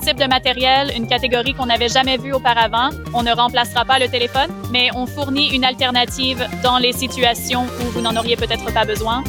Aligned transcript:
type 0.00 0.18
de 0.18 0.26
matériel, 0.26 0.92
une 0.96 1.06
catégorie 1.06 1.54
qu'on 1.54 1.66
n'avait 1.66 1.88
jamais 1.88 2.16
vue 2.16 2.32
auparavant. 2.32 2.90
On 3.14 3.22
ne 3.22 3.32
remplacera 3.32 3.84
pas 3.84 3.98
le 3.98 4.08
téléphone, 4.08 4.50
mais 4.72 4.88
on 4.94 5.06
fournit 5.06 5.54
une 5.54 5.64
alternative 5.64 6.46
dans 6.62 6.78
les 6.78 6.92
situations 6.92 7.64
où 7.80 7.90
vous 7.92 8.00
n'en 8.00 8.16
auriez 8.16 8.36
peut-être 8.36 8.72
pas 8.72 8.84
besoin. 8.84 9.22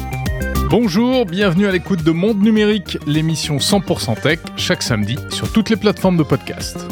Bonjour, 0.70 1.26
bienvenue 1.26 1.66
à 1.66 1.72
l'écoute 1.72 2.02
de 2.02 2.10
Monde 2.10 2.42
Numérique, 2.42 2.98
l'émission 3.06 3.58
100% 3.58 4.20
tech, 4.20 4.38
chaque 4.56 4.82
samedi 4.82 5.16
sur 5.30 5.52
toutes 5.52 5.68
les 5.70 5.76
plateformes 5.76 6.16
de 6.16 6.22
podcast 6.22 6.86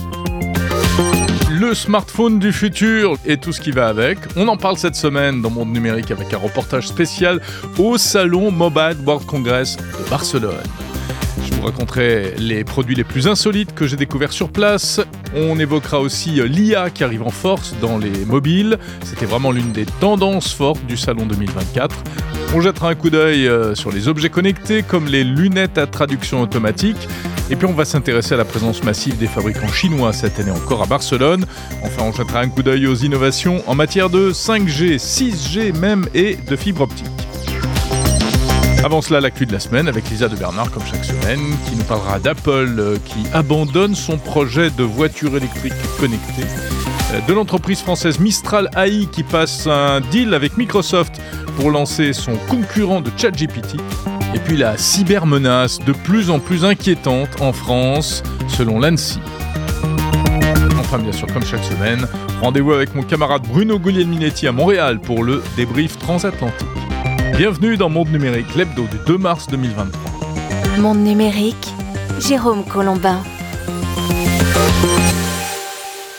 le 1.61 1.75
smartphone 1.75 2.39
du 2.39 2.55
futur 2.55 3.19
et 3.27 3.37
tout 3.37 3.53
ce 3.53 3.61
qui 3.61 3.71
va 3.71 3.89
avec. 3.89 4.19
On 4.35 4.49
en 4.49 4.57
parle 4.57 4.79
cette 4.79 4.95
semaine 4.95 5.43
dans 5.43 5.51
Monde 5.51 5.71
Numérique 5.71 6.11
avec 6.11 6.33
un 6.33 6.39
reportage 6.39 6.89
spécial 6.89 7.39
au 7.77 7.99
Salon 7.99 8.51
Mobile 8.51 8.97
World 9.05 9.27
Congress 9.27 9.77
de 9.77 10.09
Barcelone. 10.09 10.90
Vous 11.61 11.67
raconterai 11.67 12.37
les 12.39 12.65
produits 12.65 12.95
les 12.95 13.05
plus 13.05 13.29
insolites 13.29 13.75
que 13.75 13.87
j'ai 13.87 13.97
découverts 13.97 14.33
sur 14.33 14.49
place. 14.49 14.99
On 15.37 15.59
évoquera 15.59 16.01
aussi 16.01 16.41
l'IA 16.49 16.89
qui 16.89 17.05
arrive 17.05 17.23
en 17.23 17.29
force 17.29 17.75
dans 17.83 17.99
les 17.99 18.25
mobiles. 18.25 18.79
C'était 19.05 19.27
vraiment 19.27 19.53
l'une 19.53 19.71
des 19.71 19.85
tendances 19.85 20.55
fortes 20.55 20.83
du 20.87 20.97
salon 20.97 21.27
2024. 21.27 21.95
On 22.55 22.63
jettera 22.63 22.89
un 22.89 22.95
coup 22.95 23.11
d'œil 23.11 23.47
euh, 23.47 23.75
sur 23.75 23.93
les 23.93 24.09
objets 24.09 24.31
connectés 24.31 24.83
comme 24.83 25.05
les 25.05 25.23
lunettes 25.23 25.77
à 25.77 25.87
traduction 25.87 26.41
automatique. 26.41 27.09
Et 27.51 27.57
puis 27.57 27.67
on 27.67 27.75
va 27.75 27.85
s'intéresser 27.85 28.33
à 28.33 28.39
la 28.39 28.47
présence 28.47 28.83
massive 28.83 29.19
des 29.19 29.27
fabricants 29.27 29.69
chinois 29.69 30.15
cette 30.15 30.41
année 30.41 30.53
encore 30.53 30.83
à 30.83 30.87
Barcelone. 30.87 31.45
Enfin, 31.83 32.05
on 32.05 32.13
jettera 32.13 32.41
un 32.41 32.49
coup 32.49 32.63
d'œil 32.63 32.87
aux 32.87 32.97
innovations 32.97 33.63
en 33.67 33.75
matière 33.75 34.09
de 34.09 34.33
5G, 34.33 34.97
6G 34.97 35.79
même 35.79 36.09
et 36.15 36.37
de 36.37 36.57
fibre 36.57 36.81
optique. 36.81 37.20
Avant 38.85 39.03
cela, 39.03 39.21
l'actu 39.21 39.45
de 39.45 39.53
la 39.53 39.61
semaine 39.61 39.89
avec 39.89 40.09
Lisa 40.09 40.29
de 40.29 40.37
Bernard, 40.37 40.71
comme 40.71 40.85
chaque 40.87 41.05
semaine, 41.05 41.41
qui 41.67 41.77
nous 41.77 41.85
parlera 41.85 42.19
d'Apple 42.19 42.77
euh, 42.79 42.97
qui 43.05 43.19
abandonne 43.35 43.95
son 43.95 44.17
projet 44.17 44.71
de 44.71 44.83
voiture 44.83 45.37
électrique 45.37 45.75
connectée, 45.99 46.45
euh, 47.13 47.21
de 47.29 47.33
l'entreprise 47.35 47.81
française 47.81 48.19
Mistral 48.19 48.71
AI 48.77 49.07
qui 49.13 49.23
passe 49.23 49.67
un 49.67 50.01
deal 50.01 50.33
avec 50.33 50.57
Microsoft 50.57 51.21
pour 51.57 51.71
lancer 51.71 52.15
son 52.15 52.37
concurrent 52.49 53.03
de 53.03 53.11
ChatGPT, 53.17 53.77
et 54.35 54.39
puis 54.39 54.57
la 54.57 54.79
cybermenace 54.79 55.79
de 55.81 55.93
plus 55.93 56.31
en 56.31 56.39
plus 56.39 56.65
inquiétante 56.65 57.41
en 57.41 57.53
France, 57.53 58.23
selon 58.49 58.81
l'ANSI. 58.81 59.21
Enfin, 60.79 60.99
bien 60.99 61.13
sûr, 61.13 61.27
comme 61.33 61.45
chaque 61.45 61.65
semaine, 61.65 62.07
rendez-vous 62.41 62.73
avec 62.73 62.95
mon 62.95 63.03
camarade 63.03 63.43
Bruno 63.47 63.79
Guglielminetti 63.79 64.47
à 64.47 64.53
Montréal 64.53 65.01
pour 65.01 65.23
le 65.23 65.43
débrief 65.57 65.99
transatlantique. 65.99 66.67
Bienvenue 67.37 67.77
dans 67.77 67.89
Monde 67.89 68.11
Numérique, 68.11 68.55
l'hebdo 68.55 68.87
du 68.87 68.97
2 69.07 69.19
mars 69.19 69.47
2023. 69.49 70.79
Monde 70.79 70.99
Numérique, 70.99 71.73
Jérôme 72.19 72.65
Colombin. 72.65 73.23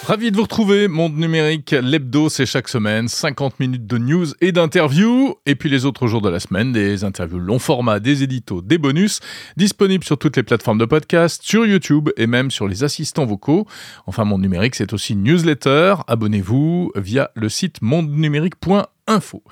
Ravi 0.03 0.31
de 0.31 0.35
vous 0.35 0.43
retrouver, 0.43 0.87
Monde 0.87 1.15
Numérique, 1.15 1.71
l'hebdo, 1.71 2.27
c'est 2.27 2.45
chaque 2.45 2.67
semaine, 2.67 3.07
50 3.07 3.59
minutes 3.59 3.85
de 3.85 3.97
news 3.97 4.25
et 4.41 4.51
d'interviews, 4.51 5.35
et 5.45 5.55
puis 5.55 5.69
les 5.69 5.85
autres 5.85 6.07
jours 6.07 6.21
de 6.21 6.29
la 6.29 6.39
semaine, 6.39 6.71
des 6.71 7.03
interviews 7.03 7.39
long 7.39 7.59
format, 7.59 7.99
des 7.99 8.23
éditos, 8.23 8.61
des 8.61 8.77
bonus, 8.77 9.19
disponibles 9.57 10.03
sur 10.03 10.17
toutes 10.17 10.35
les 10.37 10.43
plateformes 10.43 10.79
de 10.79 10.85
podcast, 10.85 11.43
sur 11.43 11.65
YouTube 11.65 12.09
et 12.17 12.27
même 12.27 12.51
sur 12.51 12.67
les 12.67 12.83
assistants 12.83 13.25
vocaux. 13.25 13.67
Enfin, 14.07 14.25
Monde 14.25 14.41
Numérique, 14.41 14.75
c'est 14.75 14.91
aussi 14.91 15.15
newsletter, 15.15 15.95
abonnez-vous 16.07 16.91
via 16.95 17.29
le 17.35 17.47
site 17.47 17.81
mondenumérique.info. 17.81 19.43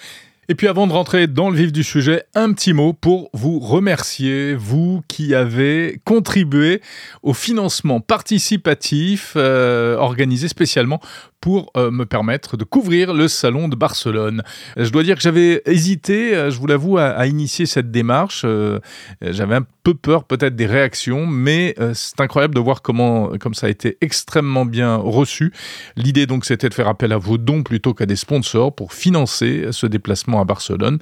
Et 0.52 0.56
puis 0.56 0.68
avant 0.68 0.88
de 0.88 0.94
rentrer 0.94 1.28
dans 1.28 1.52
le 1.52 1.56
vif 1.56 1.72
du 1.72 1.84
sujet, 1.84 2.24
un 2.34 2.54
petit 2.54 2.74
mot 2.74 2.92
pour 2.92 3.30
vous 3.34 3.60
remercier, 3.60 4.56
vous 4.56 5.04
qui 5.08 5.36
avez 5.36 6.02
contribué 6.06 6.82
au 7.22 7.34
financement 7.34 8.02
participatif 8.02 9.34
euh, 9.36 9.96
organisé 9.98 10.48
spécialement 10.48 11.02
pour 11.42 11.72
euh, 11.78 11.92
me 11.92 12.06
permettre 12.06 12.58
de 12.58 12.64
couvrir 12.64 13.14
le 13.14 13.28
salon 13.28 13.68
de 13.68 13.76
Barcelone. 13.76 14.44
Je 14.78 14.90
dois 14.90 15.04
dire 15.04 15.16
que 15.16 15.22
j'avais 15.22 15.62
hésité, 15.66 16.36
euh, 16.36 16.52
je 16.52 16.60
vous 16.60 16.68
l'avoue, 16.68 16.98
à, 16.98 17.26
initier 17.28 17.66
cette 17.66 17.92
démarche. 17.92 18.44
Euh, 18.46 18.80
j'avais 19.22 19.56
un 19.56 19.66
peu 19.84 19.94
peur 19.94 20.26
peut-être 20.26 20.56
des 20.56 20.66
réactions, 20.66 21.26
mais 21.26 21.76
c'est 21.94 22.20
incroyable 22.20 22.54
de 22.54 22.60
voir 22.60 22.82
comment 22.82 23.30
comme 23.40 23.54
ça 23.54 23.68
a 23.68 23.70
été 23.70 23.98
extrêmement 24.02 24.66
bien 24.66 24.96
reçu. 24.96 25.54
L'idée 25.96 26.26
donc 26.26 26.46
c'était 26.46 26.70
de 26.70 26.74
faire 26.74 26.88
appel 26.88 27.12
à 27.12 27.18
vos 27.18 27.38
dons 27.38 27.64
plutôt 27.64 27.94
qu'à 27.94 28.06
des 28.06 28.16
sponsors 28.16 28.74
pour 28.76 28.94
financer 28.94 29.68
ce 29.72 29.88
déplacement 29.88 30.42
à 30.42 30.46
Barcelone. 30.46 31.00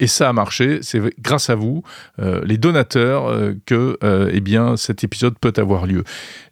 Et 0.00 0.06
ça 0.06 0.28
a 0.28 0.32
marché. 0.32 0.80
C'est 0.82 1.00
grâce 1.20 1.50
à 1.50 1.54
vous, 1.54 1.82
les 2.18 2.58
donateurs, 2.58 3.32
que 3.64 3.98
eh 4.32 4.40
bien 4.40 4.76
cet 4.76 5.04
épisode 5.04 5.38
peut 5.38 5.54
avoir 5.56 5.86
lieu. 5.86 6.04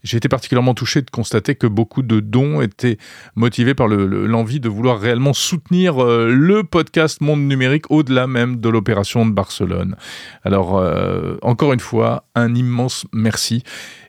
J'ai 0.04 0.19
été 0.19 0.28
particulièrement 0.28 0.75
touché 0.75 1.00
de 1.00 1.10
constater 1.10 1.54
que 1.54 1.66
beaucoup 1.66 2.03
de 2.03 2.20
dons 2.20 2.60
étaient 2.60 2.98
motivé 3.37 3.75
par 3.75 3.88
l'envie 3.88 4.60
de 4.60 4.69
vouloir 4.69 5.00
réellement 5.00 5.32
soutenir 5.32 6.04
euh, 6.04 6.31
le 6.31 6.62
podcast 6.62 7.22
Monde 7.22 7.41
Numérique 7.41 7.91
au-delà 7.91 8.26
même 8.26 8.60
de 8.60 8.69
l'opération 8.69 9.25
de 9.25 9.32
Barcelone. 9.32 9.97
Alors, 10.44 10.76
euh, 10.76 11.37
encore 11.41 11.72
une 11.72 11.81
fois, 11.81 12.26
un 12.34 12.54
immense 12.54 13.06
merci. 13.15 13.62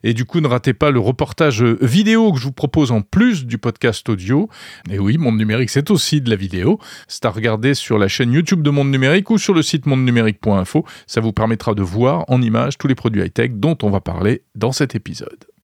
Et 0.04 0.14
du 0.14 0.26
coup, 0.26 0.42
ne 0.42 0.48
ratez 0.48 0.74
pas 0.74 0.92
le 0.92 1.00
reportage 1.00 1.64
vidéo 1.64 2.34
que 2.34 2.40
je 2.40 2.44
vous 2.44 2.52
propose 2.52 2.92
en 2.92 3.02
plus 3.02 3.46
du 3.46 3.58
podcast 3.58 4.08
audio. 4.10 4.50
Et 4.92 5.00
oui, 5.00 5.18
Monde 5.18 5.38
Numérique, 5.38 5.70
c'est 5.70 5.90
aussi 5.92 6.20
de 6.20 6.30
la 6.30 6.36
vidéo. 6.36 6.78
C'est 7.08 7.26
à 7.26 7.30
regarder 7.30 7.74
sur 7.74 7.98
la 7.98 8.10
chaîne 8.10 8.34
YouTube 8.34 8.62
de 8.62 8.70
Monde 8.70 8.92
Numérique 8.92 9.30
ou 9.30 9.38
sur 9.38 9.54
le 9.54 9.62
site 9.62 9.86
mondenumérique.info. 9.86 10.86
Ça 11.08 11.22
vous 11.22 11.32
permettra 11.32 11.74
de 11.74 11.84
voir 11.84 12.26
en 12.28 12.42
images 12.42 12.78
tous 12.78 12.88
les 12.88 12.96
produits 12.96 13.24
high-tech 13.24 13.52
dont 13.54 13.78
on 13.82 13.90
va 13.90 14.02
parler 14.02 14.44
dans 14.56 14.74
cet 14.74 14.94
épisode. 14.94 15.55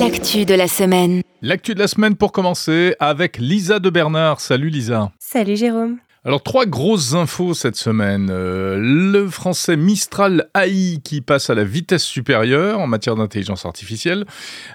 L'actu 0.00 0.44
de 0.44 0.54
la 0.54 0.68
semaine. 0.68 1.22
L'actu 1.40 1.74
de 1.74 1.78
la 1.78 1.88
semaine 1.88 2.16
pour 2.16 2.32
commencer 2.32 2.94
avec 3.00 3.38
Lisa 3.38 3.78
de 3.78 3.88
Bernard. 3.88 4.40
Salut 4.40 4.68
Lisa. 4.68 5.12
Salut 5.18 5.56
Jérôme. 5.56 5.98
Alors 6.24 6.42
trois 6.42 6.66
grosses 6.66 7.14
infos 7.14 7.54
cette 7.54 7.74
semaine. 7.74 8.28
Euh, 8.30 8.78
le 8.78 9.28
français 9.28 9.76
Mistral 9.76 10.48
AI 10.54 10.98
qui 11.02 11.20
passe 11.20 11.50
à 11.50 11.54
la 11.54 11.64
vitesse 11.64 12.04
supérieure 12.04 12.78
en 12.78 12.86
matière 12.86 13.16
d'intelligence 13.16 13.66
artificielle. 13.66 14.24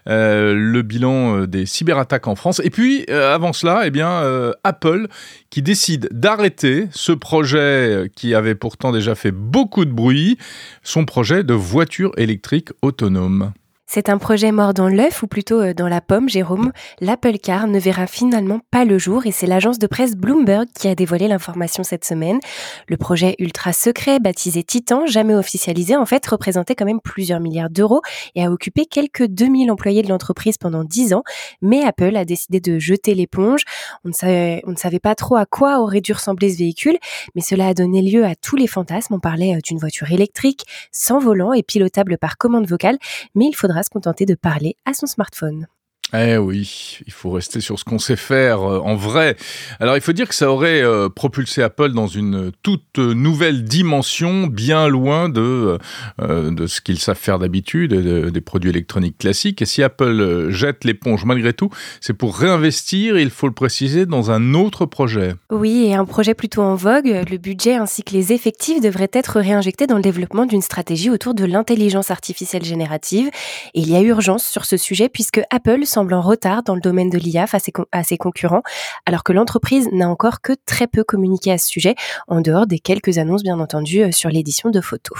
Euh, 0.09 0.53
le 0.53 0.81
bilan 0.81 1.41
euh, 1.41 1.47
des 1.47 1.65
cyberattaques 1.65 2.27
en 2.27 2.35
France. 2.35 2.59
Et 2.65 2.69
puis 2.69 3.05
avant 3.09 3.53
cela, 3.53 3.83
eh 3.85 3.91
bien 3.91 4.23
Apple 4.63 5.07
qui 5.49 5.61
décide 5.61 6.09
d'arrêter 6.11 6.87
ce 6.91 7.11
projet 7.11 8.11
qui 8.15 8.33
avait 8.33 8.55
pourtant 8.55 8.91
déjà 8.91 9.15
fait 9.15 9.31
beaucoup 9.31 9.85
de 9.85 9.91
bruit, 9.91 10.37
son 10.83 11.05
projet 11.05 11.43
de 11.43 11.53
voiture 11.53 12.11
électrique 12.17 12.69
autonome. 12.81 13.53
C'est 13.89 14.09
un 14.09 14.17
projet 14.17 14.51
mort 14.51 14.73
dans 14.73 14.89
l'œuf 14.89 15.23
ou 15.23 15.27
plutôt 15.27 15.61
euh, 15.61 15.73
dans 15.73 15.87
la 15.87 16.01
pomme, 16.01 16.27
Jérôme. 16.27 16.73
L'Apple 16.99 17.37
Car 17.37 17.67
ne 17.67 17.79
verra 17.79 18.05
finalement 18.05 18.59
pas 18.69 18.83
le 18.83 18.97
jour 18.97 19.25
et 19.25 19.31
c'est 19.31 19.47
l'agence 19.47 19.79
de 19.79 19.87
presse 19.87 20.17
Bloomberg 20.17 20.67
qui 20.77 20.89
a 20.89 20.93
dévoilé 20.93 21.29
l'information 21.29 21.83
cette 21.83 22.03
semaine. 22.03 22.41
Le 22.89 22.97
projet 22.97 23.35
ultra 23.39 23.71
secret, 23.71 24.19
baptisé 24.19 24.63
Titan, 24.63 25.05
jamais 25.05 25.35
officialisé, 25.35 25.95
en 25.95 26.05
fait, 26.05 26.27
représentait 26.27 26.75
quand 26.75 26.83
même 26.83 26.99
plusieurs 26.99 27.39
milliards 27.39 27.69
d'euros 27.69 28.01
et 28.35 28.43
a 28.43 28.51
occupé 28.51 28.85
quelques 28.85 29.25
2000 29.25 29.71
employés 29.71 30.03
de 30.03 30.09
l'entreprise 30.09 30.57
pendant 30.57 30.83
10 30.83 31.13
ans. 31.13 31.23
Mais 31.61 31.85
Apple 31.85 32.17
a 32.17 32.25
décidé 32.25 32.59
de 32.59 32.79
jeter 32.79 33.15
l'éponge. 33.15 33.61
On 34.03 34.09
ne 34.09 34.13
savait, 34.13 34.61
on 34.67 34.71
ne 34.71 34.75
savait 34.75 34.99
pas 34.99 35.15
trop 35.15 35.37
à 35.37 35.45
quoi 35.45 35.79
aurait 35.79 36.01
dû 36.01 36.11
ressembler 36.11 36.51
ce 36.51 36.57
véhicule, 36.57 36.97
mais 37.35 37.41
cela 37.41 37.67
a 37.67 37.73
donné 37.73 38.01
lieu 38.01 38.25
à 38.25 38.35
tous 38.35 38.57
les 38.57 38.67
fantasmes. 38.67 39.13
On 39.13 39.21
parlait 39.21 39.55
euh, 39.55 39.59
d'une 39.63 39.79
voiture 39.79 40.11
électrique, 40.11 40.65
sans 40.91 41.19
volant 41.19 41.53
et 41.53 41.63
pilotable 41.63 42.17
par 42.17 42.37
commande 42.37 42.67
vocale, 42.67 42.97
mais 43.33 43.45
il 43.45 43.55
faudra 43.55 43.76
se 43.83 43.89
contenter 43.89 44.25
de 44.25 44.35
parler 44.35 44.75
à 44.85 44.93
son 44.93 45.07
smartphone. 45.07 45.67
Eh 46.13 46.37
oui, 46.37 46.99
il 47.05 47.11
faut 47.11 47.31
rester 47.31 47.59
sur 47.59 47.77
ce 47.77 47.83
qu'on 47.83 47.99
sait 47.99 48.15
faire 48.15 48.61
euh, 48.61 48.79
en 48.79 48.95
vrai. 48.95 49.35
Alors 49.81 49.97
il 49.97 50.01
faut 50.01 50.13
dire 50.13 50.29
que 50.29 50.35
ça 50.35 50.49
aurait 50.49 50.81
euh, 50.81 51.09
propulsé 51.09 51.61
Apple 51.61 51.91
dans 51.91 52.07
une 52.07 52.51
toute 52.63 52.97
nouvelle 52.97 53.65
dimension, 53.65 54.47
bien 54.47 54.87
loin 54.87 55.27
de, 55.27 55.77
euh, 56.21 56.51
de 56.51 56.65
ce 56.65 56.79
qu'ils 56.79 56.99
savent 56.99 57.17
faire 57.17 57.39
d'habitude, 57.39 57.93
des 57.93 58.41
produits 58.41 58.69
électroniques 58.69 59.17
classiques. 59.17 59.61
Et 59.61 59.65
si 59.65 59.83
Apple 59.83 60.47
jette 60.49 60.85
l'éponge 60.85 61.25
malgré 61.25 61.51
tout, 61.51 61.69
c'est 61.99 62.13
pour 62.13 62.37
réinvestir, 62.37 63.17
il 63.17 63.29
faut 63.29 63.47
le 63.47 63.53
préciser, 63.53 64.05
dans 64.05 64.31
un 64.31 64.53
autre 64.53 64.85
projet. 64.85 65.35
Oui, 65.51 65.87
et 65.87 65.95
un 65.95 66.05
projet 66.05 66.33
plutôt 66.33 66.61
en 66.61 66.75
vogue. 66.75 67.25
Le 67.29 67.37
budget 67.37 67.75
ainsi 67.75 68.03
que 68.03 68.13
les 68.13 68.31
effectifs 68.31 68.79
devraient 68.79 69.11
être 69.11 69.41
réinjectés 69.41 69.87
dans 69.87 69.97
le 69.97 70.01
développement 70.01 70.45
d'une 70.45 70.61
stratégie 70.61 71.09
autour 71.09 71.33
de 71.33 71.43
l'intelligence 71.43 72.11
artificielle 72.11 72.63
générative. 72.63 73.29
Il 73.73 73.89
y 73.89 73.95
a 73.95 74.01
urgence 74.01 74.45
sur 74.45 74.63
ce 74.63 74.77
sujet 74.77 75.09
puisque 75.09 75.41
Apple 75.49 75.85
semble 75.97 76.13
en 76.13 76.21
retard 76.21 76.61
dans 76.61 76.75
le 76.75 76.81
domaine 76.81 77.09
de 77.09 77.17
l'IA 77.17 77.47
face 77.47 77.71
à 77.91 78.03
ses 78.03 78.17
concurrents, 78.17 78.61
alors 79.07 79.23
que 79.23 79.33
l'entreprise 79.33 79.89
n'a 79.91 80.07
encore 80.07 80.41
que 80.41 80.53
très 80.67 80.85
peu 80.85 81.03
communiqué 81.03 81.51
à 81.51 81.57
ce 81.57 81.67
sujet, 81.67 81.95
en 82.27 82.41
dehors 82.41 82.67
des 82.67 82.77
quelques 82.77 83.17
annonces 83.17 83.41
bien 83.41 83.59
entendu 83.59 84.03
euh, 84.03 84.11
sur 84.11 84.29
l'édition 84.29 84.69
de 84.69 84.79
photos. 84.79 85.17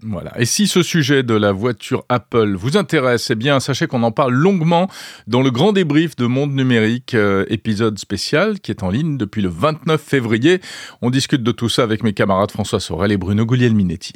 Voilà. 0.00 0.32
Et 0.40 0.46
si 0.46 0.68
ce 0.68 0.82
sujet 0.82 1.22
de 1.22 1.34
la 1.34 1.52
voiture 1.52 2.06
Apple 2.08 2.54
vous 2.54 2.78
intéresse, 2.78 3.28
eh 3.30 3.34
bien, 3.34 3.60
sachez 3.60 3.86
qu'on 3.86 4.02
en 4.04 4.10
parle 4.10 4.32
longuement 4.32 4.88
dans 5.26 5.42
le 5.42 5.50
grand 5.50 5.72
débrief 5.72 6.16
de 6.16 6.24
Monde 6.24 6.54
Numérique, 6.54 7.12
euh, 7.12 7.44
épisode 7.50 7.98
spécial, 7.98 8.60
qui 8.60 8.70
est 8.70 8.82
en 8.82 8.88
ligne 8.88 9.18
depuis 9.18 9.42
le 9.42 9.50
29 9.50 10.00
février. 10.00 10.62
On 11.02 11.10
discute 11.10 11.42
de 11.42 11.52
tout 11.52 11.68
ça 11.68 11.82
avec 11.82 12.02
mes 12.02 12.14
camarades 12.14 12.52
François 12.52 12.80
Sorel 12.80 13.12
et 13.12 13.18
Bruno 13.18 13.44
Guglielminetti. 13.44 14.14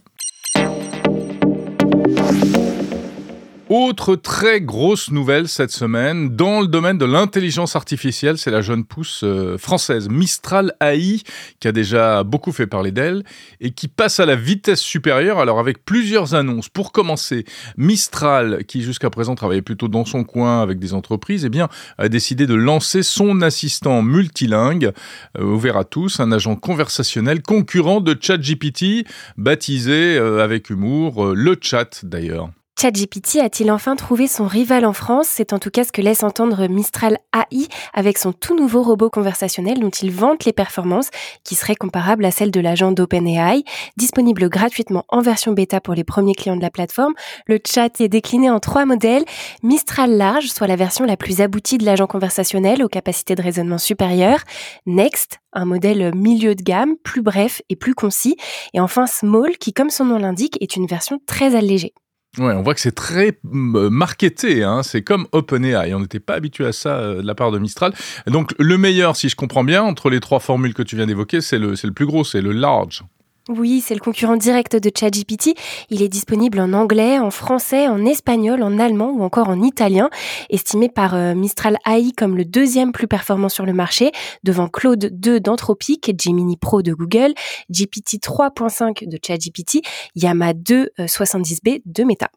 Autre 3.70 4.16
très 4.16 4.60
grosse 4.60 5.12
nouvelle 5.12 5.46
cette 5.46 5.70
semaine, 5.70 6.34
dans 6.34 6.60
le 6.60 6.66
domaine 6.66 6.98
de 6.98 7.04
l'intelligence 7.04 7.76
artificielle, 7.76 8.36
c'est 8.36 8.50
la 8.50 8.62
jeune 8.62 8.84
pousse 8.84 9.20
euh, 9.22 9.58
française 9.58 10.08
Mistral 10.08 10.74
AI 10.80 11.22
qui 11.60 11.68
a 11.68 11.72
déjà 11.72 12.24
beaucoup 12.24 12.50
fait 12.50 12.66
parler 12.66 12.90
d'elle 12.90 13.22
et 13.60 13.70
qui 13.70 13.86
passe 13.86 14.18
à 14.18 14.26
la 14.26 14.34
vitesse 14.34 14.80
supérieure, 14.80 15.38
alors 15.38 15.60
avec 15.60 15.84
plusieurs 15.84 16.34
annonces. 16.34 16.68
Pour 16.68 16.90
commencer, 16.90 17.44
Mistral, 17.76 18.64
qui 18.66 18.82
jusqu'à 18.82 19.08
présent 19.08 19.36
travaillait 19.36 19.62
plutôt 19.62 19.86
dans 19.86 20.04
son 20.04 20.24
coin 20.24 20.62
avec 20.62 20.80
des 20.80 20.92
entreprises, 20.92 21.44
eh 21.44 21.48
bien, 21.48 21.68
a 21.96 22.08
décidé 22.08 22.48
de 22.48 22.54
lancer 22.54 23.04
son 23.04 23.40
assistant 23.40 24.02
multilingue, 24.02 24.90
euh, 25.38 25.44
ouvert 25.44 25.76
à 25.76 25.84
tous, 25.84 26.18
un 26.18 26.32
agent 26.32 26.56
conversationnel 26.56 27.40
concurrent 27.40 28.00
de 28.00 28.18
ChatGPT, 28.20 29.06
baptisé 29.36 30.18
euh, 30.18 30.42
avec 30.42 30.70
humour 30.70 31.36
le 31.36 31.56
chat 31.62 32.04
d'ailleurs. 32.04 32.50
ChatGPT 32.80 33.40
a-t-il 33.40 33.70
enfin 33.70 33.94
trouvé 33.94 34.26
son 34.26 34.46
rival 34.46 34.86
en 34.86 34.94
France? 34.94 35.26
C'est 35.28 35.52
en 35.52 35.58
tout 35.58 35.68
cas 35.68 35.84
ce 35.84 35.92
que 35.92 36.00
laisse 36.00 36.22
entendre 36.22 36.66
Mistral 36.66 37.18
AI 37.34 37.68
avec 37.92 38.16
son 38.16 38.32
tout 38.32 38.56
nouveau 38.56 38.82
robot 38.82 39.10
conversationnel 39.10 39.80
dont 39.80 39.90
il 39.90 40.10
vante 40.10 40.46
les 40.46 40.54
performances 40.54 41.10
qui 41.44 41.56
seraient 41.56 41.74
comparables 41.74 42.24
à 42.24 42.30
celles 42.30 42.50
de 42.50 42.58
l'agent 42.58 42.90
d'OpenAI. 42.90 43.64
Disponible 43.98 44.48
gratuitement 44.48 45.04
en 45.10 45.20
version 45.20 45.52
bêta 45.52 45.82
pour 45.82 45.92
les 45.92 46.04
premiers 46.04 46.34
clients 46.34 46.56
de 46.56 46.62
la 46.62 46.70
plateforme, 46.70 47.12
le 47.44 47.58
chat 47.62 48.00
est 48.00 48.08
décliné 48.08 48.48
en 48.48 48.60
trois 48.60 48.86
modèles. 48.86 49.26
Mistral 49.62 50.16
large, 50.16 50.46
soit 50.46 50.66
la 50.66 50.76
version 50.76 51.04
la 51.04 51.18
plus 51.18 51.42
aboutie 51.42 51.76
de 51.76 51.84
l'agent 51.84 52.06
conversationnel 52.06 52.82
aux 52.82 52.88
capacités 52.88 53.34
de 53.34 53.42
raisonnement 53.42 53.76
supérieures. 53.76 54.40
Next, 54.86 55.36
un 55.52 55.66
modèle 55.66 56.14
milieu 56.14 56.54
de 56.54 56.62
gamme, 56.62 56.96
plus 57.04 57.20
bref 57.20 57.60
et 57.68 57.76
plus 57.76 57.94
concis. 57.94 58.38
Et 58.72 58.80
enfin 58.80 59.06
Small, 59.06 59.58
qui 59.58 59.74
comme 59.74 59.90
son 59.90 60.06
nom 60.06 60.16
l'indique, 60.16 60.56
est 60.62 60.76
une 60.76 60.86
version 60.86 61.18
très 61.26 61.54
allégée. 61.54 61.92
Ouais, 62.38 62.54
on 62.54 62.62
voit 62.62 62.74
que 62.74 62.80
c'est 62.80 62.94
très 62.94 63.40
euh, 63.44 63.90
marketé, 63.90 64.62
hein. 64.62 64.84
c'est 64.84 65.02
comme 65.02 65.26
OpenAI, 65.32 65.92
on 65.94 66.00
n'était 66.00 66.20
pas 66.20 66.34
habitué 66.34 66.64
à 66.64 66.72
ça 66.72 66.98
euh, 66.98 67.22
de 67.22 67.26
la 67.26 67.34
part 67.34 67.50
de 67.50 67.58
Mistral. 67.58 67.92
Donc 68.28 68.54
le 68.56 68.78
meilleur, 68.78 69.16
si 69.16 69.28
je 69.28 69.34
comprends 69.34 69.64
bien, 69.64 69.82
entre 69.82 70.10
les 70.10 70.20
trois 70.20 70.38
formules 70.38 70.72
que 70.72 70.84
tu 70.84 70.94
viens 70.94 71.06
d'évoquer, 71.06 71.40
c'est 71.40 71.58
le, 71.58 71.74
le 71.82 71.92
plus 71.92 72.06
gros, 72.06 72.22
c'est 72.22 72.40
le 72.40 72.52
large. 72.52 73.02
Oui, 73.48 73.80
c'est 73.80 73.94
le 73.94 74.00
concurrent 74.00 74.36
direct 74.36 74.76
de 74.76 74.90
ChatGPT. 74.94 75.54
Il 75.88 76.02
est 76.02 76.08
disponible 76.08 76.60
en 76.60 76.72
anglais, 76.72 77.18
en 77.18 77.30
français, 77.30 77.88
en 77.88 78.04
espagnol, 78.04 78.62
en 78.62 78.78
allemand 78.78 79.10
ou 79.10 79.22
encore 79.22 79.48
en 79.48 79.62
italien, 79.62 80.10
estimé 80.50 80.88
par 80.88 81.14
euh, 81.14 81.34
Mistral 81.34 81.78
AI 81.86 82.12
comme 82.16 82.36
le 82.36 82.44
deuxième 82.44 82.92
plus 82.92 83.08
performant 83.08 83.48
sur 83.48 83.64
le 83.64 83.72
marché, 83.72 84.12
devant 84.44 84.68
Claude 84.68 85.10
2 85.12 85.40
d'Anthropic, 85.40 86.12
Gemini 86.22 86.58
Pro 86.58 86.82
de 86.82 86.92
Google, 86.92 87.32
GPT 87.70 88.22
3.5 88.22 89.08
de 89.08 89.18
ChatGPT, 89.24 89.80
Yama 90.14 90.52
2 90.52 90.90
70B 90.98 91.82
de 91.86 92.04
Meta. 92.04 92.30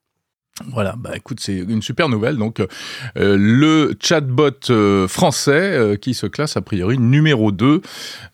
Voilà, 0.67 0.94
bah 0.95 1.13
écoute, 1.15 1.39
c'est 1.41 1.57
une 1.57 1.81
super 1.81 2.09
nouvelle. 2.09 2.38
Donc, 2.38 2.59
euh, 2.59 2.67
le 3.15 3.95
chatbot 4.00 4.51
euh, 4.69 5.07
français 5.07 5.51
euh, 5.51 5.95
qui 5.95 6.13
se 6.13 6.27
classe 6.27 6.55
a 6.57 6.61
priori 6.61 7.00
numéro 7.00 7.51
2. 7.51 7.81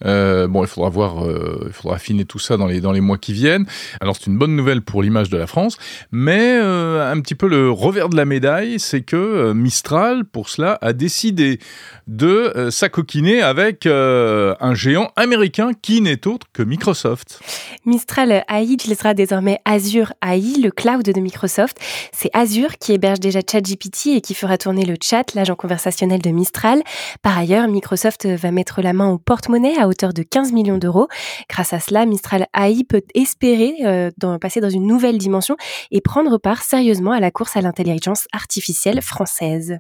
bon, 0.02 0.64
il 0.64 0.68
faudra 0.68 0.90
voir, 0.90 1.24
il 1.66 1.72
faudra 1.72 1.96
affiner 1.96 2.26
tout 2.26 2.38
ça 2.38 2.58
dans 2.58 2.68
les, 2.68 2.82
dans 2.82 2.92
les 2.92 3.00
mois 3.00 3.18
qui 3.18 3.32
viennent. 3.32 3.66
Alors, 4.02 4.18
c'est 4.18 4.28
une 4.28 4.38
bonne 4.38 4.54
nouvelle 4.54 4.82
pour 4.82 5.02
l'image 5.02 5.30
de 5.30 5.38
la 5.38 5.48
France, 5.48 5.78
mais 6.12 6.58
un 6.58 7.20
petit 7.22 7.36
peu 7.36 7.48
le 7.48 7.72
revers 7.72 8.10
de 8.10 8.18
la 8.18 8.26
médaille, 8.26 8.82
c'est 8.82 9.02
que 9.02 9.54
Mistral, 9.54 10.26
pour 10.26 10.50
cela, 10.50 10.78
a 10.82 10.92
décidé 10.92 11.60
de 12.08 12.70
s'acoquiner 12.70 13.42
avec 13.42 13.86
un 13.86 14.74
géant 14.74 15.12
américain 15.16 15.72
qui 15.82 16.02
n'est 16.02 16.28
autre 16.28 16.48
que 16.52 16.64
Microsoft. 16.64 17.40
Mistral 17.86 18.44
AI 18.50 18.74
utilisera 18.74 19.14
désormais 19.14 19.60
Azure 19.64 20.12
AI, 20.22 20.60
le 20.62 20.72
cloud 20.72 21.04
de 21.04 21.20
Microsoft. 21.22 21.80
C'est 22.12 22.30
Azure 22.34 22.78
qui 22.78 22.94
héberge 22.94 23.20
déjà 23.20 23.40
ChatGPT 23.40 24.08
et 24.08 24.22
qui 24.22 24.34
fera 24.34 24.58
tourner 24.58 24.86
le 24.86 24.96
chat, 25.02 25.34
l'agent 25.34 25.56
conversationnel 25.56 26.22
de 26.22 26.30
Mistral. 26.30 26.84
Par 27.22 27.38
ailleurs, 27.38 27.68
Microsoft 27.68 28.26
va 28.26 28.52
mettre 28.52 28.82
la 28.82 28.94
main 28.94 29.10
au 29.10 29.18
porte-monnaie 29.18 29.78
à 29.80 29.88
hauteur 29.88 30.14
de 30.14 30.24
15 30.24 30.52
millions 30.54 30.78
d'euros. 30.78 31.08
Grâce 31.50 31.74
à 31.74 31.80
cela, 31.80 32.06
Mistral 32.06 32.48
AI 32.56 32.84
peut 32.84 33.04
espérer 33.14 33.76
euh, 33.84 34.12
passer 34.42 34.62
dans 34.62 34.70
une 34.70 34.88
nouvelle 34.88 35.18
dimension 35.18 35.56
et 35.92 36.02
prendre 36.02 36.38
part 36.38 36.64
sérieusement 36.64 37.12
à 37.12 37.20
la 37.20 37.32
course 37.32 37.58
à 37.58 37.62
l'intelligence 37.62 38.28
artificielle 38.34 39.02
française. 39.02 39.80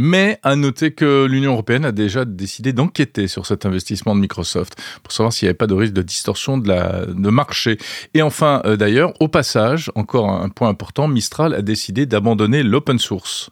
Mais 0.00 0.38
à 0.44 0.54
noter 0.54 0.92
que 0.92 1.24
l'Union 1.24 1.54
européenne 1.54 1.84
a 1.84 1.90
déjà 1.90 2.24
décidé 2.24 2.72
d'enquêter 2.72 3.26
sur 3.26 3.46
cet 3.46 3.66
investissement 3.66 4.14
de 4.14 4.20
Microsoft 4.20 4.76
pour 5.02 5.10
savoir 5.10 5.32
s'il 5.32 5.46
n'y 5.46 5.48
avait 5.48 5.56
pas 5.56 5.66
de 5.66 5.74
risque 5.74 5.92
de 5.92 6.02
distorsion 6.02 6.56
de, 6.56 7.30
marché. 7.30 7.78
Et 8.14 8.22
enfin, 8.22 8.62
euh, 8.64 8.76
d'ailleurs, 8.76 9.12
au 9.18 9.26
passage, 9.26 9.90
encore 9.96 10.30
un 10.30 10.50
point 10.50 10.68
important, 10.68 11.08
Mistral 11.08 11.52
a 11.52 11.62
décidé 11.62 12.06
d'abandonner 12.06 12.62
l'open 12.62 13.00
source. 13.00 13.50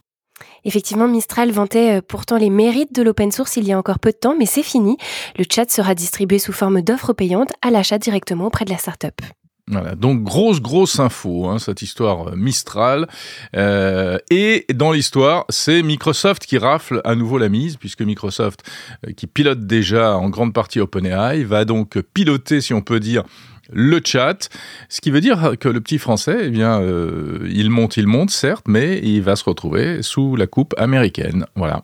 Effectivement, 0.65 1.09
Mistral 1.09 1.51
vantait 1.51 1.97
euh, 1.97 2.01
pourtant 2.01 2.37
les 2.37 2.51
mérites 2.51 2.95
de 2.95 3.03
l'open 3.03 3.33
source 3.33 3.57
il 3.57 3.65
y 3.65 3.73
a 3.73 3.79
encore 3.79 3.99
peu 3.99 4.13
de 4.13 4.17
temps, 4.17 4.37
mais 4.39 4.47
c'est 4.47 4.63
fini. 4.63 4.99
Le 5.37 5.45
chat 5.53 5.69
sera 5.69 5.97
distribué 5.97 6.39
sous 6.39 6.53
forme 6.53 6.81
d'offres 6.81 7.13
payantes 7.13 7.51
à 7.61 7.73
l'achat 7.73 7.99
directement 7.99 8.47
auprès 8.47 8.65
de 8.65 8.71
la 8.71 8.79
startup. 8.79 9.21
Donc 9.69 10.23
grosse 10.23 10.63
grosse 10.63 11.01
info, 11.01 11.49
hein, 11.49 11.59
cette 11.59 11.83
histoire 11.83 12.29
euh, 12.29 12.37
Mistral. 12.37 13.09
Euh, 13.57 14.17
et 14.31 14.65
dans 14.73 14.93
l'histoire, 14.93 15.45
c'est 15.49 15.83
Microsoft 15.83 16.47
qui 16.47 16.57
rafle 16.57 17.01
à 17.05 17.17
nouveau 17.17 17.37
la 17.37 17.49
mise, 17.49 17.77
puisque 17.77 18.03
Microsoft, 18.03 18.63
euh, 19.05 19.13
qui 19.13 19.27
pilote 19.27 19.67
déjà 19.67 20.17
en 20.17 20.31
grande 20.31 20.53
partie 20.53 20.79
OpenAI, 20.79 21.43
va 21.43 21.65
donc 21.65 22.01
piloter, 22.15 22.61
si 22.61 22.75
on 22.75 22.81
peut 22.81 23.01
dire, 23.01 23.25
le 23.73 24.01
chat, 24.05 24.49
ce 24.89 25.01
qui 25.01 25.11
veut 25.11 25.21
dire 25.21 25.55
que 25.59 25.69
le 25.69 25.81
petit 25.81 25.99
français, 25.99 26.43
eh 26.45 26.51
bien, 26.51 26.81
il 26.81 27.69
monte, 27.71 27.97
il 27.97 28.07
monte, 28.07 28.31
certes, 28.31 28.67
mais 28.69 29.01
il 29.03 29.23
va 29.23 29.35
se 29.35 29.43
retrouver 29.43 30.03
sous 30.03 30.37
la 30.37 30.47
coupe 30.47 30.73
américaine. 30.79 31.47
Voilà. 31.57 31.81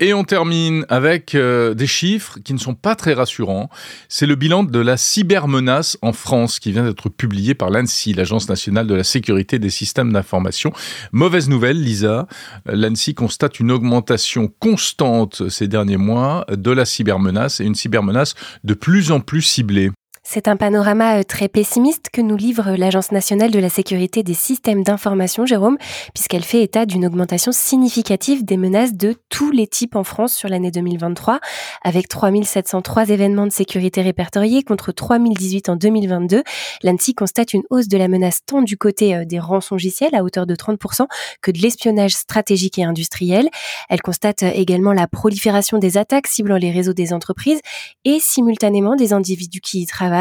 Et 0.00 0.12
on 0.12 0.24
termine 0.24 0.84
avec 0.88 1.36
euh, 1.36 1.72
des 1.72 1.86
chiffres 1.86 2.38
qui 2.44 2.52
ne 2.52 2.58
sont 2.58 2.74
pas 2.74 2.96
très 2.96 3.14
rassurants. 3.14 3.70
C'est 4.08 4.26
le 4.26 4.34
bilan 4.34 4.64
de 4.64 4.80
la 4.80 4.96
cybermenace 4.96 5.96
en 6.02 6.12
France 6.12 6.58
qui 6.58 6.72
vient 6.72 6.82
d'être 6.82 7.08
publié 7.08 7.54
par 7.54 7.70
l'ANSI, 7.70 8.12
l'Agence 8.12 8.48
nationale 8.48 8.88
de 8.88 8.94
la 8.94 9.04
sécurité 9.04 9.60
des 9.60 9.70
systèmes 9.70 10.12
d'information. 10.12 10.72
Mauvaise 11.12 11.48
nouvelle, 11.48 11.80
Lisa. 11.80 12.26
L'ANSI 12.66 13.14
constate 13.14 13.60
une 13.60 13.70
augmentation 13.70 14.52
constante 14.58 15.48
ces 15.48 15.68
derniers 15.68 15.96
mois 15.96 16.44
de 16.50 16.72
la 16.72 16.86
cybermenace 16.86 17.60
et 17.60 17.64
une 17.64 17.76
cybermenace 17.76 18.34
de 18.64 18.74
plus 18.74 19.12
en 19.12 19.20
plus 19.20 19.42
ciblée. 19.42 19.92
C'est 20.26 20.48
un 20.48 20.56
panorama 20.56 21.18
euh, 21.18 21.22
très 21.22 21.48
pessimiste 21.48 22.08
que 22.10 22.22
nous 22.22 22.34
livre 22.34 22.76
l'Agence 22.78 23.12
nationale 23.12 23.50
de 23.50 23.58
la 23.58 23.68
sécurité 23.68 24.22
des 24.22 24.32
systèmes 24.32 24.82
d'information, 24.82 25.44
Jérôme, 25.44 25.76
puisqu'elle 26.14 26.42
fait 26.42 26.62
état 26.62 26.86
d'une 26.86 27.04
augmentation 27.04 27.52
significative 27.52 28.42
des 28.42 28.56
menaces 28.56 28.94
de 28.94 29.14
tous 29.28 29.50
les 29.50 29.66
types 29.66 29.96
en 29.96 30.02
France 30.02 30.34
sur 30.34 30.48
l'année 30.48 30.70
2023, 30.70 31.40
avec 31.82 32.08
3703 32.08 33.10
événements 33.10 33.46
de 33.46 33.52
sécurité 33.52 34.00
répertoriés 34.00 34.62
contre 34.62 34.92
3018 34.92 35.68
en 35.68 35.76
2022. 35.76 36.42
L'ANSI 36.82 37.14
constate 37.14 37.52
une 37.52 37.62
hausse 37.68 37.88
de 37.88 37.98
la 37.98 38.08
menace 38.08 38.40
tant 38.46 38.62
du 38.62 38.78
côté 38.78 39.14
euh, 39.14 39.26
des 39.26 39.38
rançongiciels 39.38 40.14
à 40.14 40.24
hauteur 40.24 40.46
de 40.46 40.54
30% 40.54 41.06
que 41.42 41.50
de 41.50 41.58
l'espionnage 41.58 42.14
stratégique 42.14 42.78
et 42.78 42.84
industriel. 42.84 43.50
Elle 43.90 44.00
constate 44.00 44.42
euh, 44.42 44.50
également 44.54 44.94
la 44.94 45.06
prolifération 45.06 45.76
des 45.76 45.98
attaques 45.98 46.28
ciblant 46.28 46.56
les 46.56 46.70
réseaux 46.70 46.94
des 46.94 47.12
entreprises 47.12 47.60
et 48.06 48.20
simultanément 48.20 48.96
des 48.96 49.12
individus 49.12 49.60
qui 49.60 49.82
y 49.82 49.86
travaillent 49.86 50.13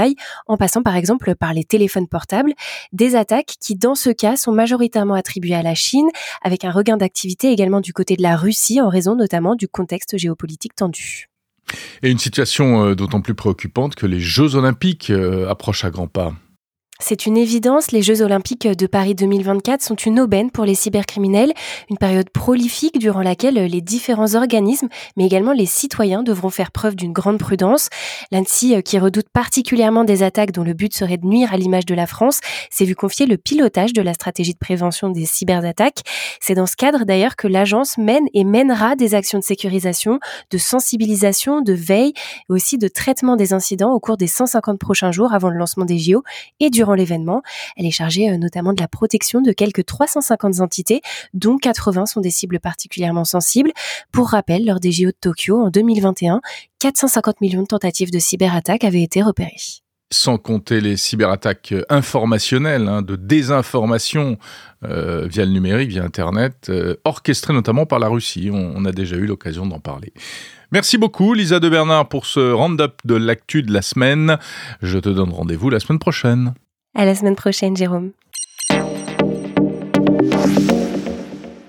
en 0.48 0.58
passant 0.58 0.84
par 0.84 0.96
exemple 0.96 1.36
par 1.36 1.54
les 1.54 1.64
téléphones 1.64 2.08
portables, 2.08 2.54
des 2.92 3.16
attaques 3.16 3.56
qui 3.60 3.76
dans 3.76 3.96
ce 3.96 4.10
cas 4.10 4.36
sont 4.36 4.52
majoritairement 4.52 5.14
attribuées 5.14 5.56
à 5.56 5.64
la 5.64 5.76
Chine, 5.76 6.10
avec 6.42 6.66
un 6.66 6.72
regain 6.72 6.98
d'activité 6.98 7.52
également 7.52 7.82
du 7.82 7.94
côté 7.94 8.16
de 8.16 8.24
la 8.24 8.36
Russie 8.36 8.82
en 8.82 8.90
raison 8.90 9.16
notamment 9.16 9.56
du 9.56 9.68
contexte 9.68 10.18
géopolitique 10.18 10.76
tendu. 10.76 11.30
Et 12.02 12.12
une 12.12 12.20
situation 12.20 12.86
euh, 12.86 12.96
d'autant 12.96 13.22
plus 13.22 13.36
préoccupante 13.36 13.96
que 13.96 14.06
les 14.06 14.20
Jeux 14.20 14.56
olympiques 14.56 15.10
euh, 15.10 15.50
approchent 15.50 15.86
à 15.86 15.90
grands 15.90 16.08
pas. 16.08 16.34
C'est 17.00 17.26
une 17.26 17.38
évidence, 17.38 17.92
les 17.92 18.04
Jeux 18.04 18.22
olympiques 18.22 18.68
de 18.68 18.88
Paris 18.88 19.16
2024 19.16 19.82
sont 19.82 19.96
une 19.96 20.20
aubaine 20.20 20.52
pour 20.52 20.64
les 20.64 20.76
cybercriminels, 20.76 21.52
une 21.90 21.98
période 21.98 22.30
prolifique 22.30 23.00
durant 23.00 23.24
laquelle 23.24 23.56
les 23.56 23.82
différents 23.82 24.36
organismes, 24.36 24.88
mais 25.18 25.26
également 25.26 25.54
les 25.54 25.66
citoyens 25.66 26.22
devront 26.22 26.52
faire 26.52 26.72
preuve 26.72 26.96
d'une 26.96 27.12
grande 27.12 27.40
prudence. 27.40 27.90
L'ANSI, 28.32 28.76
euh, 28.76 28.82
qui 28.82 29.00
redoute 29.00 29.28
particulièrement 29.34 30.04
des 30.04 30.22
attaques 30.22 30.52
dont 30.52 30.64
le 30.64 30.74
but 30.74 30.94
serait 30.94 31.18
de 31.18 31.26
nuire 31.26 31.52
à 31.52 31.58
l'image 31.58 31.86
de 31.86 31.96
la 31.96 32.06
France, 32.06 32.40
s'est 32.70 32.86
vu 32.86 32.96
confier 32.96 33.26
le 33.26 33.38
pilotage 33.38 33.92
de 33.94 34.02
la 34.02 34.14
stratégie 34.14 34.54
de 34.54 34.60
prévention 34.60 35.10
des 35.10 35.26
cyberattaques. 35.26 36.02
C'est 36.40 36.56
dans 36.56 36.68
ce 36.68 36.76
cadre 36.76 37.06
d'ailleurs 37.06 37.36
que 37.36 37.48
l'agence 37.48 37.98
mène 37.98 38.28
et 38.36 38.44
mènera 38.44 38.96
des 38.96 39.16
actions 39.16 39.40
de 39.40 39.44
sécurisation, 39.44 40.20
de 40.52 40.58
sensibilisation, 40.60 41.62
de 41.62 41.74
veille 41.74 42.14
et 42.50 42.54
aussi 42.54 42.78
de 42.78 42.88
traitement 42.88 43.36
des 43.36 43.52
incidents 43.52 43.92
au 43.92 44.00
cours 44.00 44.18
des 44.18 44.28
150 44.28 44.80
prochains 44.80 45.12
jours 45.12 45.34
avant 45.34 45.50
le 45.50 45.58
lancement 45.58 45.86
des 45.86 45.98
JO 45.98 46.24
et 46.60 46.70
durant 46.70 46.83
l'événement. 46.92 47.42
Elle 47.78 47.86
est 47.86 47.92
chargée 47.92 48.30
euh, 48.30 48.38
notamment 48.38 48.74
de 48.74 48.82
la 48.82 48.90
protection 48.90 49.42
de 49.42 49.54
quelques 49.54 49.86
350 49.86 50.60
entités, 50.60 51.02
dont 51.34 51.58
80 51.58 52.06
sont 52.06 52.22
des 52.22 52.30
cibles 52.30 52.60
particulièrement 52.60 53.24
sensibles. 53.24 53.72
Pour 54.12 54.30
rappel, 54.30 54.66
lors 54.66 54.80
des 54.80 54.92
JO 54.92 55.08
de 55.08 55.16
Tokyo 55.20 55.58
en 55.58 55.70
2021, 55.70 56.42
450 56.80 57.42
millions 57.42 57.62
de 57.62 57.68
tentatives 57.68 58.12
de 58.12 58.20
cyberattaque 58.20 58.84
avaient 58.84 59.04
été 59.04 59.22
repérées. 59.22 59.56
sans 60.12 60.38
compter 60.38 60.80
les 60.80 60.96
cyberattaques 60.96 61.74
informationnelles, 61.90 62.88
hein, 62.88 63.02
de 63.02 63.16
désinformation 63.16 64.38
euh, 64.84 65.25
via 65.25 65.44
le 65.44 65.52
numérique, 65.52 65.90
via 65.90 66.04
Internet, 66.04 66.68
euh, 66.70 66.98
orchestrées 67.04 67.54
notamment 67.54 67.88
par 67.88 67.98
la 67.98 68.10
Russie. 68.10 68.52
On, 68.54 68.74
on 68.75 68.86
a 68.86 68.92
déjà 68.92 69.16
eu 69.16 69.25
l'occasion 69.25 69.66
d'en 69.66 69.80
parler. 69.80 70.13
Merci 70.74 70.98
beaucoup 70.98 71.36
Lisa 71.36 71.60
de 71.60 71.70
Bernard 71.70 72.10
pour 72.10 72.25
ce 72.25 72.52
round-up 72.52 73.00
de 73.06 73.13
l'actu 73.13 73.62
de 73.62 73.72
la 73.72 73.84
semaine. 73.84 74.40
Je 74.82 74.98
te 74.98 75.08
donne 75.08 75.30
rendez-vous 75.30 75.70
la 75.70 75.80
semaine 75.80 76.00
prochaine. 76.00 76.54
À 76.96 77.06
la 77.06 77.16
semaine 77.16 77.36
prochaine, 77.36 77.76
Jérôme. 77.76 78.12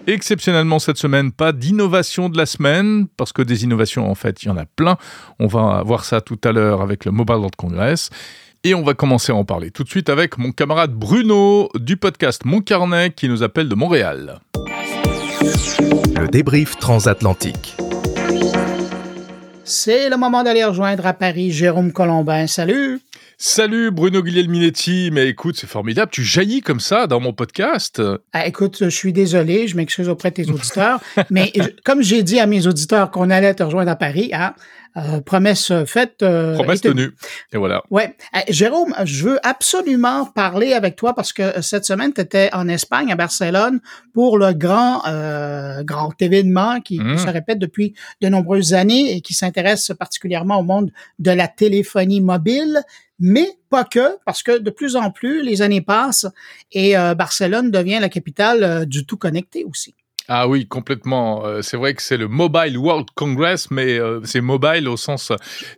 Exceptionnellement 0.07 0.79
cette 0.79 0.99
semaine, 0.99 1.33
pas 1.33 1.53
d'innovation 1.53 2.29
de 2.29 2.37
la 2.37 2.45
semaine, 2.45 3.07
parce 3.17 3.33
que 3.33 3.41
des 3.41 3.65
innovations, 3.65 4.11
en 4.11 4.15
fait, 4.15 4.43
il 4.43 4.49
y 4.49 4.51
en 4.51 4.59
a 4.59 4.67
plein. 4.67 4.99
On 5.39 5.47
va 5.47 5.83
voir 5.83 6.05
ça 6.05 6.21
tout 6.21 6.39
à 6.45 6.53
l'heure 6.53 6.83
avec 6.83 7.07
le 7.07 7.11
Mobile 7.11 7.37
World 7.37 7.57
Congress. 7.57 8.11
Et 8.65 8.75
on 8.75 8.83
va 8.83 8.93
commencer 8.93 9.33
à 9.33 9.35
en 9.35 9.45
parler 9.45 9.71
tout 9.71 9.83
de 9.83 9.89
suite 9.89 10.11
avec 10.11 10.37
mon 10.37 10.53
camarade 10.53 10.93
Bruno 10.93 11.71
du 11.75 11.97
podcast 11.97 12.45
Mon 12.45 12.61
Carnet 12.61 13.11
qui 13.11 13.29
nous 13.29 13.43
appelle 13.43 13.69
de 13.69 13.75
Montréal. 13.75 14.41
Le 15.41 16.29
débrief 16.29 16.77
transatlantique. 16.77 17.77
C'est 19.65 20.11
le 20.11 20.19
moment 20.19 20.43
d'aller 20.43 20.65
rejoindre 20.65 21.07
à 21.07 21.15
Paris 21.15 21.51
Jérôme 21.51 21.93
Colombin. 21.93 22.47
Salut! 22.47 23.01
Salut 23.37 23.91
Bruno 23.91 24.23
Guglielminetti, 24.23 25.11
mais 25.13 25.29
écoute, 25.29 25.57
c'est 25.59 25.67
formidable, 25.67 26.11
tu 26.13 26.23
jaillis 26.23 26.61
comme 26.61 26.79
ça 26.79 27.09
dans 27.09 27.19
mon 27.19 27.33
podcast. 27.33 28.01
Ah, 28.33 28.47
écoute, 28.47 28.79
je 28.85 28.89
suis 28.89 29.13
désolé, 29.13 29.67
je 29.67 29.77
m'excuse 29.77 30.09
auprès 30.09 30.31
de 30.31 30.37
tes 30.37 30.51
auditeurs, 30.51 31.01
mais 31.31 31.53
comme 31.85 32.01
j'ai 32.01 32.23
dit 32.23 32.39
à 32.39 32.47
mes 32.47 32.69
auditeurs 32.69 33.11
qu'on 33.11 33.31
allait 33.31 33.55
te 33.55 33.65
rejoindre 33.65 33.91
à 33.91 33.97
Paris, 33.97 34.31
hein, 34.33 34.55
euh, 34.97 35.21
promesse 35.21 35.73
faite. 35.87 36.23
Euh, 36.23 36.55
promesse 36.55 36.81
tenue. 36.81 37.11
Et 37.53 37.57
voilà. 37.57 37.83
Ouais. 37.91 38.15
Euh, 38.37 38.39
Jérôme, 38.49 38.95
je 39.05 39.25
veux 39.25 39.39
absolument 39.43 40.27
parler 40.27 40.73
avec 40.73 40.95
toi 40.95 41.15
parce 41.15 41.33
que 41.33 41.61
cette 41.63 41.85
semaine, 41.85 42.13
tu 42.13 42.21
étais 42.21 42.51
en 42.53 42.69
Espagne, 42.69 43.11
à 43.11 43.17
Barcelone, 43.17 43.81
pour 44.13 44.39
le 44.39 44.53
grand, 44.53 45.05
euh, 45.09 45.83
grand 45.83 46.13
événement 46.23 46.81
qui, 46.81 46.99
qui, 46.99 47.19
se 47.19 47.29
répète 47.29 47.59
depuis 47.59 47.95
de 48.21 48.29
nombreuses 48.29 48.73
années 48.73 49.17
et 49.17 49.21
qui 49.21 49.35
s'intéresse 49.35 49.91
particulièrement 49.99 50.61
au 50.61 50.63
monde 50.63 50.93
de 51.19 51.33
la 51.33 51.49
téléphonie 51.49 52.21
mobile 52.21 52.85
mais 53.19 53.49
pas 53.71 53.85
que, 53.85 54.19
parce 54.25 54.43
que 54.43 54.59
de 54.59 54.71
plus 54.71 54.97
en 54.97 55.11
plus, 55.11 55.43
les 55.43 55.63
années 55.63 55.81
passent 55.81 56.27
et 56.73 56.97
euh, 56.97 57.15
Barcelone 57.15 57.71
devient 57.71 57.99
la 58.01 58.09
capitale 58.09 58.63
euh, 58.63 58.85
du 58.85 59.07
tout 59.07 59.17
connecté 59.17 59.65
aussi. 59.65 59.95
Ah 60.29 60.49
oui, 60.49 60.67
complètement. 60.67 61.45
Euh, 61.45 61.61
c'est 61.61 61.77
vrai 61.77 61.93
que 61.93 62.01
c'est 62.01 62.17
le 62.17 62.29
Mobile 62.29 62.79
World 62.79 63.09
Congress, 63.15 63.71
mais 63.71 63.99
euh, 63.99 64.21
c'est 64.25 64.41
mobile 64.41 64.89
au 64.89 64.97
sens 64.97 65.33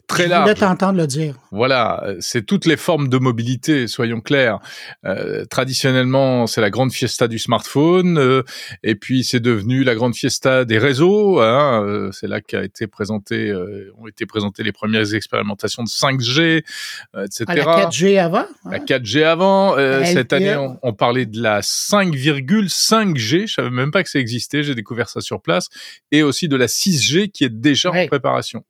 très 0.06 0.28
large. 0.28 0.48
Je 0.48 0.54
voulais 0.54 0.68
t'entendre 0.68 0.98
le 0.98 1.06
dire. 1.08 1.34
Voilà, 1.50 2.04
c'est 2.20 2.46
toutes 2.46 2.64
les 2.64 2.76
formes 2.76 3.08
de 3.08 3.18
mobilité, 3.18 3.88
soyons 3.88 4.20
clairs. 4.20 4.60
Euh, 5.04 5.44
traditionnellement, 5.46 6.46
c'est 6.46 6.60
la 6.60 6.70
grande 6.70 6.92
fiesta 6.92 7.26
du 7.26 7.40
smartphone, 7.40 8.18
euh, 8.18 8.42
et 8.84 8.94
puis 8.94 9.24
c'est 9.24 9.40
devenu 9.40 9.82
la 9.82 9.96
grande 9.96 10.14
fiesta 10.14 10.64
des 10.64 10.78
réseaux. 10.78 11.40
Hein, 11.40 11.84
euh, 11.84 12.12
c'est 12.12 12.28
là 12.28 12.40
qu'a 12.40 12.62
été 12.62 12.86
présenté, 12.86 13.52
ont 13.98 14.06
été 14.06 14.26
présentées 14.26 14.62
les 14.62 14.72
premières 14.72 15.12
expérimentations 15.14 15.82
de 15.82 15.88
5G, 15.88 16.62
etc. 17.24 17.44
À 17.48 17.54
la 17.56 17.64
4G 17.64 18.18
avant. 18.18 18.46
Hein? 18.64 18.70
La 18.70 18.78
4G 18.78 19.24
avant. 19.24 19.76
cette 20.04 20.32
année, 20.32 20.54
on, 20.54 20.78
on, 20.82 20.92
parlait 20.92 21.26
de 21.26 21.42
la 21.42 21.62
5,5G. 21.62 23.48
Je 23.48 23.52
savais 23.52 23.70
même 23.70 23.90
pas 23.90 24.04
que 24.04 24.08
ça 24.08 24.20
existait 24.20 24.35
j'ai 24.38 24.74
découvert 24.74 25.08
ça 25.08 25.20
sur 25.20 25.40
place, 25.40 25.68
et 26.12 26.22
aussi 26.22 26.48
de 26.48 26.56
la 26.56 26.66
6G 26.66 27.30
qui 27.30 27.44
est 27.44 27.50
déjà 27.50 27.90
en 27.90 28.06
préparation. 28.06 28.64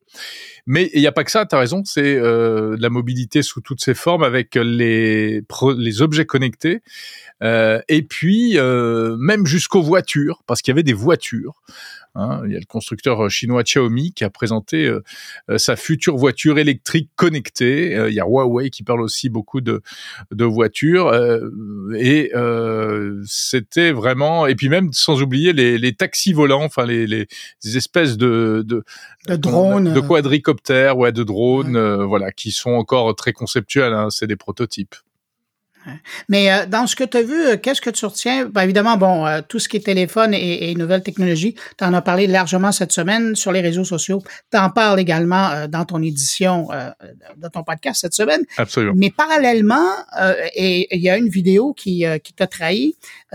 Mais 0.65 0.89
il 0.93 0.99
n'y 0.99 1.07
a 1.07 1.11
pas 1.11 1.23
que 1.23 1.31
ça, 1.31 1.45
tu 1.45 1.55
as 1.55 1.59
raison, 1.59 1.83
c'est 1.85 2.15
euh, 2.15 2.75
la 2.79 2.89
mobilité 2.89 3.41
sous 3.41 3.61
toutes 3.61 3.81
ses 3.81 3.93
formes 3.93 4.23
avec 4.23 4.55
les, 4.55 5.41
les 5.77 6.01
objets 6.01 6.25
connectés, 6.25 6.81
euh, 7.43 7.81
et 7.87 8.01
puis 8.01 8.57
euh, 8.57 9.15
même 9.17 9.45
jusqu'aux 9.45 9.81
voitures, 9.81 10.43
parce 10.45 10.61
qu'il 10.61 10.71
y 10.71 10.75
avait 10.75 10.83
des 10.83 10.93
voitures. 10.93 11.61
Hein. 12.17 12.41
Il 12.45 12.51
y 12.51 12.55
a 12.55 12.59
le 12.59 12.65
constructeur 12.65 13.25
euh, 13.25 13.29
chinois 13.29 13.63
Xiaomi 13.63 14.11
qui 14.11 14.23
a 14.23 14.29
présenté 14.29 14.87
euh, 14.87 15.03
euh, 15.49 15.57
sa 15.57 15.75
future 15.75 16.17
voiture 16.17 16.57
électrique 16.57 17.11
connectée. 17.15 17.91
il 18.07 18.13
y 18.13 18.19
a 18.19 18.25
Huawei 18.25 18.69
qui 18.71 18.83
parle 18.83 19.01
aussi 19.01 19.29
beaucoup 19.29 19.61
de, 19.61 19.81
de 20.31 20.45
voitures. 20.45 21.13
et 21.95 22.31
c'était 23.25 23.91
vraiment... 23.91 24.47
Et 24.47 24.55
puis 24.55 24.69
même, 24.69 24.91
sans 24.93 25.21
oublier, 25.21 25.53
les, 25.53 25.77
les 25.77 25.93
taxis 25.93 26.33
volants, 26.33 26.63
enfin 26.63 26.85
les, 26.85 27.05
les, 27.05 27.27
espèces 27.77 28.17
de... 28.17 28.63
De, 28.65 28.83
de 29.27 29.35
drones. 29.35 29.93
De 29.93 29.99
quadricoptères, 29.99 30.97
ouais, 30.97 31.11
de 31.11 31.23
drones, 31.23 31.77
ouais. 31.77 32.05
voilà, 32.05 32.31
qui 32.31 32.51
sont 32.51 32.71
encore 32.71 33.15
très 33.15 33.33
conceptuels. 33.33 33.93
Hein, 33.93 34.09
C'est 34.09 34.27
des 34.27 34.35
prototypes. 34.35 34.95
Mais 36.29 36.51
euh, 36.51 36.65
dans 36.65 36.87
ce 36.87 36.95
que 36.95 37.03
tu 37.03 37.17
as 37.17 37.23
vu, 37.23 37.47
euh, 37.47 37.57
qu'est-ce 37.57 37.81
que 37.81 37.89
tu 37.89 38.05
retiens? 38.05 38.45
Ben, 38.45 38.61
évidemment, 38.61 38.97
bon, 38.97 39.25
euh, 39.25 39.41
tout 39.47 39.59
ce 39.59 39.69
qui 39.69 39.77
est 39.77 39.81
téléphone 39.81 40.33
et, 40.33 40.71
et 40.71 40.75
nouvelles 40.75 41.03
technologies, 41.03 41.55
tu 41.77 41.83
en 41.83 41.93
as 41.93 42.01
parlé 42.01 42.27
largement 42.27 42.71
cette 42.71 42.91
semaine 42.91 43.35
sur 43.35 43.51
les 43.51 43.61
réseaux 43.61 43.83
sociaux. 43.83 44.21
Tu 44.51 44.57
en 44.57 44.69
parles 44.69 44.99
également 44.99 45.49
euh, 45.49 45.67
dans 45.67 45.85
ton 45.85 46.01
édition 46.01 46.67
euh, 46.71 46.89
de 47.37 47.47
ton 47.47 47.63
podcast 47.63 48.01
cette 48.01 48.13
semaine. 48.13 48.41
Absolument. 48.57 48.93
Mais 48.95 49.11
parallèlement, 49.11 49.87
et 50.55 50.87
il 50.95 51.01
y 51.01 51.09
a 51.09 51.17
une 51.17 51.29
vidéo 51.29 51.73
qui, 51.73 52.05
qui 52.23 52.33
t'a 52.33 52.47
trahi. 52.47 52.95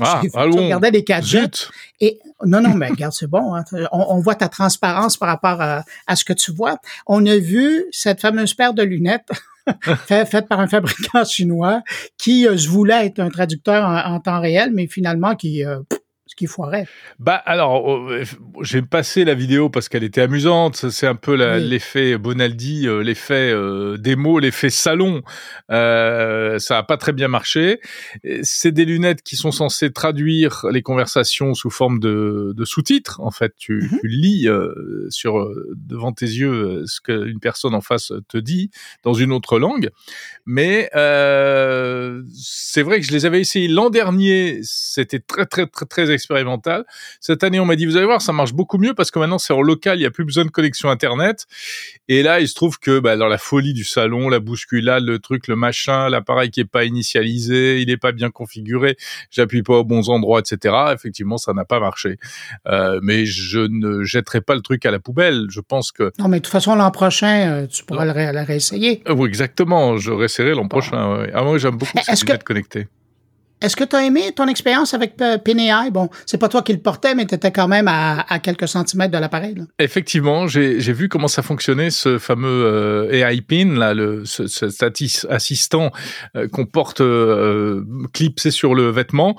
ah, 0.00 0.20
tu 0.22 0.30
regardais 0.34 0.90
les 0.90 1.02
gadgets. 1.02 1.68
Et 2.00 2.18
non, 2.44 2.60
non, 2.60 2.74
mais 2.74 2.88
regarde, 2.88 3.12
c'est 3.12 3.26
bon. 3.26 3.54
Hein. 3.54 3.64
On, 3.92 4.06
on, 4.10 4.20
voit 4.20 4.34
ta 4.34 4.48
transparence 4.48 5.16
par 5.16 5.28
rapport 5.28 5.60
à, 5.60 5.84
à 6.06 6.16
ce 6.16 6.24
que 6.24 6.32
tu 6.32 6.52
vois. 6.52 6.78
On 7.06 7.24
a 7.26 7.36
vu 7.36 7.84
cette 7.92 8.20
fameuse 8.20 8.54
paire 8.54 8.74
de 8.74 8.82
lunettes. 8.82 9.28
fait, 10.06 10.26
faite 10.26 10.48
par 10.48 10.60
un 10.60 10.66
fabricant 10.66 11.24
chinois 11.28 11.82
qui 12.18 12.46
euh, 12.46 12.56
se 12.56 12.68
voulait 12.68 13.06
être 13.06 13.20
un 13.20 13.30
traducteur 13.30 13.84
en, 13.84 14.14
en 14.14 14.20
temps 14.20 14.40
réel, 14.40 14.70
mais 14.72 14.86
finalement 14.86 15.34
qui 15.34 15.64
euh, 15.64 15.80
ce 16.34 16.36
qui 16.36 16.46
foirait. 16.46 16.86
Bah 17.20 17.36
alors, 17.36 18.10
euh, 18.10 18.24
j'ai 18.62 18.82
passé 18.82 19.24
la 19.24 19.34
vidéo 19.34 19.70
parce 19.70 19.88
qu'elle 19.88 20.02
était 20.02 20.22
amusante. 20.22 20.90
C'est 20.90 21.06
un 21.06 21.14
peu 21.14 21.34
oui. 21.34 21.68
l'effet 21.68 22.18
Bonaldi, 22.18 22.88
euh, 22.88 23.02
l'effet 23.02 23.52
euh, 23.52 23.96
démo, 23.96 24.40
l'effet 24.40 24.70
salon. 24.70 25.22
Euh, 25.70 26.58
ça 26.58 26.78
a 26.78 26.82
pas 26.82 26.96
très 26.96 27.12
bien 27.12 27.28
marché. 27.28 27.80
C'est 28.42 28.72
des 28.72 28.84
lunettes 28.84 29.22
qui 29.22 29.36
sont 29.36 29.52
censées 29.52 29.92
traduire 29.92 30.66
les 30.72 30.82
conversations 30.82 31.54
sous 31.54 31.70
forme 31.70 32.00
de, 32.00 32.52
de 32.56 32.64
sous-titres. 32.64 33.20
En 33.20 33.30
fait, 33.30 33.52
tu, 33.56 33.74
mm 33.74 33.86
-hmm. 33.86 34.00
tu 34.00 34.08
lis 34.08 34.48
sur 35.10 35.32
devant 35.76 36.12
tes 36.12 36.26
yeux 36.26 36.82
ce 36.86 37.00
qu'une 37.00 37.38
personne 37.40 37.74
en 37.74 37.80
face 37.80 38.12
te 38.28 38.38
dit 38.38 38.70
dans 39.04 39.14
une 39.14 39.32
autre 39.32 39.58
langue. 39.58 39.90
Mais 40.46 40.90
c'est 42.34 42.82
vrai 42.82 43.00
que 43.00 43.06
je 43.06 43.12
les 43.12 43.24
avais 43.24 43.40
essayés 43.40 43.68
l'an 43.68 43.90
dernier. 43.90 44.60
C'était 44.62 45.20
très 45.20 45.46
très 45.46 45.66
très 45.66 45.86
très 45.86 46.10
expérimental. 46.24 46.84
Cette 47.20 47.44
année, 47.44 47.60
on 47.60 47.66
m'a 47.66 47.76
dit, 47.76 47.86
vous 47.86 47.96
allez 47.96 48.06
voir, 48.06 48.22
ça 48.22 48.32
marche 48.32 48.52
beaucoup 48.52 48.78
mieux 48.78 48.94
parce 48.94 49.10
que 49.10 49.18
maintenant, 49.18 49.38
c'est 49.38 49.52
en 49.52 49.62
local, 49.62 49.98
il 49.98 50.00
n'y 50.00 50.06
a 50.06 50.10
plus 50.10 50.24
besoin 50.24 50.44
de 50.44 50.50
connexion 50.50 50.88
Internet. 50.88 51.46
Et 52.08 52.22
là, 52.22 52.40
il 52.40 52.48
se 52.48 52.54
trouve 52.54 52.78
que 52.78 52.98
bah, 52.98 53.16
dans 53.16 53.28
la 53.28 53.38
folie 53.38 53.74
du 53.74 53.84
salon, 53.84 54.28
la 54.28 54.40
bousculade, 54.40 55.04
le 55.04 55.18
truc, 55.18 55.48
le 55.48 55.56
machin, 55.56 56.08
l'appareil 56.08 56.50
qui 56.50 56.60
est 56.60 56.64
pas 56.64 56.84
initialisé, 56.84 57.80
il 57.80 57.88
n'est 57.88 57.96
pas 57.96 58.12
bien 58.12 58.30
configuré, 58.30 58.96
j'appuie 59.30 59.62
pas 59.62 59.74
aux 59.74 59.84
bons 59.84 60.08
endroits, 60.08 60.40
etc. 60.40 60.74
Effectivement, 60.92 61.38
ça 61.38 61.52
n'a 61.52 61.64
pas 61.64 61.80
marché. 61.80 62.18
Euh, 62.66 63.00
mais 63.02 63.26
je 63.26 63.60
ne 63.60 64.02
jetterai 64.02 64.40
pas 64.40 64.54
le 64.54 64.62
truc 64.62 64.86
à 64.86 64.90
la 64.90 64.98
poubelle. 64.98 65.46
Je 65.50 65.60
pense 65.60 65.92
que... 65.92 66.12
Non, 66.18 66.28
mais 66.28 66.38
de 66.38 66.44
toute 66.44 66.52
façon, 66.52 66.74
l'an 66.74 66.90
prochain, 66.90 67.66
tu 67.70 67.84
pourras 67.84 68.04
le, 68.04 68.12
ré 68.12 68.30
réessayer. 68.30 69.02
Euh, 69.08 69.14
oui, 69.14 69.28
exactement. 69.28 69.96
Je 69.96 70.10
réessayerai 70.10 70.54
l'an 70.54 70.62
bon. 70.62 70.68
prochain. 70.68 71.18
Ouais. 71.18 71.30
Ah, 71.34 71.42
moi, 71.42 71.58
j'aime 71.58 71.76
beaucoup 71.76 71.98
ces 72.02 72.24
lunettes 72.24 72.40
que... 72.40 72.44
connectées. 72.44 72.88
Est-ce 73.64 73.76
que 73.76 73.84
tu 73.84 73.96
as 73.96 74.04
aimé 74.04 74.32
ton 74.36 74.46
expérience 74.46 74.92
avec 74.92 75.16
PNAI? 75.16 75.90
Bon, 75.90 76.10
c'est 76.26 76.36
pas 76.36 76.50
toi 76.50 76.60
qui 76.60 76.74
le 76.74 76.80
portais, 76.80 77.14
mais 77.14 77.24
tu 77.24 77.34
étais 77.34 77.50
quand 77.50 77.66
même 77.66 77.88
à, 77.88 78.38
quelques 78.40 78.68
centimètres 78.68 79.10
de 79.10 79.16
l'appareil. 79.16 79.54
Effectivement, 79.78 80.46
j'ai 80.46 80.92
vu 80.92 81.08
comment 81.08 81.28
ça 81.28 81.40
fonctionnait, 81.40 81.88
ce 81.88 82.18
fameux 82.18 82.46
euh, 82.66 83.26
AI 83.26 83.40
Pin, 83.40 83.78
là, 83.78 83.94
le, 83.94 84.26
ce, 84.26 84.48
cet 84.48 85.00
assistant 85.30 85.92
euh, 86.36 86.46
qu'on 86.46 86.66
porte 86.66 87.00
euh, 87.00 87.82
clipsé 88.12 88.50
sur 88.50 88.74
le 88.74 88.90
vêtement. 88.90 89.34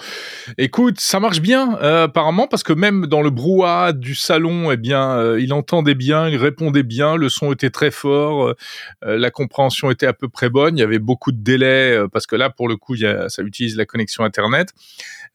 Écoute, 0.58 1.00
ça 1.00 1.20
marche 1.20 1.39
bien, 1.39 1.77
euh, 1.84 2.05
apparemment, 2.05 2.48
parce 2.48 2.63
que 2.63 2.74
même 2.74 3.05
dans 3.05 3.22
le 3.22 3.29
brouhaha 3.29 3.94
du 3.94 4.15
salon, 4.15 4.72
eh 4.72 4.77
bien, 4.77 5.20
euh, 5.20 5.39
il 5.39 5.53
entendait 5.53 5.94
bien, 5.94 6.27
il 6.29 6.38
répondait 6.38 6.82
bien, 6.82 7.15
le 7.15 7.29
son 7.29 7.51
était 7.51 7.70
très 7.70 7.91
fort, 7.91 8.55
euh, 9.03 9.17
la 9.17 9.29
compréhension 9.29 9.91
était 9.91 10.08
à 10.08 10.13
peu 10.13 10.29
près 10.29 10.50
bonne, 10.50 10.77
il 10.77 10.82
y 10.82 10.84
avait 10.84 10.98
beaucoup 10.98 11.32
de 11.32 11.44
délais, 11.44 12.00
parce 12.12 12.25
que 12.25 12.36
là, 12.36 12.50
pour 12.50 12.67
le 12.67 12.75
coup, 12.75 12.96
a, 13.03 13.29
ça 13.29 13.44
utilise 13.44 13.77
la 13.77 13.86
connexion 13.86 14.14
Internet. 14.24 14.74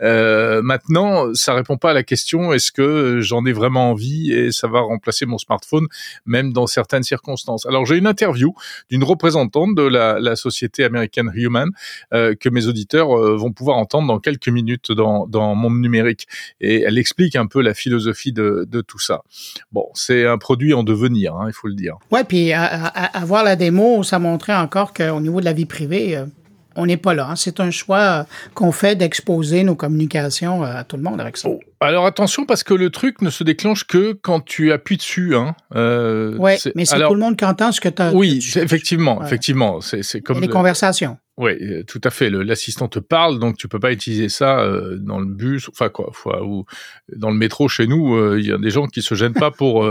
Euh, 0.02 0.62
maintenant, 0.62 1.34
ça 1.34 1.54
répond 1.54 1.76
pas 1.76 1.90
à 1.90 1.94
la 1.94 2.02
question 2.02 2.52
est-ce 2.52 2.72
que 2.72 3.20
j'en 3.20 3.44
ai 3.44 3.52
vraiment 3.52 3.90
envie 3.90 4.32
et 4.32 4.52
ça 4.52 4.68
va 4.68 4.80
remplacer 4.80 5.26
mon 5.26 5.38
smartphone, 5.38 5.87
même 6.26 6.52
dans 6.52 6.66
certaines 6.66 7.02
circonstances? 7.02 7.66
Alors 7.66 7.87
j'ai 7.87 7.96
une 7.96 8.06
interview 8.06 8.54
d'une 8.90 9.04
représentante 9.04 9.75
de 9.75 9.82
la, 9.82 10.37
société 10.37 10.84
américaine 10.84 11.30
Human 11.34 11.68
euh, 12.14 12.34
que 12.34 12.49
mes 12.49 12.66
auditeurs 12.66 13.16
euh, 13.16 13.37
vont 13.37 13.52
pouvoir 13.52 13.76
entendre 13.76 14.06
dans 14.06 14.20
quelques 14.20 14.49
minutes 14.49 14.92
dans, 14.92 15.26
dans 15.26 15.54
Monde 15.54 15.80
Numérique 15.80 16.28
et 16.60 16.82
elle 16.82 16.99
explique 16.99 17.37
un 17.37 17.46
peu 17.46 17.60
la 17.60 17.75
philosophie 17.75 18.32
de, 18.32 18.66
tout 18.87 18.99
ça. 18.99 19.22
Bon, 19.72 19.87
c'est 19.94 20.25
un 20.26 20.38
produit 20.38 20.72
en 20.72 20.82
devenir, 20.82 21.34
hein, 21.34 21.46
il 21.49 21.52
faut 21.52 21.68
le 21.68 21.75
dire. 21.75 21.96
Ouais, 22.10 22.25
puis 22.25 22.52
à, 22.52 22.64
à, 22.64 23.18
à, 23.18 23.25
voir 23.25 23.44
la 23.44 23.56
démo, 23.56 24.02
ça 24.02 24.18
montrait 24.18 24.54
encore 24.54 24.94
qu'au 24.94 25.20
niveau 25.20 25.40
de 25.40 25.44
la 25.44 25.52
vie 25.52 25.66
privée, 25.66 26.25
on 26.77 26.87
n'est 26.87 26.97
pas 26.97 27.15
là. 27.15 27.29
Hein. 27.31 27.37
C'est 27.37 27.61
un 27.61 27.71
choix 27.71 27.99
euh, 27.99 28.25
qu'on 28.55 28.73
fait 28.73 28.97
d'exposer 28.97 29.62
nos 29.65 29.75
communications 29.75 30.65
euh, 30.65 30.77
à 30.77 30.85
tout 30.85 30.97
le 30.97 31.03
monde 31.03 31.21
avec 31.21 31.37
ça. 31.37 31.49
Oh, 31.49 31.61
alors 31.81 32.07
attention 32.07 32.45
parce 32.45 32.62
que 32.62 32.75
le 32.75 32.91
truc 32.91 33.23
ne 33.23 33.31
se 33.31 33.43
déclenche 33.43 33.87
que 33.87 34.12
quand 34.12 34.41
tu 34.41 34.71
appuies 34.73 34.99
dessus. 34.99 35.35
Hein. 35.35 35.55
Euh, 35.75 36.37
oui, 36.39 36.53
mais 36.75 36.85
c'est 36.85 37.00
tout 37.00 37.15
le 37.15 37.21
monde 37.21 37.37
qui 37.37 37.45
entend 37.45 37.73
ce 37.73 37.81
que 37.81 37.89
tu 37.89 38.03
as. 38.03 38.12
Oui, 38.12 38.39
effectivement, 38.57 39.19
ouais. 39.19 39.27
effectivement. 39.27 39.81
C'est 39.81 40.21
comme 40.21 40.41
les 40.41 40.47
le... 40.47 40.53
conversations. 40.53 41.17
Oui, 41.39 41.55
tout 41.87 42.00
à 42.05 42.11
fait. 42.11 42.29
L'assistant 42.29 42.89
te 42.89 42.99
parle, 42.99 43.39
donc 43.39 43.57
tu 43.57 43.67
peux 43.67 43.79
pas 43.81 43.93
utiliser 43.93 44.29
ça 44.29 44.61
euh, 44.61 44.99
dans 44.99 45.19
le 45.19 45.25
bus, 45.25 45.71
enfin 45.71 45.89
quoi, 45.89 46.12
ou 46.45 46.67
dans 47.17 47.31
le 47.31 47.37
métro 47.37 47.67
chez 47.67 47.87
nous. 47.87 48.15
Il 48.15 48.21
euh, 48.21 48.41
y 48.43 48.53
a 48.53 48.59
des 48.59 48.69
gens 48.69 48.87
qui 48.87 49.00
se 49.00 49.15
gênent 49.15 49.33
pas 49.33 49.50
pour 49.50 49.89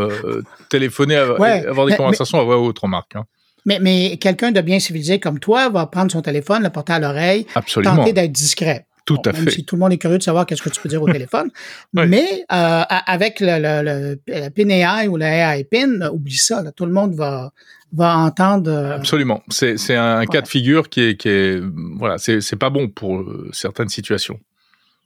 téléphoner, 0.70 1.16
à, 1.16 1.40
ouais, 1.40 1.66
avoir 1.66 1.88
des 1.88 1.94
mais, 1.94 1.98
conversations 1.98 2.38
mais, 2.38 2.44
à 2.44 2.46
voix 2.46 2.60
haute, 2.60 2.78
remarque. 2.78 3.16
Hein. 3.16 3.26
Mais, 3.66 3.80
mais 3.80 4.18
quelqu'un 4.18 4.52
de 4.52 4.62
bien 4.62 4.80
civilisé 4.80 5.20
comme 5.20 5.40
toi 5.40 5.70
va 5.70 5.86
prendre 5.86 6.12
son 6.12 6.22
téléphone, 6.22 6.64
le 6.64 6.70
porter 6.70 6.94
à 6.94 7.00
l'oreille, 7.00 7.46
tenter 7.84 8.14
d'être 8.14 8.32
discret. 8.32 8.86
Tout 9.06 9.16
bon, 9.16 9.22
à 9.22 9.34
même 9.34 9.46
fait. 9.46 9.52
Si 9.52 9.66
tout 9.66 9.76
le 9.76 9.80
monde 9.80 9.94
est 9.94 9.98
curieux 9.98 10.20
de 10.20 10.24
savoir 10.24 10.46
qu'est-ce 10.46 10.62
que 10.62 10.70
tu 10.70 10.80
peux 10.80 10.90
dire 10.90 11.02
au 11.02 11.08
téléphone. 11.12 11.50
Mais 11.94 12.46
euh, 12.52 12.84
avec 12.90 13.40
le, 13.40 13.58
le, 13.60 13.82
le, 13.84 14.20
le 14.28 14.50
PIN 14.50 14.70
AI 14.70 15.08
ou 15.08 15.18
le 15.18 15.26
AI 15.26 15.64
PIN, 15.64 16.10
oublie 16.12 16.38
ça. 16.38 16.62
Là, 16.62 16.72
tout 16.72 16.86
le 16.86 16.92
monde 16.92 17.16
va 17.16 17.52
va 17.92 18.18
entendre. 18.18 18.70
Euh, 18.72 18.96
Absolument. 18.96 19.42
C'est 19.50 19.96
un 19.96 20.26
cas 20.26 20.42
de 20.42 20.48
figure 20.48 20.90
qui 20.90 21.02
est 21.02 21.18
qui 21.18 21.30
est 21.30 21.62
voilà 21.98 22.18
c'est 22.18 22.42
c'est 22.42 22.56
pas 22.56 22.70
bon 22.70 22.88
pour 22.88 23.20
euh, 23.20 23.50
certaines 23.52 23.90
situations. 23.90 24.40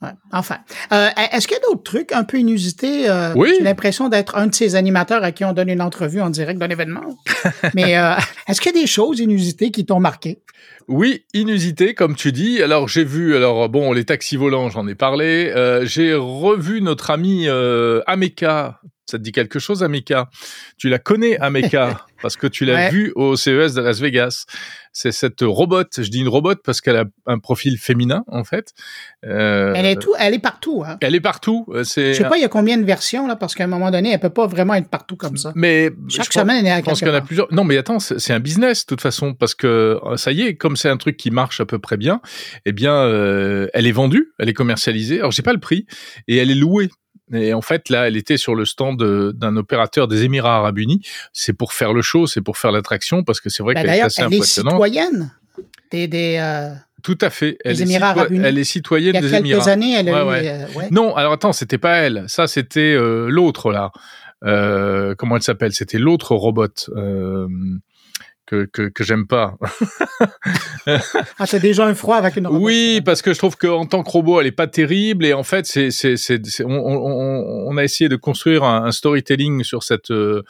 Ouais. 0.02 0.10
Enfin, 0.32 0.58
euh, 0.92 1.08
est-ce 1.32 1.46
qu'il 1.46 1.56
y 1.56 1.60
a 1.60 1.62
d'autres 1.62 1.82
trucs 1.82 2.12
un 2.12 2.24
peu 2.24 2.38
inusités? 2.38 3.08
Euh, 3.08 3.32
oui. 3.36 3.54
J'ai 3.56 3.64
l'impression 3.64 4.08
d'être 4.08 4.36
un 4.36 4.48
de 4.48 4.54
ces 4.54 4.74
animateurs 4.74 5.22
à 5.22 5.32
qui 5.32 5.44
on 5.44 5.52
donne 5.52 5.68
une 5.68 5.80
entrevue 5.80 6.20
en 6.20 6.30
direct 6.30 6.58
d'un 6.58 6.68
événement? 6.68 7.18
Mais 7.74 7.96
euh, 7.96 8.14
est-ce 8.48 8.60
qu'il 8.60 8.74
y 8.74 8.78
a 8.78 8.80
des 8.80 8.86
choses 8.86 9.20
inusitées 9.20 9.70
qui 9.70 9.86
t'ont 9.86 10.00
marqué? 10.00 10.42
Oui, 10.88 11.24
inusité, 11.32 11.94
comme 11.94 12.14
tu 12.14 12.32
dis. 12.32 12.62
Alors 12.62 12.88
j'ai 12.88 13.04
vu, 13.04 13.36
alors 13.36 13.68
bon, 13.68 13.92
les 13.92 14.04
taxis 14.04 14.36
volants, 14.36 14.68
j'en 14.68 14.86
ai 14.86 14.94
parlé. 14.94 15.50
Euh, 15.54 15.86
j'ai 15.86 16.14
revu 16.14 16.82
notre 16.82 17.10
ami 17.10 17.48
euh, 17.48 18.02
Ameka. 18.06 18.80
Ça 19.06 19.18
te 19.18 19.22
dit 19.22 19.32
quelque 19.32 19.58
chose, 19.58 19.82
Ameka 19.82 20.30
Tu 20.78 20.88
la 20.88 20.98
connais, 20.98 21.38
Ameka, 21.38 22.06
parce 22.22 22.36
que 22.36 22.46
tu 22.46 22.64
l'as 22.64 22.74
ouais. 22.74 22.90
vue 22.90 23.12
au 23.16 23.36
CES 23.36 23.74
de 23.74 23.82
Las 23.82 24.00
Vegas. 24.00 24.46
C'est 24.92 25.12
cette 25.12 25.40
robot. 25.42 25.84
Je 25.96 26.08
dis 26.08 26.20
une 26.20 26.28
robot 26.28 26.54
parce 26.64 26.80
qu'elle 26.80 26.96
a 26.96 27.04
un 27.26 27.38
profil 27.38 27.78
féminin, 27.78 28.24
en 28.28 28.44
fait. 28.44 28.72
Euh, 29.26 29.72
elle 29.74 29.86
est 29.86 30.00
tout, 30.00 30.14
elle 30.18 30.34
est 30.34 30.38
partout. 30.38 30.84
Hein. 30.86 30.98
Elle 31.00 31.14
est 31.14 31.20
partout. 31.20 31.66
C'est. 31.82 32.14
Je 32.14 32.22
sais 32.22 32.28
pas, 32.28 32.38
il 32.38 32.42
y 32.42 32.44
a 32.44 32.48
combien 32.48 32.78
de 32.78 32.84
versions 32.84 33.26
là, 33.26 33.36
parce 33.36 33.54
qu'à 33.54 33.64
un 33.64 33.68
moment 33.68 33.90
donné, 33.90 34.12
elle 34.12 34.20
peut 34.20 34.30
pas 34.30 34.46
vraiment 34.46 34.74
être 34.74 34.88
partout 34.88 35.16
comme 35.16 35.36
ça. 35.36 35.52
Mais 35.54 35.90
chaque 36.08 36.32
semaine, 36.32 36.64
elle 36.64 36.66
est 36.66 36.70
à 36.70 36.78
Je 36.78 36.84
pense 36.84 36.98
qu'il 37.00 37.08
y 37.08 37.10
en 37.10 37.14
a 37.14 37.20
plusieurs. 37.20 37.52
Non, 37.52 37.64
mais 37.64 37.76
attends, 37.76 37.98
c'est 37.98 38.32
un 38.32 38.40
business 38.40 38.86
de 38.86 38.86
toute 38.86 39.00
façon, 39.00 39.34
parce 39.34 39.54
que 39.54 39.98
ça 40.16 40.32
y 40.32 40.42
est, 40.42 40.56
comme 40.56 40.76
c'est 40.76 40.88
un 40.88 40.96
truc 40.96 41.16
qui 41.16 41.30
marche 41.30 41.60
à 41.60 41.66
peu 41.66 41.78
près 41.78 41.96
bien, 41.96 42.20
eh 42.64 42.72
bien, 42.72 42.94
euh, 42.94 43.68
elle 43.74 43.86
est 43.86 43.92
vendue, 43.92 44.32
elle 44.38 44.48
est 44.48 44.54
commercialisée. 44.54 45.18
Alors, 45.18 45.32
j'ai 45.32 45.42
pas 45.42 45.52
le 45.52 45.60
prix 45.60 45.86
et 46.28 46.36
elle 46.36 46.50
est 46.50 46.56
louée. 46.56 46.88
Et 47.32 47.54
en 47.54 47.62
fait, 47.62 47.88
là, 47.88 48.06
elle 48.06 48.16
était 48.16 48.36
sur 48.36 48.54
le 48.54 48.64
stand 48.64 49.02
d'un 49.32 49.56
opérateur 49.56 50.08
des 50.08 50.24
Émirats 50.24 50.58
Arabes 50.58 50.78
Unis. 50.78 51.00
C'est 51.32 51.54
pour 51.54 51.72
faire 51.72 51.92
le 51.92 52.02
show, 52.02 52.26
c'est 52.26 52.42
pour 52.42 52.58
faire 52.58 52.70
l'attraction, 52.70 53.24
parce 53.24 53.40
que 53.40 53.48
c'est 53.48 53.62
vrai 53.62 53.74
ben 53.74 53.82
qu'elle 53.82 53.94
est 53.94 54.00
assez 54.02 54.20
elle 54.20 54.26
impressionnante. 54.26 54.74
Elle 54.74 54.86
est 54.86 55.00
citoyenne 55.00 55.32
des, 55.90 56.08
des 56.08 56.36
euh... 56.40 56.74
Tout 57.02 57.18
à 57.20 57.30
fait. 57.30 57.58
Elle, 57.64 57.76
des 57.76 57.82
est, 57.82 57.84
Émirats 57.86 58.10
Arabes 58.10 58.30
Unis. 58.30 58.44
elle 58.44 58.58
est 58.58 58.64
citoyenne 58.64 59.12
des 59.12 59.34
Émirats. 59.34 59.38
Il 59.38 59.46
y 59.46 59.52
a 59.52 59.56
quelques 59.56 59.68
années, 59.68 59.94
elle 59.94 60.08
a 60.08 60.26
ouais, 60.26 60.38
eu, 60.38 60.44
ouais. 60.44 60.48
Euh, 60.48 60.78
ouais. 60.78 60.88
Non, 60.90 61.14
alors 61.16 61.32
attends, 61.32 61.52
c'était 61.52 61.78
pas 61.78 61.96
elle. 61.96 62.24
Ça, 62.28 62.46
c'était 62.46 62.94
euh, 62.94 63.28
l'autre 63.28 63.72
là. 63.72 63.90
Euh, 64.44 65.14
comment 65.16 65.36
elle 65.36 65.42
s'appelle? 65.42 65.72
C'était 65.72 65.98
l'autre 65.98 66.34
robot. 66.34 66.68
Que, 68.54 68.66
que, 68.72 68.82
que 68.82 69.02
j'aime 69.02 69.26
pas. 69.26 69.56
ah, 70.86 71.46
c'est 71.46 71.58
déjà 71.58 71.86
un 71.86 71.94
froid 71.94 72.16
avec 72.16 72.36
une 72.36 72.46
robot. 72.46 72.64
Oui, 72.64 73.00
parce 73.04 73.20
que 73.20 73.32
je 73.32 73.38
trouve 73.38 73.56
qu'en 73.56 73.84
tant 73.84 74.04
que 74.04 74.10
robot, 74.10 74.40
elle 74.40 74.46
est 74.46 74.52
pas 74.52 74.68
terrible 74.68 75.26
et 75.26 75.32
en 75.32 75.42
fait, 75.42 75.66
c'est, 75.66 75.90
c'est, 75.90 76.16
c'est, 76.16 76.40
on, 76.64 76.70
on, 76.70 77.66
on, 77.68 77.76
a 77.76 77.82
essayé 77.82 78.08
de 78.08 78.14
construire 78.14 78.62
un, 78.62 78.84
un 78.84 78.92
storytelling 78.92 79.64
sur 79.64 79.82
cette, 79.82 80.10
euh, 80.10 80.42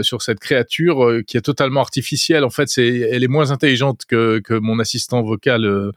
sur 0.00 0.22
cette 0.22 0.40
créature 0.40 1.04
euh, 1.04 1.22
qui 1.22 1.36
est 1.36 1.42
totalement 1.42 1.80
artificielle. 1.80 2.44
En 2.44 2.50
fait, 2.50 2.68
c'est, 2.68 2.86
elle 2.86 3.22
est 3.22 3.28
moins 3.28 3.50
intelligente 3.50 4.02
que, 4.08 4.38
que 4.38 4.54
mon 4.54 4.78
assistant 4.78 5.20
vocal 5.22 5.66
euh, 5.66 5.92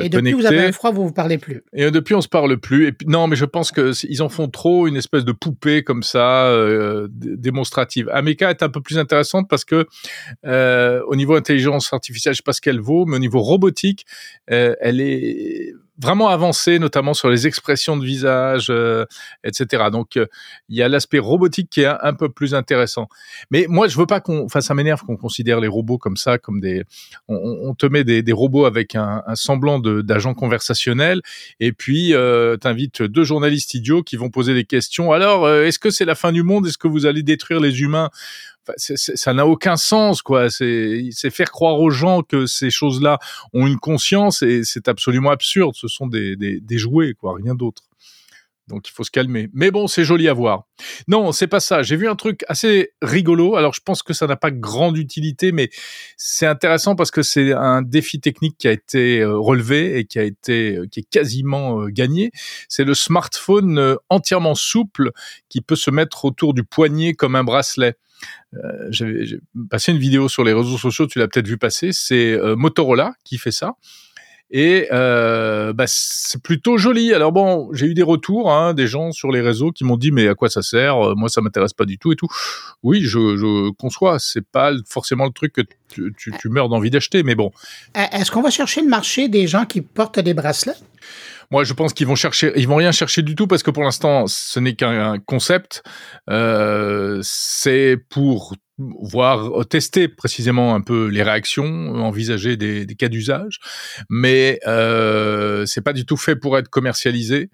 Et 0.00 0.08
depuis 0.08 0.10
connecté. 0.10 0.40
vous 0.40 0.46
avez 0.46 0.66
un 0.66 0.72
froid, 0.72 0.92
vous 0.92 1.08
vous 1.08 1.12
parlez 1.12 1.38
plus. 1.38 1.64
Et 1.72 1.90
depuis, 1.90 2.14
on 2.14 2.20
se 2.20 2.28
parle 2.28 2.56
plus. 2.58 2.86
Et 2.86 2.92
puis, 2.92 3.08
non, 3.08 3.26
mais 3.26 3.36
je 3.36 3.44
pense 3.44 3.72
que 3.72 3.92
ils 4.08 4.22
en 4.22 4.28
font 4.28 4.48
trop 4.48 4.86
une 4.86 4.96
espèce 4.96 5.24
de 5.24 5.32
poupée 5.32 5.82
comme 5.82 6.04
ça, 6.04 6.48
démonstrative. 7.10 8.08
Ameka 8.12 8.50
est 8.50 8.62
un 8.62 8.68
peu 8.68 8.80
plus 8.80 8.98
intéressante 8.98 9.48
parce 9.48 9.64
que 9.64 9.86
euh, 10.44 10.75
au 11.06 11.16
niveau 11.16 11.34
intelligence 11.34 11.92
artificielle, 11.92 12.34
je 12.34 12.38
sais 12.38 12.42
pas 12.42 12.52
ce 12.52 12.60
qu'elle 12.60 12.80
vaut, 12.80 13.06
mais 13.06 13.16
au 13.16 13.20
niveau 13.20 13.40
robotique, 13.40 14.06
euh, 14.50 14.74
elle 14.80 15.00
est 15.00 15.74
vraiment 15.98 16.28
avancée, 16.28 16.78
notamment 16.78 17.14
sur 17.14 17.30
les 17.30 17.46
expressions 17.46 17.96
de 17.96 18.04
visage, 18.04 18.66
euh, 18.70 19.04
etc. 19.44 19.84
Donc, 19.90 20.16
il 20.16 20.76
y 20.76 20.82
a 20.82 20.88
l'aspect 20.88 21.18
robotique 21.18 21.70
qui 21.70 21.82
est 21.82 21.86
un, 21.86 22.14
peu 22.14 22.28
plus 22.28 22.54
intéressant. 22.54 23.08
Mais 23.50 23.66
moi, 23.68 23.88
je 23.88 23.96
veux 23.96 24.06
pas 24.06 24.20
qu'on, 24.20 24.44
enfin, 24.44 24.60
ça 24.60 24.74
m'énerve 24.74 25.02
qu'on 25.02 25.16
considère 25.16 25.60
les 25.60 25.68
robots 25.68 25.98
comme 25.98 26.16
ça, 26.16 26.38
comme 26.38 26.60
des, 26.60 26.84
on, 27.28 27.74
te 27.74 27.86
met 27.86 28.04
des, 28.04 28.32
robots 28.32 28.66
avec 28.66 28.94
un, 28.94 29.22
semblant 29.34 29.78
d'agent 29.78 30.34
conversationnel, 30.34 31.22
et 31.60 31.72
puis 31.72 32.14
euh, 32.14 32.56
t'invites 32.56 33.02
deux 33.02 33.24
journalistes 33.24 33.74
idiots 33.74 34.02
qui 34.02 34.16
vont 34.16 34.30
poser 34.30 34.54
des 34.54 34.64
questions. 34.64 35.12
Alors, 35.12 35.44
euh, 35.44 35.64
est-ce 35.64 35.78
que 35.78 35.90
c'est 35.90 36.04
la 36.04 36.14
fin 36.14 36.32
du 36.32 36.42
monde? 36.42 36.66
Est-ce 36.66 36.78
que 36.78 36.88
vous 36.88 37.06
allez 37.06 37.22
détruire 37.22 37.60
les 37.60 37.80
humains? 37.80 38.10
Ça 38.76 39.32
n'a 39.32 39.46
aucun 39.46 39.76
sens, 39.76 40.22
quoi. 40.22 40.50
C'est 40.50 41.30
faire 41.30 41.50
croire 41.50 41.78
aux 41.80 41.90
gens 41.90 42.22
que 42.22 42.46
ces 42.46 42.70
choses-là 42.70 43.18
ont 43.52 43.66
une 43.66 43.78
conscience 43.78 44.42
et 44.42 44.62
c'est 44.64 44.88
absolument 44.88 45.30
absurde. 45.30 45.74
Ce 45.76 45.88
sont 45.88 46.06
des, 46.06 46.36
des, 46.36 46.60
des 46.60 46.78
jouets, 46.78 47.14
quoi, 47.14 47.34
rien 47.42 47.54
d'autre. 47.54 47.82
Donc 48.68 48.88
il 48.88 48.92
faut 48.92 49.04
se 49.04 49.10
calmer. 49.10 49.48
Mais 49.52 49.70
bon, 49.70 49.86
c'est 49.86 50.04
joli 50.04 50.28
à 50.28 50.32
voir. 50.32 50.64
Non, 51.08 51.32
c'est 51.32 51.46
pas 51.46 51.60
ça. 51.60 51.82
J'ai 51.82 51.96
vu 51.96 52.08
un 52.08 52.16
truc 52.16 52.44
assez 52.48 52.90
rigolo. 53.00 53.56
Alors 53.56 53.74
je 53.74 53.80
pense 53.80 54.02
que 54.02 54.12
ça 54.12 54.26
n'a 54.26 54.36
pas 54.36 54.50
grande 54.50 54.98
utilité, 54.98 55.52
mais 55.52 55.70
c'est 56.16 56.46
intéressant 56.46 56.96
parce 56.96 57.10
que 57.10 57.22
c'est 57.22 57.52
un 57.52 57.82
défi 57.82 58.20
technique 58.20 58.56
qui 58.58 58.68
a 58.68 58.72
été 58.72 59.24
relevé 59.24 59.98
et 59.98 60.04
qui 60.04 60.18
a 60.18 60.24
été 60.24 60.80
qui 60.90 61.00
est 61.00 61.08
quasiment 61.08 61.86
gagné. 61.86 62.30
C'est 62.68 62.84
le 62.84 62.94
smartphone 62.94 63.96
entièrement 64.08 64.54
souple 64.54 65.10
qui 65.48 65.60
peut 65.60 65.76
se 65.76 65.90
mettre 65.90 66.24
autour 66.24 66.54
du 66.54 66.64
poignet 66.64 67.14
comme 67.14 67.36
un 67.36 67.44
bracelet. 67.44 67.96
Euh, 68.54 68.88
J'ai 68.90 69.38
passé 69.70 69.92
une 69.92 69.98
vidéo 69.98 70.28
sur 70.28 70.44
les 70.44 70.52
réseaux 70.52 70.78
sociaux, 70.78 71.06
tu 71.06 71.18
l'as 71.18 71.28
peut-être 71.28 71.48
vu 71.48 71.58
passer. 71.58 71.90
C'est 71.92 72.32
euh, 72.32 72.56
Motorola 72.56 73.12
qui 73.24 73.38
fait 73.38 73.50
ça. 73.52 73.74
Et 74.50 74.86
euh, 74.92 75.72
bah, 75.72 75.84
c'est 75.86 76.40
plutôt 76.40 76.78
joli. 76.78 77.12
Alors 77.12 77.32
bon, 77.32 77.68
j'ai 77.72 77.86
eu 77.86 77.94
des 77.94 78.02
retours, 78.02 78.52
hein, 78.52 78.74
des 78.74 78.86
gens 78.86 79.10
sur 79.10 79.32
les 79.32 79.40
réseaux 79.40 79.72
qui 79.72 79.84
m'ont 79.84 79.96
dit 79.96 80.12
mais 80.12 80.28
à 80.28 80.34
quoi 80.34 80.48
ça 80.48 80.62
sert? 80.62 81.16
Moi, 81.16 81.28
ça 81.28 81.40
m'intéresse 81.40 81.72
pas 81.72 81.84
du 81.84 81.98
tout 81.98 82.12
et 82.12 82.16
tout. 82.16 82.28
Oui, 82.82 83.00
je, 83.02 83.36
je 83.36 83.70
conçois. 83.72 84.18
C'est 84.18 84.46
pas 84.46 84.72
forcément 84.88 85.24
le 85.24 85.32
truc 85.32 85.52
que 85.52 85.62
tu, 85.88 86.14
tu, 86.16 86.32
tu 86.38 86.48
meurs 86.48 86.68
d'envie 86.68 86.90
d'acheter, 86.90 87.22
mais 87.22 87.34
bon. 87.34 87.50
Est-ce 87.94 88.30
qu'on 88.30 88.42
va 88.42 88.50
chercher 88.50 88.82
le 88.82 88.88
marché 88.88 89.28
des 89.28 89.46
gens 89.46 89.64
qui 89.64 89.80
portent 89.80 90.20
des 90.20 90.34
bracelets? 90.34 90.76
Moi, 91.50 91.64
je 91.64 91.72
pense 91.72 91.92
qu'ils 91.92 92.06
vont 92.06 92.14
chercher, 92.14 92.52
ils 92.56 92.68
vont 92.68 92.76
rien 92.76 92.92
chercher 92.92 93.22
du 93.22 93.34
tout 93.34 93.46
parce 93.46 93.62
que 93.62 93.70
pour 93.70 93.84
l'instant, 93.84 94.26
ce 94.26 94.58
n'est 94.60 94.74
qu'un 94.74 95.18
concept. 95.18 95.82
Euh, 96.30 97.20
c'est 97.22 97.96
pour 98.10 98.54
voir 98.78 99.66
tester 99.68 100.08
précisément 100.08 100.74
un 100.74 100.80
peu 100.80 101.06
les 101.06 101.22
réactions, 101.22 101.64
envisager 101.64 102.56
des, 102.56 102.86
cas 102.98 103.08
d'usage, 103.08 103.58
mais 104.10 104.58
euh, 104.66 105.64
c'est 105.66 105.80
pas 105.80 105.92
du 105.92 106.04
tout 106.04 106.16
fait 106.16 106.36
pour 106.36 106.58
être 106.58 106.68
commercialisé. 106.68 107.50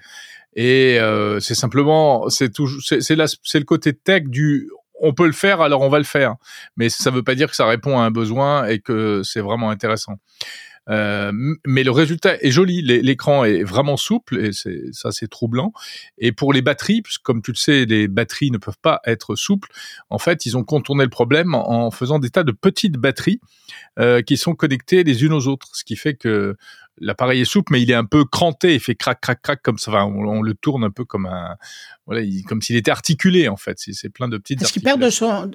Et 0.54 0.98
euh, 1.00 1.40
c'est 1.40 1.54
simplement, 1.54 2.28
c'est 2.28 2.52
c'est 2.80 3.00
c'est 3.00 3.58
le 3.58 3.64
côté 3.64 3.92
tech 3.94 4.24
du 4.24 4.68
on 5.02 5.12
peut 5.12 5.26
le 5.26 5.32
faire, 5.32 5.60
alors 5.60 5.82
on 5.82 5.88
va 5.88 5.98
le 5.98 6.04
faire. 6.04 6.36
Mais 6.76 6.88
ça 6.88 7.10
ne 7.10 7.16
veut 7.16 7.24
pas 7.24 7.34
dire 7.34 7.50
que 7.50 7.56
ça 7.56 7.66
répond 7.66 7.98
à 7.98 8.02
un 8.02 8.10
besoin 8.10 8.66
et 8.66 8.78
que 8.78 9.22
c'est 9.24 9.40
vraiment 9.40 9.70
intéressant. 9.70 10.14
Euh, 10.88 11.32
mais 11.66 11.84
le 11.84 11.90
résultat 11.90 12.36
est 12.42 12.50
joli. 12.50 12.82
L'écran 12.82 13.44
est 13.44 13.62
vraiment 13.62 13.96
souple 13.96 14.38
et 14.38 14.50
ça 14.52 15.10
c'est 15.12 15.28
troublant. 15.28 15.72
Et 16.18 16.32
pour 16.32 16.52
les 16.52 16.62
batteries, 16.62 17.02
comme 17.22 17.42
tu 17.42 17.52
le 17.52 17.56
sais, 17.56 17.84
les 17.84 18.08
batteries 18.08 18.50
ne 18.50 18.58
peuvent 18.58 18.80
pas 18.80 19.00
être 19.04 19.36
souples. 19.36 19.68
En 20.10 20.18
fait, 20.18 20.46
ils 20.46 20.56
ont 20.56 20.64
contourné 20.64 21.04
le 21.04 21.10
problème 21.10 21.54
en, 21.54 21.90
faisant 21.90 22.18
des 22.18 22.30
tas 22.30 22.44
de 22.44 22.52
petites 22.52 22.96
batteries 22.96 23.40
euh, 23.98 24.22
qui 24.22 24.36
sont 24.36 24.54
connectées 24.54 25.04
les 25.04 25.24
unes 25.24 25.32
aux 25.32 25.46
autres, 25.46 25.68
ce 25.72 25.84
qui 25.84 25.96
fait 25.96 26.14
que 26.14 26.56
l'appareil 26.98 27.40
est 27.40 27.46
souple, 27.46 27.72
mais 27.72 27.82
il 27.82 27.90
est 27.90 27.94
un 27.94 28.04
peu 28.04 28.24
cranté, 28.24 28.74
il 28.74 28.80
fait 28.80 28.94
crac, 28.94 29.20
crac, 29.20 29.40
crac 29.42 29.62
comme 29.62 29.78
ça. 29.78 30.04
on, 30.04 30.42
le 30.42 30.54
tourne 30.54 30.84
un 30.84 30.90
peu 30.90 31.04
comme 31.04 31.26
un, 31.26 31.56
voilà, 32.06 32.22
comme 32.46 32.62
s'il 32.62 32.76
était 32.76 32.90
articulé 32.90 33.48
en 33.48 33.56
fait. 33.56 33.78
C'est 33.78 34.10
plein 34.10 34.28
de 34.28 34.38
petites. 34.38 34.62
Est-ce 34.62 34.72
qu'il 34.72 34.82
perd 34.82 35.00
de 35.00 35.10
son, 35.10 35.50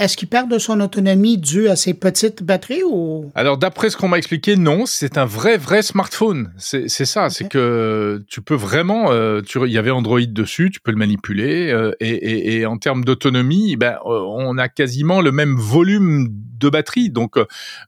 est-ce 0.00 0.16
qu'il 0.16 0.26
perd 0.26 0.50
de 0.50 0.58
son 0.58 0.80
autonomie 0.80 1.38
dû 1.38 1.68
à 1.68 1.76
ses 1.76 1.94
petites 1.94 2.42
batteries 2.42 2.82
ou? 2.82 3.30
Alors 3.36 3.58
d'après 3.58 3.90
ce 3.90 3.96
qu'on 3.96 4.08
m'a 4.08 4.18
expliqué, 4.18 4.56
non, 4.56 4.86
c'est 4.86 5.18
un 5.18 5.24
vrai 5.24 5.56
vrai 5.56 5.82
smartphone. 5.82 6.52
C'est 6.58 6.88
ça, 6.88 7.30
c'est 7.30 7.48
que 7.48 8.24
tu 8.28 8.42
peux 8.42 8.56
vraiment, 8.56 9.12
euh, 9.12 9.40
il 9.54 9.72
y 9.72 9.78
avait 9.78 9.92
Android 9.92 10.20
dessus, 10.26 10.70
tu 10.72 10.80
peux 10.80 10.90
le 10.90 10.96
manipuler 10.96 11.70
euh, 11.70 11.92
et, 12.00 12.66
en 12.66 12.76
termes 12.76 13.04
d'autonomie, 13.04 13.76
ben 13.76 13.98
euh, 14.04 14.20
on 14.26 14.58
a 14.58 14.68
quasiment 14.68 15.20
le 15.20 15.30
même 15.30 15.54
volume 15.56 16.28
de 16.58 16.68
batterie. 16.68 17.10
Donc 17.10 17.36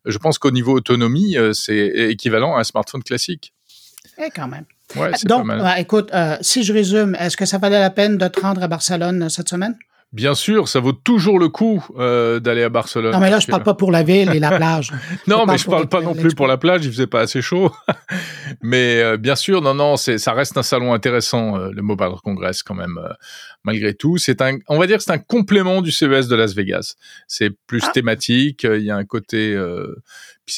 je 0.04 0.18
pense 0.18 0.38
qu'au 0.38 0.52
niveau 0.52 0.74
autonomie, 0.74 1.36
c'est 1.54 1.88
équivalent 2.10 2.54
à 2.54 2.60
un 2.60 2.64
smartphone 2.64 3.02
classique. 3.02 3.52
Et 4.18 4.24
eh, 4.26 4.30
quand 4.30 4.46
même. 4.46 4.64
Ouais, 4.94 5.10
Donc, 5.24 5.46
pas 5.46 5.56
mal. 5.56 5.80
écoute, 5.80 6.12
si 6.40 6.62
je 6.62 6.72
résume, 6.72 7.16
est-ce 7.18 7.36
que 7.36 7.44
ça 7.44 7.58
valait 7.58 7.80
la 7.80 7.90
peine 7.90 8.16
de 8.16 8.28
te 8.28 8.40
rendre 8.40 8.62
à 8.62 8.68
Barcelone 8.68 9.28
cette 9.28 9.48
semaine? 9.48 9.74
Bien 10.12 10.34
sûr, 10.34 10.68
ça 10.68 10.80
vaut 10.80 10.92
toujours 10.92 11.38
le 11.38 11.48
coup 11.48 11.84
euh, 11.98 12.38
d'aller 12.38 12.62
à 12.62 12.68
Barcelone. 12.68 13.12
Non, 13.12 13.20
mais 13.20 13.28
là, 13.28 13.40
je 13.40 13.48
parle 13.48 13.64
pas 13.64 13.74
pour 13.74 13.90
la 13.90 14.02
ville 14.02 14.30
et 14.34 14.38
la 14.38 14.50
plage. 14.56 14.92
non, 15.26 15.46
mais 15.46 15.58
je 15.58 15.66
parle 15.66 15.88
pas 15.88 16.00
non 16.00 16.14
plus 16.14 16.34
pour 16.34 16.46
la 16.46 16.56
plage. 16.56 16.84
Il 16.84 16.92
faisait 16.92 17.08
pas 17.08 17.20
assez 17.20 17.42
chaud. 17.42 17.72
mais 18.62 19.02
euh, 19.02 19.16
bien 19.16 19.34
sûr, 19.34 19.60
non, 19.60 19.74
non, 19.74 19.96
ça 19.96 20.32
reste 20.32 20.56
un 20.56 20.62
salon 20.62 20.94
intéressant, 20.94 21.58
euh, 21.58 21.70
le 21.72 21.82
Mobile 21.82 22.14
Congress 22.22 22.62
quand 22.62 22.74
même, 22.74 22.98
malgré 23.66 23.92
tout. 23.92 24.16
C'est 24.16 24.40
un, 24.40 24.58
on 24.68 24.78
va 24.78 24.86
dire, 24.86 24.96
que 24.96 25.04
c'est 25.04 25.12
un 25.12 25.18
complément 25.18 25.82
du 25.82 25.92
CES 25.92 26.28
de 26.28 26.36
Las 26.36 26.54
Vegas. 26.54 26.94
C'est 27.28 27.50
plus 27.66 27.82
ah. 27.86 27.90
thématique. 27.92 28.64
Il 28.64 28.82
y 28.82 28.90
a 28.90 28.96
un 28.96 29.04
côté 29.04 29.54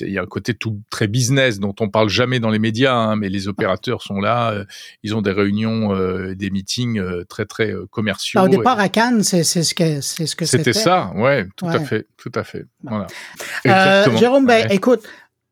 il 0.01 0.11
y 0.11 0.19
a 0.19 0.23
un 0.23 0.27
côté 0.27 0.55
tout 0.55 0.81
très 0.91 1.07
business 1.07 1.59
dont 1.59 1.75
on 1.81 1.89
parle 1.89 2.09
jamais 2.09 2.41
dans 2.41 2.51
les 2.51 2.59
médias, 2.59 2.95
hein, 2.95 3.17
mais 3.17 3.29
les 3.29 3.49
opérateurs 3.49 4.03
sont 4.03 4.21
là, 4.21 4.53
euh, 4.53 4.65
ils 5.03 5.15
ont 5.15 5.23
des 5.23 5.33
réunions, 5.33 5.95
euh, 5.95 6.35
des 6.35 6.51
meetings 6.51 6.99
euh, 6.99 7.25
très 7.25 7.47
très 7.47 7.73
commerciaux. 7.91 8.41
au 8.41 8.49
départ 8.49 8.79
à 8.79 8.89
Cannes, 8.89 9.23
c'est 9.23 9.45
ce 9.45 9.75
que 9.75 10.01
c'est 10.01 10.27
ce 10.27 10.37
que 10.37 10.45
c'était. 10.45 10.73
ça, 10.73 11.13
ouais, 11.15 11.47
tout 11.57 11.67
à 11.67 11.81
fait, 11.81 12.07
tout 12.17 12.33
à 12.35 12.45
fait. 12.45 12.67
Voilà. 12.83 13.07
Jérôme, 14.19 14.47
ben, 14.47 14.67
écoute. 14.71 15.03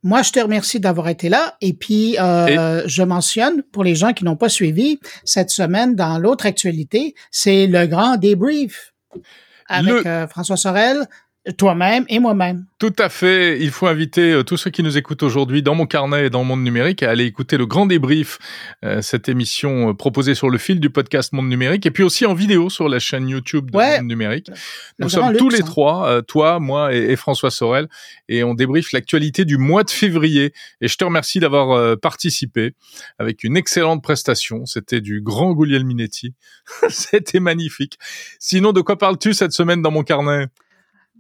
Moi, 0.07 0.23
je 0.23 0.31
te 0.31 0.39
remercie 0.39 0.79
d'avoir 0.79 1.09
été 1.09 1.29
là. 1.29 1.57
Et 1.61 1.73
puis, 1.73 2.15
je 2.15 3.03
mentionne, 3.03 3.65
pour 3.73 3.83
les 3.83 3.97
gens 3.97 4.13
qui 4.13 4.25
n'ont 4.25 4.37
pas 4.37 4.49
suivi, 4.49 5.01
cette 5.25 5.51
semaine, 5.51 5.97
dans 5.97 6.21
l'autre 6.21 6.47
actualité, 6.47 7.17
c'est 7.33 7.67
le 7.67 7.87
grand 7.87 8.17
débrief 8.17 8.95
avec 9.69 10.07
François 10.31 10.57
Sorel, 10.57 11.09
toi-même 11.53 12.05
et 12.09 12.19
moi-même. 12.19 12.67
Tout 12.79 12.93
à 12.99 13.09
fait. 13.09 13.61
Il 13.61 13.71
faut 13.71 13.87
inviter 13.87 14.33
euh, 14.33 14.43
tous 14.43 14.57
ceux 14.57 14.71
qui 14.71 14.83
nous 14.83 14.99
écoutent 14.99 15.23
aujourd'hui 15.23 15.63
dans 15.63 15.75
mon 15.75 15.87
carnet 15.87 16.27
et 16.27 16.31
dans 16.31 16.43
Monde 16.45 16.63
Numérique 16.63 17.03
à 17.03 17.11
aller 17.11 17.25
écouter 17.25 17.57
le 17.57 17.67
grand 17.67 17.87
débrief, 17.87 18.39
euh, 18.85 19.01
cette 19.01 19.29
émission 19.29 19.91
euh, 19.91 19.95
proposée 19.95 20.35
sur 20.35 20.51
le 20.51 20.59
fil 20.59 20.81
du 20.81 20.91
podcast 20.91 21.33
Monde 21.33 21.49
Numérique 21.49 21.87
et 21.87 21.91
puis 21.91 22.03
aussi 22.03 22.27
en 22.27 22.35
vidéo 22.35 22.69
sur 22.69 22.89
la 22.89 22.99
chaîne 22.99 23.29
YouTube 23.29 23.71
de 23.71 23.77
Monde 23.77 24.09
Numérique. 24.09 24.51
Nous 24.99 25.09
sommes 25.09 25.37
tous 25.37 25.49
les 25.49 25.63
hein. 25.63 25.65
trois, 25.65 26.23
toi, 26.23 26.59
moi 26.59 26.93
et, 26.93 27.17
François 27.17 27.51
Sorel, 27.51 27.89
et 28.29 28.43
on 28.43 28.55
débriefe 28.55 28.93
l'actualité 28.93 29.45
du 29.45 29.57
mois 29.57 29.85
de 29.85 29.91
février. 29.91 30.53
Et 30.81 30.89
je 30.89 30.97
te 30.97 31.05
remercie 31.05 31.39
d'avoir 31.39 31.97
participé 31.99 32.75
avec 33.19 33.45
une 33.45 33.57
excellente 33.57 34.03
prestation. 34.03 34.67
C'était 34.67 35.01
du 35.01 35.21
grand 35.21 35.55
Minetti. 35.55 36.35
C'était 36.89 37.41
magnifique. 37.41 37.99
Sinon, 38.39 38.73
de 38.73 38.81
quoi 38.81 38.99
parles-tu 38.99 39.35
cette 39.35 39.53
semaine 39.53 39.83
dans 39.83 39.91
mon 39.91 40.03
carnet? 40.03 40.47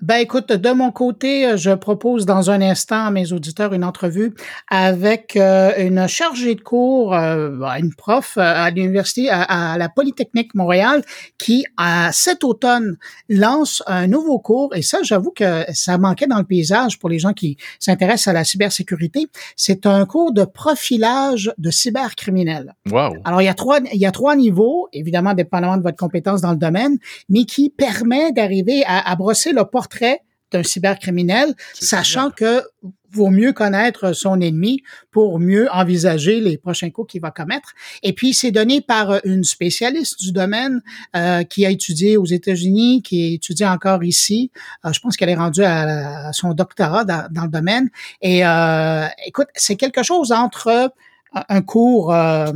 Ben 0.03 0.17
écoute, 0.17 0.53
de 0.53 0.71
mon 0.73 0.91
côté, 0.91 1.47
euh, 1.47 1.57
je 1.57 1.71
propose 1.71 2.27
dans 2.27 2.51
un 2.51 2.61
instant 2.61 3.07
à 3.07 3.11
mes 3.11 3.33
auditeurs 3.33 3.73
une 3.73 3.83
entrevue 3.83 4.35
avec 4.69 5.37
euh, 5.37 5.73
une 5.79 6.07
chargée 6.07 6.55
de 6.55 6.61
cours, 6.61 7.15
euh, 7.15 7.63
une 7.79 7.95
prof 7.95 8.37
à 8.37 8.71
l'université, 8.71 9.31
à, 9.31 9.79
la 9.79 9.89
Polytechnique 9.89 10.55
Montréal, 10.55 11.03
qui 11.39 11.65
à 11.79 12.11
cet 12.13 12.45
automne 12.45 12.99
lance 13.31 13.83
un 13.87 14.07
nouveau 14.07 14.39
cours. 14.39 14.77
Et 14.77 14.83
ça, 14.83 14.99
j'avoue 15.03 15.31
que 15.31 15.65
ça 15.73 15.97
manquait 15.97 16.27
dans 16.27 16.39
le 16.39 16.45
paysage 16.45 16.99
pour 16.99 17.09
les 17.09 17.19
gens 17.19 17.33
qui 17.33 17.57
s'intéressent 17.79 18.29
à 18.29 18.33
la 18.35 18.45
cybersécurité. 18.45 19.29
C'est 19.57 19.87
un 19.87 20.05
cours 20.05 20.33
de 20.33 20.45
profilage 20.45 21.53
de 21.57 21.71
cybercriminels. 21.71 22.75
Wow. 22.91 23.17
Alors 23.25 23.41
il 23.41 23.47
y 23.47 23.49
a 23.49 23.55
trois, 23.55 23.79
il 23.93 23.99
y 23.99 24.07
a 24.07 24.13
trois 24.13 24.37
niveaux, 24.37 24.89
évidemment 24.93 25.33
dépendamment 25.33 25.79
de 25.79 25.83
votre 25.83 25.97
compétence 25.97 26.43
dans 26.43 26.53
le 26.53 26.59
domaine, 26.59 26.99
mais 27.31 27.45
qui 27.45 27.71
permet 27.71 28.33
d'arriver 28.33 28.85
à, 28.87 29.11
à 29.11 29.17
brosser 29.17 29.53
le 29.53 29.65
porte 29.65 29.86
portrait 29.87 30.21
d'un 30.53 30.63
cybercriminel, 30.63 31.55
sachant 31.75 32.31
que 32.31 32.63
vaut 33.11 33.31
mieux 33.31 33.53
connaître 33.53 34.13
son 34.13 34.41
ennemi 34.41 34.83
pour 35.11 35.39
mieux 35.39 35.69
envisager 35.73 36.41
les 36.41 36.59
prochains 36.59 36.91
coups 36.91 37.13
qu'il 37.13 37.21
va 37.21 37.31
commettre. 37.31 37.73
Et 38.03 38.13
puis, 38.13 38.35
c'est 38.35 38.51
donné 38.51 38.81
par 38.81 39.21
une 39.25 39.43
spécialiste 39.45 40.21
du 40.21 40.33
domaine 40.33 40.83
euh, 41.15 41.43
qui 41.45 41.65
a 41.65 41.71
étudié 41.71 42.17
aux 42.17 42.27
États-Unis, 42.27 43.03
qui 43.03 43.35
étudie 43.35 43.65
encore 43.65 44.05
ici. 44.05 44.51
Euh, 44.85 44.93
je 44.93 45.01
pense 45.01 45.17
qu'elle 45.17 45.31
est 45.31 45.37
rendue 45.37 45.65
à, 45.65 46.33
son 46.33 46.53
doctorat 46.53 47.05
dans, 47.05 47.27
dans, 47.31 47.45
le 47.45 47.49
domaine. 47.49 47.89
Et 48.21 48.47
euh, 48.47 49.07
écoute, 49.25 49.49
c'est 49.55 49.77
quelque 49.77 50.03
chose 50.03 50.31
entre 50.31 50.93
un 51.33 51.63
cours 51.63 52.15
euh, 52.15 52.51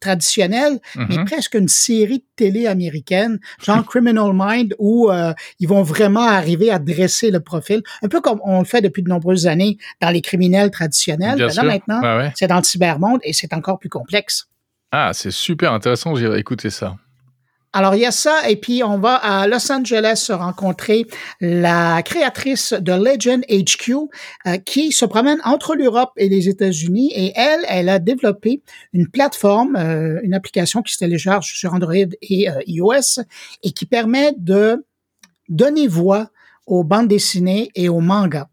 traditionnel, 0.00 0.78
mais 0.96 1.04
mm-hmm. 1.04 1.24
presque 1.24 1.54
une 1.54 1.68
série 1.68 2.18
de 2.18 2.24
télé 2.36 2.66
américaine, 2.66 3.38
genre 3.62 3.84
Criminal 3.84 4.30
Mind, 4.32 4.74
où 4.78 5.10
euh, 5.10 5.32
ils 5.58 5.68
vont 5.68 5.82
vraiment 5.82 6.26
arriver 6.26 6.70
à 6.70 6.78
dresser 6.78 7.30
le 7.30 7.40
profil, 7.40 7.82
un 8.02 8.08
peu 8.08 8.20
comme 8.20 8.40
on 8.44 8.60
le 8.60 8.64
fait 8.64 8.80
depuis 8.80 9.02
de 9.02 9.08
nombreuses 9.08 9.46
années 9.46 9.78
dans 10.00 10.10
les 10.10 10.20
criminels 10.20 10.70
traditionnels. 10.70 11.38
là 11.38 11.62
maintenant, 11.62 12.00
c'est 12.34 12.46
dans 12.46 12.58
le 12.58 12.64
cybermonde 12.64 13.20
et 13.24 13.32
c'est 13.32 13.52
encore 13.52 13.78
plus 13.78 13.88
complexe. 13.88 14.46
Ah, 14.92 15.12
c'est 15.14 15.30
super 15.30 15.72
intéressant, 15.72 16.14
j'irai 16.14 16.38
écouter 16.38 16.70
ça. 16.70 16.96
Alors, 17.72 17.94
il 17.94 18.00
y 18.00 18.06
a 18.06 18.10
ça, 18.10 18.50
et 18.50 18.56
puis 18.56 18.82
on 18.82 18.98
va 18.98 19.14
à 19.14 19.46
Los 19.46 19.70
Angeles 19.70 20.28
rencontrer 20.32 21.06
la 21.40 22.02
créatrice 22.02 22.72
de 22.72 22.92
Legend 22.92 23.44
HQ, 23.48 23.92
euh, 24.48 24.56
qui 24.58 24.90
se 24.90 25.04
promène 25.04 25.38
entre 25.44 25.76
l'Europe 25.76 26.10
et 26.16 26.28
les 26.28 26.48
États-Unis, 26.48 27.12
et 27.14 27.32
elle, 27.36 27.60
elle 27.68 27.88
a 27.88 28.00
développé 28.00 28.62
une 28.92 29.08
plateforme, 29.08 29.76
euh, 29.76 30.18
une 30.24 30.34
application 30.34 30.82
qui 30.82 30.94
se 30.94 30.98
télécharge 30.98 31.46
sur 31.54 31.72
Android 31.72 31.94
et 31.94 32.50
euh, 32.50 32.60
iOS, 32.66 33.22
et 33.62 33.70
qui 33.70 33.86
permet 33.86 34.32
de 34.36 34.84
donner 35.48 35.86
voix 35.86 36.30
aux 36.66 36.82
bandes 36.82 37.08
dessinées 37.08 37.70
et 37.76 37.88
aux 37.88 38.00
mangas 38.00 38.48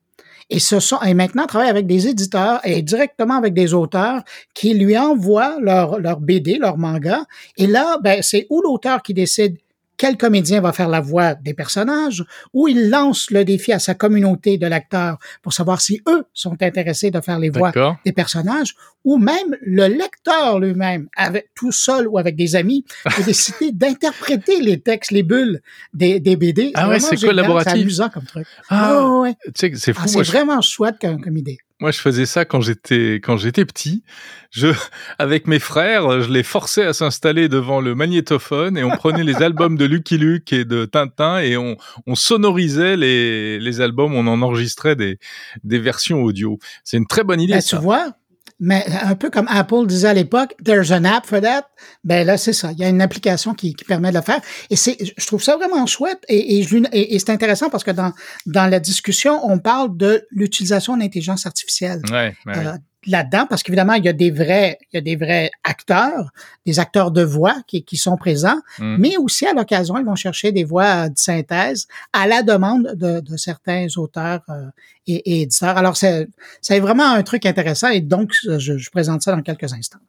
et 0.49 0.59
ce 0.59 0.79
sont 0.79 0.99
maintenant 1.13 1.45
travaille 1.45 1.69
avec 1.69 1.87
des 1.87 2.07
éditeurs 2.07 2.61
et 2.63 2.81
directement 2.81 3.35
avec 3.35 3.53
des 3.53 3.73
auteurs 3.73 4.23
qui 4.53 4.73
lui 4.73 4.97
envoient 4.97 5.57
leur, 5.59 6.19
BD, 6.19 6.57
leur 6.57 6.77
manga. 6.77 7.25
Et 7.57 7.67
là, 7.67 7.97
ben, 8.01 8.21
c'est 8.21 8.47
où 8.49 8.61
l'auteur 8.61 9.01
qui 9.01 9.13
décide 9.13 9.57
quel 9.97 10.15
comédien 10.17 10.61
va 10.61 10.71
faire 10.71 10.89
la 10.89 11.01
voix 11.01 11.33
des 11.35 11.53
personnages, 11.53 12.23
ou 12.53 12.67
il 12.67 12.89
lance 12.89 13.31
le 13.31 13.43
défi 13.43 13.73
à 13.73 13.79
sa 13.79 13.95
communauté 13.95 14.57
de 14.57 14.67
lecteurs 14.67 15.17
pour 15.41 15.53
savoir 15.53 15.81
si 15.81 16.01
eux 16.07 16.23
sont 16.33 16.61
intéressés 16.61 17.11
de 17.11 17.19
faire 17.19 17.39
les 17.39 17.49
voix 17.49 17.71
des 18.05 18.11
personnages, 18.11 18.75
ou 19.03 19.17
même 19.17 19.57
le 19.61 19.87
lecteur 19.87 20.59
lui-même, 20.59 21.07
avec 21.15 21.49
tout 21.55 21.71
seul 21.71 22.07
ou 22.07 22.17
avec 22.17 22.35
des 22.35 22.55
amis, 22.55 22.85
peut 23.15 23.23
décider 23.25 23.71
d'interpréter 23.71 24.61
les 24.61 24.79
textes, 24.79 25.11
les 25.11 25.23
bulles 25.23 25.61
des, 25.93 26.19
des 26.19 26.35
BD. 26.35 26.71
Ah 26.75 26.89
ouais, 26.89 26.99
c'est 26.99 27.15
collaboratif. 27.15 27.73
C'est 27.73 27.79
amusant 27.79 28.09
comme 28.09 28.25
truc. 28.25 28.47
Ah, 28.69 29.19
ouais. 29.19 29.35
c'est 29.55 29.93
fou. 29.93 30.01
Ah, 30.03 30.07
c'est 30.07 30.23
vraiment 30.23 30.61
chouette 30.61 30.97
comme, 31.01 31.21
comme 31.21 31.37
idée. 31.37 31.57
Moi, 31.79 31.91
je 31.91 31.99
faisais 31.99 32.25
ça 32.25 32.43
quand 32.43 32.59
j'étais 32.59 33.15
quand 33.15 33.37
j'étais 33.37 33.63
petit. 33.63 34.03
Je, 34.49 34.67
avec 35.19 35.45
mes 35.47 35.59
frères, 35.59 36.21
je 36.21 36.31
les 36.31 36.41
forçais 36.41 36.83
à 36.83 36.93
s'installer 36.93 37.49
devant 37.49 37.81
le 37.81 37.93
magnétophone 37.93 38.77
et 38.77 38.83
on 38.83 38.89
prenait 38.89 39.23
les 39.23 39.35
albums 39.43 39.77
de 39.77 39.85
Lucky 39.85 40.17
Luke 40.17 40.51
et 40.53 40.65
de 40.65 40.85
Tintin 40.85 41.39
et 41.39 41.55
on, 41.55 41.77
on 42.07 42.15
sonorisait 42.15 42.97
les, 42.97 43.59
les 43.59 43.81
albums, 43.81 44.15
on 44.15 44.25
en 44.25 44.41
enregistrait 44.41 44.95
des, 44.95 45.19
des 45.63 45.77
versions 45.77 46.23
audio. 46.23 46.57
C'est 46.83 46.97
une 46.97 47.07
très 47.07 47.23
bonne 47.23 47.41
idée. 47.41 47.53
Ben, 47.53 47.61
ça. 47.61 47.77
Tu 47.77 47.83
vois, 47.83 48.13
mais 48.59 48.85
un 49.03 49.15
peu 49.15 49.29
comme 49.29 49.47
Apple 49.49 49.85
disait 49.85 50.07
à 50.07 50.13
l'époque, 50.13 50.55
there's 50.63 50.91
an 50.91 51.03
app 51.03 51.25
for 51.25 51.41
that. 51.41 51.67
Ben 52.03 52.25
là, 52.25 52.37
c'est 52.37 52.53
ça. 52.53 52.71
Il 52.71 52.79
y 52.79 52.83
a 52.83 52.89
une 52.89 53.01
application 53.01 53.53
qui, 53.53 53.75
qui 53.75 53.85
permet 53.85 54.09
de 54.09 54.15
le 54.15 54.23
faire. 54.23 54.41
Et 54.69 54.75
c'est, 54.75 54.97
je 54.99 55.27
trouve 55.27 55.43
ça 55.43 55.57
vraiment 55.57 55.85
chouette. 55.85 56.23
Et, 56.27 56.59
et, 56.59 57.15
et, 57.15 57.19
c'est 57.19 57.29
intéressant 57.29 57.69
parce 57.69 57.83
que 57.83 57.91
dans, 57.91 58.13
dans 58.47 58.67
la 58.67 58.79
discussion, 58.79 59.39
on 59.43 59.59
parle 59.59 59.95
de 59.95 60.25
l'utilisation 60.31 60.95
de 60.95 61.01
l'intelligence 61.01 61.45
artificielle. 61.45 62.01
Ouais, 62.11 62.35
ouais. 62.47 62.57
Euh, 62.57 62.77
là-dedans 63.07 63.45
parce 63.49 63.63
qu'évidemment, 63.63 63.93
il 63.93 64.05
y 64.05 64.09
a 64.09 64.13
des 64.13 64.31
vrais, 64.31 64.77
il 64.91 64.95
y 64.95 64.99
a 64.99 65.01
des 65.01 65.15
vrais 65.15 65.49
acteurs, 65.63 66.29
des 66.65 66.79
acteurs 66.79 67.11
de 67.11 67.23
voix 67.23 67.55
qui, 67.67 67.83
qui 67.83 67.97
sont 67.97 68.17
présents, 68.17 68.61
Mm. 68.79 68.97
mais 68.99 69.17
aussi 69.17 69.45
à 69.45 69.53
l'occasion, 69.53 69.97
ils 69.97 70.05
vont 70.05 70.15
chercher 70.15 70.51
des 70.51 70.63
voix 70.63 71.09
de 71.09 71.17
synthèse 71.17 71.87
à 72.13 72.27
la 72.27 72.43
demande 72.43 72.93
de, 72.95 73.19
de 73.19 73.37
certains 73.37 73.87
auteurs 73.97 74.41
euh, 74.49 74.67
et, 75.07 75.15
et 75.15 75.41
éditeurs. 75.43 75.77
Alors, 75.77 75.97
c'est 75.97 76.27
c'est 76.61 76.79
vraiment 76.79 77.11
un 77.11 77.23
truc 77.23 77.45
intéressant 77.45 77.89
et 77.89 78.01
donc, 78.01 78.31
je, 78.33 78.77
je 78.77 78.89
présente 78.89 79.21
ça 79.21 79.35
dans 79.35 79.41
quelques 79.41 79.71
instants. 79.73 79.99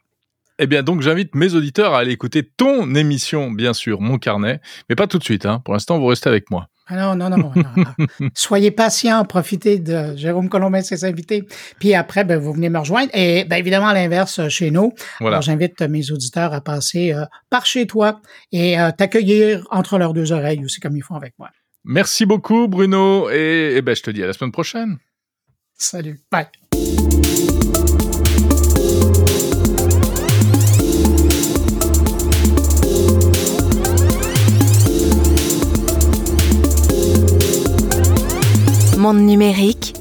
Eh 0.58 0.66
bien, 0.66 0.82
donc, 0.82 1.02
j'invite 1.02 1.34
mes 1.36 1.54
auditeurs 1.54 1.94
à 1.94 2.00
aller 2.00 2.12
écouter 2.12 2.42
ton 2.42 2.94
émission, 2.96 3.50
bien 3.50 3.72
sûr, 3.72 4.00
Mon 4.00 4.18
Carnet, 4.18 4.60
mais 4.88 4.96
pas 4.96 5.06
tout 5.06 5.18
de 5.18 5.24
suite. 5.24 5.46
Hein. 5.46 5.60
Pour 5.64 5.72
l'instant, 5.72 5.98
vous 5.98 6.06
restez 6.06 6.28
avec 6.28 6.50
moi. 6.50 6.68
Ah 6.90 6.96
non, 6.96 7.14
non, 7.16 7.36
non. 7.36 7.52
non. 7.54 8.28
Soyez 8.34 8.70
patients, 8.70 9.24
profitez 9.24 9.78
de 9.78 10.16
Jérôme 10.16 10.48
Colombin 10.48 10.78
et 10.78 10.82
ses 10.82 11.04
invités. 11.04 11.46
Puis 11.78 11.94
après, 11.94 12.24
ben, 12.24 12.38
vous 12.38 12.52
venez 12.52 12.70
me 12.70 12.78
rejoindre. 12.78 13.10
Et 13.14 13.44
ben, 13.44 13.56
évidemment, 13.56 13.88
à 13.88 13.94
l'inverse, 13.94 14.48
chez 14.48 14.70
nous, 14.70 14.92
Voilà. 15.20 15.36
alors, 15.36 15.42
j'invite 15.42 15.80
mes 15.82 16.10
auditeurs 16.10 16.54
à 16.54 16.60
passer 16.62 17.12
euh, 17.12 17.24
par 17.50 17.66
chez 17.66 17.86
toi 17.86 18.20
et 18.52 18.80
euh, 18.80 18.90
t'accueillir 18.96 19.66
entre 19.70 19.98
leurs 19.98 20.14
deux 20.14 20.32
oreilles 20.32 20.64
aussi, 20.64 20.80
comme 20.80 20.96
ils 20.96 21.02
font 21.02 21.14
avec 21.14 21.34
moi. 21.38 21.50
Merci 21.84 22.24
beaucoup, 22.26 22.68
Bruno, 22.68 23.28
et, 23.30 23.74
et 23.76 23.82
ben, 23.82 23.94
je 23.94 24.02
te 24.02 24.10
dis 24.10 24.22
à 24.22 24.26
la 24.26 24.32
semaine 24.32 24.52
prochaine. 24.52 24.96
Salut. 25.74 26.20
Bye. 26.32 26.46
Numérique, 39.38 39.94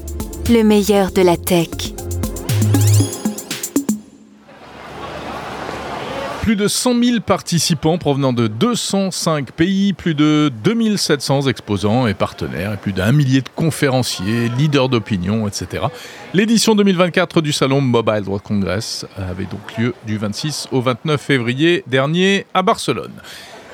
le 0.50 0.64
meilleur 0.64 1.12
de 1.12 1.22
la 1.22 1.36
tech. 1.36 1.68
Plus 6.42 6.56
de 6.56 6.66
100 6.66 7.04
000 7.04 7.20
participants 7.20 7.98
provenant 7.98 8.32
de 8.32 8.48
205 8.48 9.52
pays, 9.52 9.92
plus 9.92 10.16
de 10.16 10.50
2700 10.64 11.42
exposants 11.42 12.08
et 12.08 12.14
partenaires, 12.14 12.72
et 12.72 12.76
plus 12.78 12.92
d'un 12.92 13.12
millier 13.12 13.40
de 13.40 13.48
conférenciers, 13.54 14.48
leaders 14.58 14.88
d'opinion, 14.88 15.46
etc. 15.46 15.84
L'édition 16.34 16.74
2024 16.74 17.40
du 17.40 17.52
Salon 17.52 17.80
Mobile 17.80 18.24
World 18.26 18.42
Congress 18.42 19.06
avait 19.16 19.44
donc 19.44 19.78
lieu 19.78 19.94
du 20.04 20.18
26 20.18 20.66
au 20.72 20.80
29 20.80 21.20
février 21.20 21.84
dernier 21.86 22.44
à 22.54 22.62
Barcelone. 22.62 23.12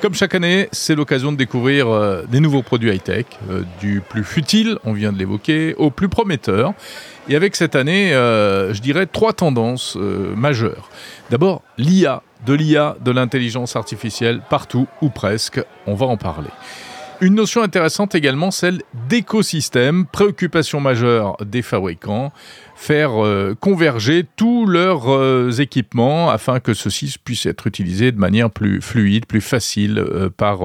Comme 0.04 0.12
chaque 0.12 0.34
année, 0.34 0.68
c'est 0.70 0.94
l'occasion 0.94 1.32
de 1.32 1.38
découvrir 1.38 1.88
euh, 1.88 2.26
des 2.28 2.38
nouveaux 2.38 2.60
produits 2.60 2.92
high-tech, 2.92 3.24
euh, 3.48 3.62
du 3.80 4.02
plus 4.06 4.22
futile, 4.22 4.76
on 4.84 4.92
vient 4.92 5.14
de 5.14 5.18
l'évoquer, 5.18 5.74
au 5.76 5.90
plus 5.90 6.10
prometteur. 6.10 6.74
Et 7.30 7.36
avec 7.36 7.56
cette 7.56 7.74
année, 7.74 8.12
euh, 8.12 8.74
je 8.74 8.82
dirais 8.82 9.06
trois 9.06 9.32
tendances 9.32 9.96
majeures. 9.96 10.90
D'abord, 11.30 11.62
l'IA, 11.78 12.22
de 12.44 12.52
l'IA, 12.52 12.98
de 13.02 13.12
l'intelligence 13.12 13.76
artificielle, 13.76 14.42
partout 14.50 14.86
ou 15.00 15.08
presque, 15.08 15.62
on 15.86 15.94
va 15.94 16.04
en 16.04 16.18
parler. 16.18 16.50
Une 17.20 17.34
notion 17.34 17.62
intéressante 17.62 18.14
également, 18.14 18.50
celle 18.50 18.82
d'écosystème, 19.08 20.04
préoccupation 20.06 20.80
majeure 20.80 21.36
des 21.44 21.62
fabricants, 21.62 22.32
faire 22.74 23.24
euh, 23.24 23.54
converger 23.58 24.26
tous 24.36 24.66
leurs 24.66 25.12
euh, 25.12 25.50
équipements 25.52 26.30
afin 26.30 26.58
que 26.58 26.74
ceux-ci 26.74 27.14
puissent 27.22 27.46
être 27.46 27.68
utilisés 27.68 28.10
de 28.10 28.18
manière 28.18 28.50
plus 28.50 28.80
fluide, 28.80 29.26
plus 29.26 29.40
facile 29.40 29.98
euh, 29.98 30.28
par, 30.28 30.60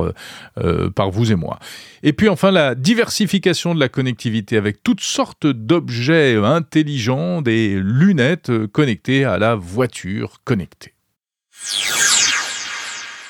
par 0.95 1.11
vous 1.11 1.31
et 1.31 1.35
moi. 1.35 1.59
Et 2.01 2.13
puis 2.13 2.29
enfin 2.29 2.51
la 2.51 2.73
diversification 2.73 3.75
de 3.75 3.79
la 3.79 3.89
connectivité 3.89 4.57
avec 4.57 4.81
toutes 4.81 5.01
sortes 5.01 5.45
d'objets 5.45 6.35
intelligents, 6.35 7.41
des 7.41 7.79
lunettes 7.79 8.51
connectées 8.67 9.23
à 9.23 9.37
la 9.37 9.55
voiture 9.55 10.39
connectée. 10.43 10.93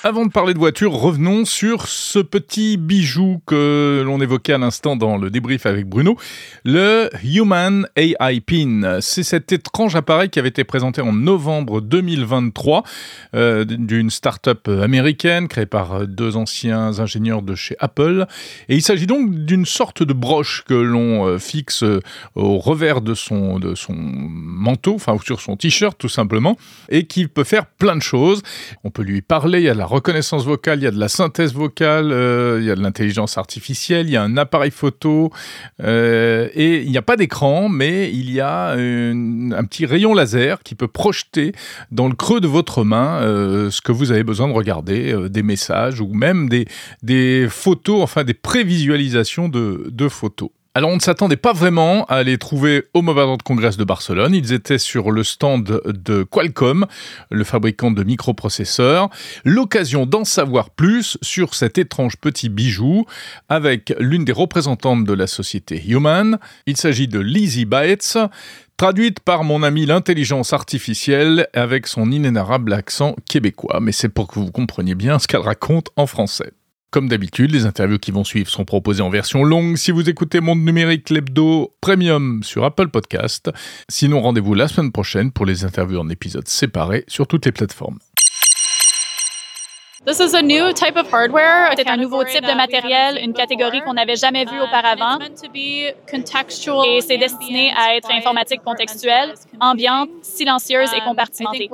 Avant 0.02 0.26
de 0.26 0.32
parler 0.32 0.54
de 0.54 0.60
voiture, 0.60 0.94
revenons 0.94 1.44
sur 1.44 1.90
ce 1.90 2.20
petit 2.20 2.78
bijou 2.78 3.42
que 3.46 4.02
l'on 4.06 4.22
évoquait 4.22 4.54
à 4.54 4.58
l'instant 4.58 4.96
dans 4.96 5.18
le 5.18 5.30
débrief 5.30 5.66
avec 5.66 5.88
Bruno, 5.88 6.16
le 6.64 7.10
Human 7.22 7.86
AI 7.98 8.40
Pin. 8.40 9.00
C'est 9.02 9.24
cet 9.24 9.52
étrange 9.52 9.98
appareil 9.98 10.30
qui 10.30 10.40
avait 10.40 10.48
été 10.48 10.64
présenté 10.64 11.02
en 11.02 11.12
novembre 11.12 11.82
2023 11.82 12.84
euh, 13.36 13.66
d'une 13.66 14.10
start-up 14.10 14.70
américaine 14.70 15.50
créée 15.50 15.66
par 15.66 16.08
deux 16.08 16.38
anciens 16.38 16.98
ingénieurs 17.00 17.42
de 17.42 17.56
chez 17.56 17.76
Apple. 17.80 18.26
Et 18.70 18.78
il 18.78 18.82
s'agit 18.82 19.06
donc 19.06 19.36
d'une 19.36 19.66
sorte 19.66 20.02
de 20.02 20.14
broche 20.14 20.64
que 20.66 20.76
l'on 20.76 21.28
euh, 21.28 21.40
fixe 21.40 21.84
euh, 21.84 22.00
au 22.36 22.58
revers 22.58 23.02
de 23.02 23.14
son, 23.14 23.60
de 23.60 23.76
son 23.76 23.96
manteau, 23.98 24.96
enfin 24.96 25.18
sur 25.22 25.42
son 25.42 25.58
t-shirt 25.58 25.98
tout 25.98 26.08
simplement, 26.08 26.56
et 26.88 27.06
qui 27.06 27.28
peut 27.28 27.44
faire 27.44 27.66
plein 27.66 27.98
de 27.98 28.02
choses. 28.02 28.44
On 28.86 28.92
peut 28.92 29.04
lui 29.04 29.22
parler, 29.22 29.64
de 29.64 29.74
la 29.74 29.88
reconnaissance 29.89 30.45
vocale, 30.45 30.80
il 30.80 30.84
y 30.84 30.88
a 30.88 30.91
de 30.91 30.99
la 30.99 31.10
synthèse 31.10 31.54
vocale, 31.54 32.12
euh, 32.12 32.60
il 32.60 32.67
y 32.67 32.71
a 32.71 32.75
de 32.75 32.82
l'intelligence 32.82 33.38
artificielle, 33.38 34.08
il 34.08 34.13
y 34.13 34.17
a 34.17 34.23
un 34.23 34.38
appareil 34.38 34.71
photo, 34.71 35.32
euh, 35.82 36.47
et 36.54 36.82
il 36.82 36.91
n'y 36.91 36.97
a 36.97 37.02
pas 37.02 37.15
d'écran, 37.15 37.69
mais 37.69 38.12
il 38.12 38.32
y 38.32 38.39
a 38.39 38.71
un 38.71 39.63
petit 39.65 39.86
rayon 39.86 40.13
laser 40.13 40.63
qui 40.63 40.75
peut 40.75 40.88
projeter 40.88 41.54
dans 41.91 42.08
le 42.08 42.15
creux 42.15 42.41
de 42.41 42.47
votre 42.47 42.84
main 42.84 43.21
euh, 43.21 43.69
ce 43.71 43.82
que 43.82 43.91
vous 43.91 44.12
avez 44.12 44.23
besoin 44.23 44.47
de 44.47 44.54
regarder, 44.54 45.30
des 45.30 45.43
messages 45.43 46.02
ou 46.02 46.13
même 46.13 46.49
des, 46.49 47.47
photos, 47.49 48.02
enfin 48.02 48.23
des 48.23 48.34
prévisualisations 48.34 49.49
de 49.49 50.08
photos. 50.10 50.49
Alors 50.75 50.91
on 50.91 50.95
ne 50.95 51.01
s'attendait 51.01 51.36
pas 51.36 51.51
vraiment 51.51 52.05
à 52.05 52.21
les 52.21 52.38
trouver 52.38 52.84
au 52.93 53.01
Mobile 53.01 53.23
World 53.23 53.41
Congress 53.41 53.75
de 53.75 53.84
Barcelone. 53.84 54.36
Ils 54.36 54.53
étaient 54.53 54.77
sur 54.77 55.10
le 55.10 55.23
stand 55.23 55.82
de 55.84 56.21
Qualcomm, 56.21 56.86
le 57.32 57.43
fabricant 57.43 57.89
de 57.89 58.03
microprocesseurs. 58.03 59.10
L'occasion 59.43 60.05
d'en 60.05 60.23
savoir 60.23 60.69
plus 60.69 61.17
sur 61.23 61.55
cet 61.55 61.79
étrange 61.79 62.17
petit 62.17 62.49
bijou 62.49 63.05
avec 63.49 63.95
l'une 63.99 64.25
des 64.25 64.32
représentantes 64.32 65.05
de 65.05 65.13
la 65.13 65.25
société 65.25 65.84
Human. 65.88 66.38
Il 66.67 66.77
s'agit 66.77 67.08
de 67.08 67.19
Lizzie 67.19 67.65
Baetz, 67.65 68.17
traduite 68.77 69.21
par 69.21 69.43
mon 69.43 69.63
ami 69.63 69.88
l'intelligence 69.88 70.53
artificielle 70.53 71.47
avec 71.55 71.88
son 71.88 72.12
inénarrable 72.12 72.73
accent 72.73 73.15
québécois. 73.27 73.79
Mais 73.82 73.91
c'est 73.91 74.10
pour 74.10 74.27
que 74.27 74.38
vous 74.38 74.51
compreniez 74.51 74.93
bien 74.93 75.17
ce 75.17 75.27
qu'elle 75.27 75.41
raconte 75.41 75.89
en 75.95 76.05
français. 76.05 76.53
Comme 76.91 77.08
d'habitude, 77.08 77.52
les 77.52 77.67
interviews 77.67 77.99
qui 77.99 78.10
vont 78.10 78.23
suivre 78.23 78.49
sont 78.49 78.65
proposées 78.65 79.04
en 79.04 79.12
version 79.12 79.43
longue 79.43 79.78
si 79.78 79.91
vous 79.91 80.10
écoutez 80.10 80.39
Monde 80.39 80.62
Numérique 80.62 81.12
l'hebdo 81.12 81.75
premium 81.82 82.41
sur 82.41 82.63
Apple 82.63 82.88
Podcast. 82.88 83.52
Sinon, 83.88 84.21
rendez-vous 84.21 84.56
la 84.56 84.67
semaine 84.67 84.91
prochaine 84.91 85.32
pour 85.32 85.45
les 85.45 85.65
interviews 85.65 85.99
en 85.99 86.10
épisodes 86.10 86.47
séparés 86.47 87.04
sur 87.08 87.28
toutes 87.28 87.45
les 87.45 87.52
plateformes. 87.52 87.99
This 87.99 88.32
is 88.32 88.38
a 88.41 88.58
new 88.58 88.58
type 88.58 89.17
of 89.19 89.38
hardware. 89.38 89.89
C'est 91.76 91.90
un 91.90 91.98
nouveau 91.98 92.24
type 92.24 92.46
de 92.46 92.54
matériel, 92.56 93.20
une 93.22 93.34
catégorie 93.34 93.82
qu'on 93.82 93.94
n'avait 93.94 94.16
jamais 94.16 94.46
vue 94.46 94.60
auparavant. 94.62 95.20
Et 96.86 97.02
c'est 97.02 97.18
destiné 97.18 97.74
à 97.78 97.96
être 97.96 98.10
informatique 98.12 98.62
contextuelle, 98.64 99.34
ambiante, 99.60 100.10
silencieuse 100.22 100.90
et 100.96 101.02
compartimentée. 101.02 101.70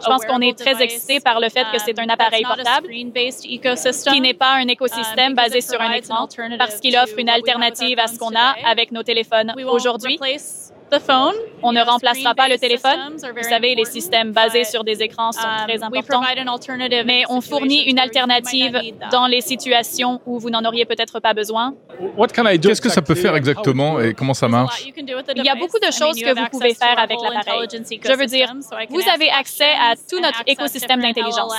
Je 0.00 0.06
pense 0.06 0.24
qu'on 0.24 0.40
est 0.40 0.56
très 0.56 0.80
excité 0.82 1.20
par 1.20 1.40
le 1.40 1.48
fait 1.48 1.64
que 1.72 1.78
c'est 1.84 1.98
un 1.98 2.08
appareil 2.08 2.44
portable 2.44 2.88
qui 2.88 4.20
n'est 4.20 4.34
pas 4.34 4.52
un 4.54 4.68
écosystème 4.68 5.34
basé 5.34 5.60
sur 5.60 5.80
un 5.80 5.92
écran 5.92 6.28
parce 6.58 6.80
qu'il 6.80 6.96
offre 6.96 7.18
une 7.18 7.28
alternative 7.28 7.98
à 7.98 8.06
ce 8.06 8.18
qu'on 8.18 8.34
a 8.34 8.54
avec 8.64 8.92
nos 8.92 9.02
téléphones 9.02 9.54
aujourd'hui. 9.66 10.18
On 11.66 11.72
ne 11.72 11.80
remplacera 11.80 12.34
pas 12.34 12.48
le 12.48 12.58
téléphone. 12.58 13.16
Vous 13.16 13.48
savez, 13.48 13.74
les 13.74 13.86
systèmes 13.86 14.32
basés 14.32 14.64
sur 14.64 14.84
des 14.84 15.02
écrans 15.02 15.32
sont 15.32 15.48
très 15.66 15.82
importants. 15.82 16.20
Mais 17.06 17.24
on 17.28 17.40
fournit 17.40 17.82
une 17.84 17.98
alternative 17.98 18.80
dans 19.10 19.26
les 19.26 19.40
situations 19.40 20.20
où 20.26 20.38
vous 20.38 20.50
n'en 20.50 20.64
auriez 20.64 20.84
peut-être 20.84 21.20
pas 21.20 21.32
besoin. 21.34 21.74
Qu'est-ce 22.60 22.80
que 22.80 22.88
ça 22.88 23.02
peut 23.02 23.14
faire 23.14 23.34
exactement 23.36 24.00
et 24.00 24.14
comment 24.14 24.34
ça 24.34 24.48
marche? 24.48 24.84
Il 24.86 25.44
y 25.44 25.48
a 25.48 25.54
beaucoup 25.54 25.78
de 25.78 25.92
choses 25.92 26.20
que 26.20 26.34
vous 26.38 26.48
pouvez 26.50 26.74
faire 26.74 26.98
avec 26.98 27.18
l'appareil. 27.22 27.66
Je 27.70 28.12
veux 28.12 28.26
dire, 28.26 28.52
vous 28.90 29.02
avez 29.12 29.30
accès 29.30 29.72
à 29.80 29.94
tout 29.96 30.20
notre 30.20 30.42
écosystème 30.46 31.00
d'intelligence. 31.00 31.54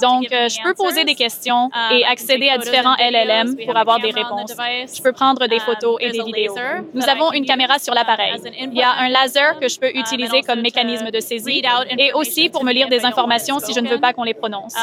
Donc, 0.00 0.26
je 0.30 0.62
peux 0.62 0.74
poser 0.74 1.04
des 1.04 1.14
questions 1.14 1.70
et 1.92 2.04
accéder 2.04 2.48
à 2.48 2.58
différents 2.58 2.96
LLM 2.98 3.56
pour 3.64 3.76
avoir 3.76 3.98
des 4.00 4.10
réponses. 4.10 4.54
Je 4.96 5.02
peux 5.02 5.12
prendre 5.12 5.46
des 5.46 5.58
photos 5.58 5.96
et 6.00 6.10
des 6.10 6.22
vidéos. 6.22 6.54
Nous 6.94 7.08
avons 7.08 7.32
une 7.32 7.44
caméra 7.44 7.78
sur 7.78 7.94
l'appareil. 7.94 8.34
Il 8.78 8.82
y 8.82 8.84
a 8.84 8.92
un 8.92 9.08
laser 9.08 9.58
que 9.58 9.68
je 9.68 9.80
peux 9.80 9.90
utiliser 9.92 10.42
comme 10.42 10.60
mécanisme 10.60 11.10
de 11.10 11.18
saisie 11.18 11.62
et 11.98 12.12
aussi 12.12 12.48
pour 12.48 12.62
me 12.64 12.72
lire 12.72 12.88
des 12.88 13.04
informations 13.04 13.58
si 13.58 13.72
je 13.72 13.80
ne 13.80 13.88
veux 13.88 13.98
pas 13.98 14.12
qu'on 14.12 14.22
les 14.22 14.34
prononce. 14.34 14.74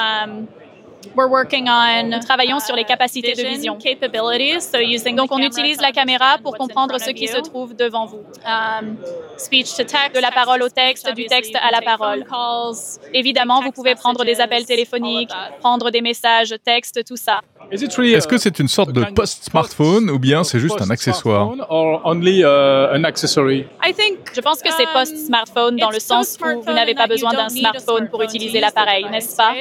Nous 1.16 2.20
travaillons 2.20 2.60
sur 2.60 2.76
les 2.76 2.84
capacités 2.84 3.34
de 3.34 3.42
vision. 3.42 3.78
Donc, 5.16 5.32
on 5.32 5.40
utilise 5.40 5.82
la 5.82 5.92
caméra 5.92 6.38
pour 6.42 6.58
comprendre 6.58 7.00
ce 7.00 7.12
qui 7.12 7.28
se 7.28 7.40
trouve 7.40 7.76
devant 7.76 8.06
vous. 8.06 8.24
De 9.50 10.20
la 10.22 10.32
parole 10.32 10.64
au 10.64 10.70
texte, 10.70 11.14
du 11.14 11.26
texte 11.26 11.56
à 11.56 11.72
la 11.72 11.82
parole. 11.82 12.26
Évidemment, 13.14 13.62
vous 13.62 13.72
pouvez 13.72 13.96
prendre 13.96 14.24
des 14.24 14.40
appels 14.42 14.66
téléphoniques, 14.66 15.32
prendre 15.60 15.92
des 15.92 16.02
messages, 16.02 16.56
textes, 16.64 17.04
tout 17.06 17.18
ça. 17.18 17.42
Est-ce 17.72 18.28
que 18.28 18.38
c'est 18.38 18.60
une 18.60 18.68
sorte 18.68 18.92
de 18.92 19.04
post-smartphone 19.06 20.12
ou 20.12 20.20
bien 20.20 20.44
c'est 20.44 20.60
juste 20.60 20.80
un 20.82 20.90
accessoire 20.92 21.50
Je 24.34 24.42
pense 24.42 24.62
que 24.62 24.70
c'est 24.72 24.86
post-smartphone 24.94 25.78
dans 25.78 25.90
le 25.90 26.00
sens 26.00 26.38
où 26.40 26.62
vous 26.62 26.74
n'avez 26.74 26.94
pas 26.94 27.08
besoin 27.08 27.34
d'un 27.34 27.50
smartphone 27.50 28.08
pour 28.10 28.22
utiliser 28.22 28.60
l'appareil, 28.60 29.06
n'est-ce 29.10 29.36
pas? 29.36 29.56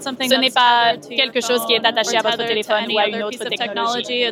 Ce 0.00 0.40
n'est 0.40 0.50
pas 0.50 0.89
quelque 1.08 1.40
chose 1.40 1.64
qui 1.66 1.74
est 1.74 1.84
attaché 1.84 2.16
à 2.16 2.22
votre 2.22 2.46
téléphone 2.46 2.84
ou 2.92 2.98
à 2.98 3.08
une 3.08 3.22
autre 3.22 3.44
technologie. 3.44 4.24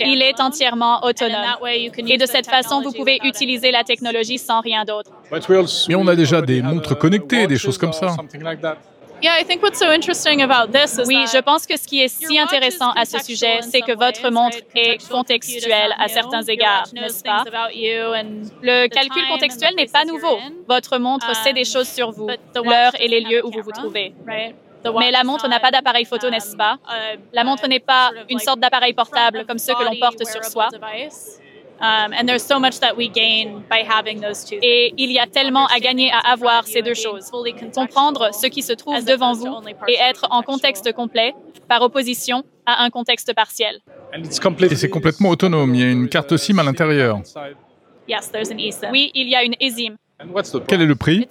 Il 0.00 0.22
est 0.22 0.40
entièrement 0.40 1.04
autonome. 1.04 1.56
Et 1.66 2.16
de 2.16 2.26
cette 2.26 2.48
façon, 2.48 2.82
vous 2.82 2.92
pouvez 2.92 3.18
utiliser 3.24 3.70
la 3.70 3.84
technologie 3.84 4.38
sans 4.38 4.60
rien 4.60 4.84
d'autre. 4.84 5.10
Mais 5.88 5.94
on 5.94 6.06
a 6.06 6.16
déjà 6.16 6.40
des 6.40 6.62
montres 6.62 6.98
connectées, 6.98 7.46
des 7.46 7.58
choses 7.58 7.78
comme 7.78 7.92
ça. 7.92 8.14
Oui, 9.20 11.24
je 11.32 11.40
pense 11.40 11.66
que 11.66 11.76
ce 11.76 11.88
qui 11.88 12.00
est 12.00 12.06
si 12.06 12.38
intéressant 12.38 12.92
à 12.92 13.04
ce 13.04 13.18
sujet, 13.18 13.58
c'est 13.62 13.80
que 13.80 13.96
votre 13.96 14.30
montre 14.30 14.58
est 14.76 15.10
contextuelle 15.10 15.92
à 15.98 16.06
certains 16.06 16.42
égards, 16.42 16.86
n'est-ce 16.92 17.24
pas? 17.24 17.42
Le 18.62 18.86
calcul 18.86 19.26
contextuel 19.28 19.74
n'est 19.76 19.86
pas 19.86 20.04
nouveau. 20.04 20.38
Votre 20.68 20.98
montre 20.98 21.34
sait 21.34 21.52
des 21.52 21.64
choses 21.64 21.88
sur 21.88 22.12
vous, 22.12 22.28
l'heure 22.54 22.92
et 23.00 23.08
les 23.08 23.20
lieux 23.20 23.44
où 23.44 23.50
vous 23.50 23.62
vous 23.62 23.72
trouvez. 23.72 24.14
Mais 24.98 25.10
la 25.10 25.24
montre 25.24 25.48
n'a 25.48 25.60
pas 25.60 25.70
d'appareil 25.70 26.04
photo, 26.04 26.30
n'est-ce 26.30 26.56
pas? 26.56 26.78
La 27.32 27.44
montre 27.44 27.66
n'est 27.68 27.80
pas 27.80 28.10
une 28.28 28.38
sorte 28.38 28.60
d'appareil 28.60 28.94
portable 28.94 29.44
comme 29.46 29.58
ceux 29.58 29.74
que 29.74 29.84
l'on 29.84 29.96
porte 29.98 30.24
sur 30.24 30.44
soi. 30.44 30.68
Et 34.62 34.94
il 34.96 35.12
y 35.12 35.18
a 35.18 35.26
tellement 35.26 35.66
à 35.66 35.78
gagner 35.78 36.10
à 36.10 36.18
avoir 36.32 36.66
ces 36.66 36.82
deux 36.82 36.94
choses. 36.94 37.30
Comprendre 37.74 38.34
ce 38.34 38.46
qui 38.48 38.62
se 38.62 38.72
trouve 38.72 39.04
devant 39.04 39.32
vous 39.32 39.54
et 39.86 39.96
être 40.00 40.26
en 40.30 40.42
contexte 40.42 40.92
complet 40.92 41.34
par 41.68 41.82
opposition 41.82 42.42
à 42.66 42.82
un 42.82 42.90
contexte 42.90 43.32
partiel. 43.34 43.78
Et 44.12 44.74
c'est 44.74 44.88
complètement 44.88 45.28
autonome. 45.28 45.74
Il 45.74 45.80
y 45.80 45.84
a 45.84 45.90
une 45.90 46.08
carte 46.08 46.36
SIM 46.36 46.58
à 46.58 46.62
l'intérieur. 46.64 47.20
Oui, 48.90 49.10
il 49.14 49.28
y 49.28 49.36
a 49.36 49.44
une 49.44 49.54
eSIM. 49.60 49.96
Quel 50.66 50.82
est 50.82 50.86
le 50.86 50.96
prix? 50.96 51.28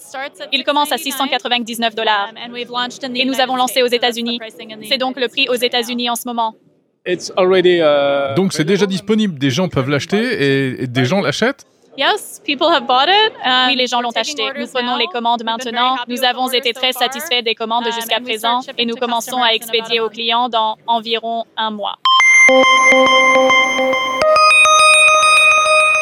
Il 0.51 0.63
commence 0.63 0.91
à 0.91 0.97
699 0.97 1.95
dollars. 1.95 2.31
Et 3.15 3.25
nous 3.25 3.39
avons 3.39 3.55
lancé 3.55 3.81
aux 3.81 3.87
États-Unis. 3.87 4.39
C'est 4.87 4.97
donc 4.97 5.19
le 5.19 5.27
prix 5.27 5.47
aux 5.49 5.55
États-Unis 5.55 6.09
en 6.09 6.15
ce 6.15 6.27
moment. 6.27 6.55
Uh, 7.07 8.35
Donc 8.35 8.51
c'est 8.51 8.65
déjà 8.65 8.85
disponible, 8.85 9.39
des 9.39 9.49
gens 9.49 9.69
peuvent 9.69 9.89
l'acheter 9.89 10.81
et, 10.81 10.87
des 10.87 11.05
gens 11.05 11.21
l'achètent? 11.21 11.65
Yes, 11.97 12.41
people 12.45 12.67
have 12.67 12.85
bought 12.85 13.07
it. 13.07 13.33
Oui, 13.67 13.75
les 13.75 13.87
gens 13.87 14.01
l'ont 14.01 14.11
acheté. 14.11 14.43
Nous 14.59 14.67
prenons 14.67 14.97
les 14.97 15.07
commandes 15.07 15.43
maintenant. 15.43 15.95
Nous 16.07 16.23
avons 16.23 16.49
été 16.51 16.73
très 16.73 16.91
satisfaits 16.91 17.41
des 17.43 17.55
commandes 17.55 17.87
um, 17.87 17.93
jusqu'à 17.93 18.19
présent 18.19 18.59
et 18.77 18.85
nous 18.85 18.95
commençons 18.95 19.41
à 19.41 19.49
expédier 19.53 19.99
aux 19.99 20.09
clients 20.09 20.49
dans 20.49 20.77
environ 20.85 21.45
un 21.55 21.71
mois. 21.71 21.97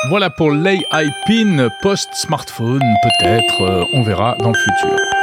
Voilà 0.08 0.30
pour 0.30 0.52
l'AI 0.52 1.10
PIN 1.26 1.70
post-smartphone, 1.82 2.80
peut-être, 2.80 3.62
euh, 3.62 3.86
on 3.94 4.04
verra 4.04 4.36
dans 4.39 4.52
le 4.52 4.58
futur. 4.58 5.14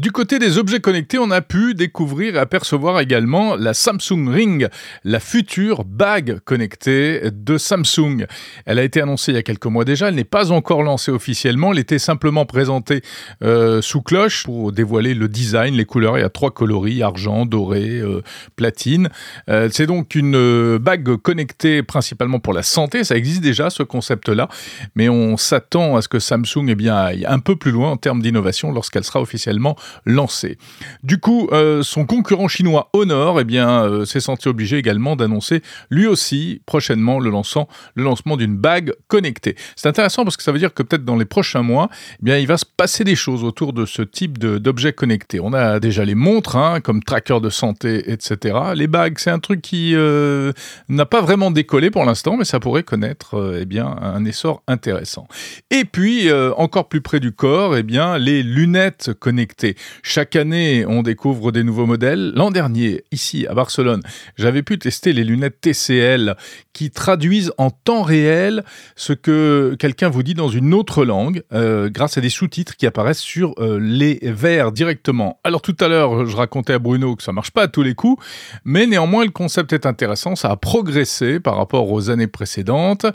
Du 0.00 0.12
côté 0.12 0.38
des 0.38 0.56
objets 0.56 0.80
connectés, 0.80 1.18
on 1.18 1.30
a 1.30 1.42
pu 1.42 1.74
découvrir 1.74 2.36
et 2.36 2.38
apercevoir 2.38 3.00
également 3.00 3.54
la 3.54 3.74
Samsung 3.74 4.30
Ring, 4.30 4.66
la 5.04 5.20
future 5.20 5.84
bague 5.84 6.38
connectée 6.46 7.30
de 7.30 7.58
Samsung. 7.58 8.24
Elle 8.64 8.78
a 8.78 8.82
été 8.82 9.02
annoncée 9.02 9.32
il 9.32 9.34
y 9.34 9.38
a 9.38 9.42
quelques 9.42 9.66
mois 9.66 9.84
déjà, 9.84 10.08
elle 10.08 10.14
n'est 10.14 10.24
pas 10.24 10.52
encore 10.52 10.82
lancée 10.82 11.10
officiellement, 11.10 11.74
elle 11.74 11.78
était 11.80 11.98
simplement 11.98 12.46
présentée 12.46 13.02
euh, 13.44 13.82
sous 13.82 14.00
cloche 14.00 14.44
pour 14.44 14.72
dévoiler 14.72 15.12
le 15.12 15.28
design, 15.28 15.74
les 15.74 15.84
couleurs. 15.84 16.16
Il 16.16 16.22
y 16.22 16.24
a 16.24 16.30
trois 16.30 16.50
coloris, 16.50 17.02
argent, 17.02 17.44
doré, 17.44 17.98
euh, 17.98 18.22
platine. 18.56 19.10
Euh, 19.50 19.68
c'est 19.70 19.86
donc 19.86 20.14
une 20.14 20.78
bague 20.78 21.16
connectée 21.16 21.82
principalement 21.82 22.40
pour 22.40 22.54
la 22.54 22.62
santé, 22.62 23.04
ça 23.04 23.18
existe 23.18 23.42
déjà 23.42 23.68
ce 23.68 23.82
concept-là, 23.82 24.48
mais 24.94 25.10
on 25.10 25.36
s'attend 25.36 25.96
à 25.96 26.00
ce 26.00 26.08
que 26.08 26.20
Samsung 26.20 26.68
eh 26.68 26.88
aille 26.88 27.26
un 27.26 27.38
peu 27.38 27.54
plus 27.54 27.70
loin 27.70 27.90
en 27.90 27.98
termes 27.98 28.22
d'innovation 28.22 28.72
lorsqu'elle 28.72 29.04
sera 29.04 29.20
officiellement 29.20 29.76
lancé. 30.04 30.58
Du 31.02 31.18
coup, 31.18 31.48
euh, 31.52 31.82
son 31.82 32.06
concurrent 32.06 32.48
chinois 32.48 32.90
Honor 32.92 33.40
eh 33.40 33.44
bien, 33.44 33.84
euh, 33.84 34.04
s'est 34.04 34.20
senti 34.20 34.48
obligé 34.48 34.78
également 34.78 35.16
d'annoncer 35.16 35.62
lui 35.90 36.06
aussi 36.06 36.62
prochainement 36.66 37.18
le, 37.18 37.30
lancement 37.30 38.36
d'une 38.36 38.56
bague 38.56 38.92
connectée. 39.08 39.56
C'est 39.76 39.88
intéressant 39.88 40.24
parce 40.24 40.36
que 40.36 40.42
ça 40.42 40.52
veut 40.52 40.58
dire 40.58 40.74
que 40.74 40.82
peut-être 40.82 41.04
dans 41.04 41.16
les 41.16 41.24
prochains 41.24 41.62
mois, 41.62 41.88
eh 42.14 42.24
bien, 42.24 42.38
il 42.38 42.46
va 42.46 42.56
se 42.56 42.64
passer 42.64 43.04
des 43.04 43.16
choses 43.16 43.44
autour 43.44 43.72
de 43.72 43.86
ce 43.86 44.02
type 44.02 44.38
d'objets 44.38 44.92
connectés. 44.92 45.40
On 45.40 45.52
a 45.52 45.80
déjà 45.80 46.04
les 46.04 46.14
montres, 46.14 46.56
hein, 46.56 46.80
comme 46.80 47.02
tracker 47.02 47.40
de 47.40 47.50
santé, 47.50 48.10
etc. 48.10 48.56
Les 48.74 48.86
bagues, 48.86 49.18
c'est 49.18 49.30
un 49.30 49.38
truc 49.38 49.62
qui 49.62 49.94
euh, 49.94 50.52
n'a 50.88 51.06
pas 51.06 51.20
vraiment 51.20 51.50
décollé 51.50 51.90
pour 51.90 52.04
l'instant, 52.04 52.36
mais 52.36 52.44
ça 52.44 52.60
pourrait 52.60 52.82
connaître 52.82 53.60
eh 53.60 53.78
un 53.80 54.24
essor 54.24 54.62
intéressant. 54.66 55.26
Et 55.70 55.84
puis, 55.84 56.30
encore 56.56 56.88
plus 56.88 57.00
près 57.00 57.20
du 57.20 57.32
corps, 57.32 57.76
eh 57.76 57.82
bien, 57.82 58.18
les 58.18 58.42
lunettes 58.42 59.12
connectées. 59.18 59.76
Chaque 60.02 60.36
année, 60.36 60.84
on 60.86 61.02
découvre 61.02 61.52
des 61.52 61.62
nouveaux 61.62 61.86
modèles. 61.86 62.32
L'an 62.34 62.50
dernier, 62.50 63.04
ici 63.12 63.46
à 63.46 63.54
Barcelone, 63.54 64.02
j'avais 64.36 64.62
pu 64.62 64.78
tester 64.78 65.12
les 65.12 65.24
lunettes 65.24 65.60
TCL 65.60 66.36
qui 66.72 66.90
traduisent 66.90 67.52
en 67.58 67.70
temps 67.70 68.02
réel 68.02 68.64
ce 68.96 69.12
que 69.12 69.76
quelqu'un 69.78 70.08
vous 70.08 70.22
dit 70.22 70.34
dans 70.34 70.48
une 70.48 70.74
autre 70.74 71.04
langue 71.04 71.42
euh, 71.52 71.90
grâce 71.90 72.18
à 72.18 72.20
des 72.20 72.30
sous-titres 72.30 72.76
qui 72.76 72.86
apparaissent 72.86 73.18
sur 73.20 73.54
euh, 73.58 73.78
les 73.80 74.18
verres 74.22 74.72
directement. 74.72 75.38
Alors 75.44 75.62
tout 75.62 75.76
à 75.80 75.88
l'heure, 75.88 76.26
je 76.26 76.36
racontais 76.36 76.74
à 76.74 76.78
Bruno 76.78 77.16
que 77.16 77.22
ça 77.22 77.32
marche 77.32 77.50
pas 77.50 77.62
à 77.62 77.68
tous 77.68 77.82
les 77.82 77.94
coups, 77.94 78.24
mais 78.64 78.86
néanmoins 78.86 79.24
le 79.24 79.30
concept 79.30 79.72
est 79.72 79.86
intéressant, 79.86 80.36
ça 80.36 80.50
a 80.50 80.56
progressé 80.56 81.40
par 81.40 81.56
rapport 81.56 81.90
aux 81.90 82.10
années 82.10 82.26
précédentes 82.26 83.06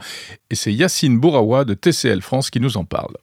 et 0.50 0.56
c'est 0.56 0.74
Yacine 0.74 1.20
Bourawa 1.20 1.66
de 1.66 1.74
TCL 1.74 2.22
France 2.22 2.50
qui 2.50 2.60
nous 2.60 2.78
en 2.78 2.86
parle. 2.86 3.16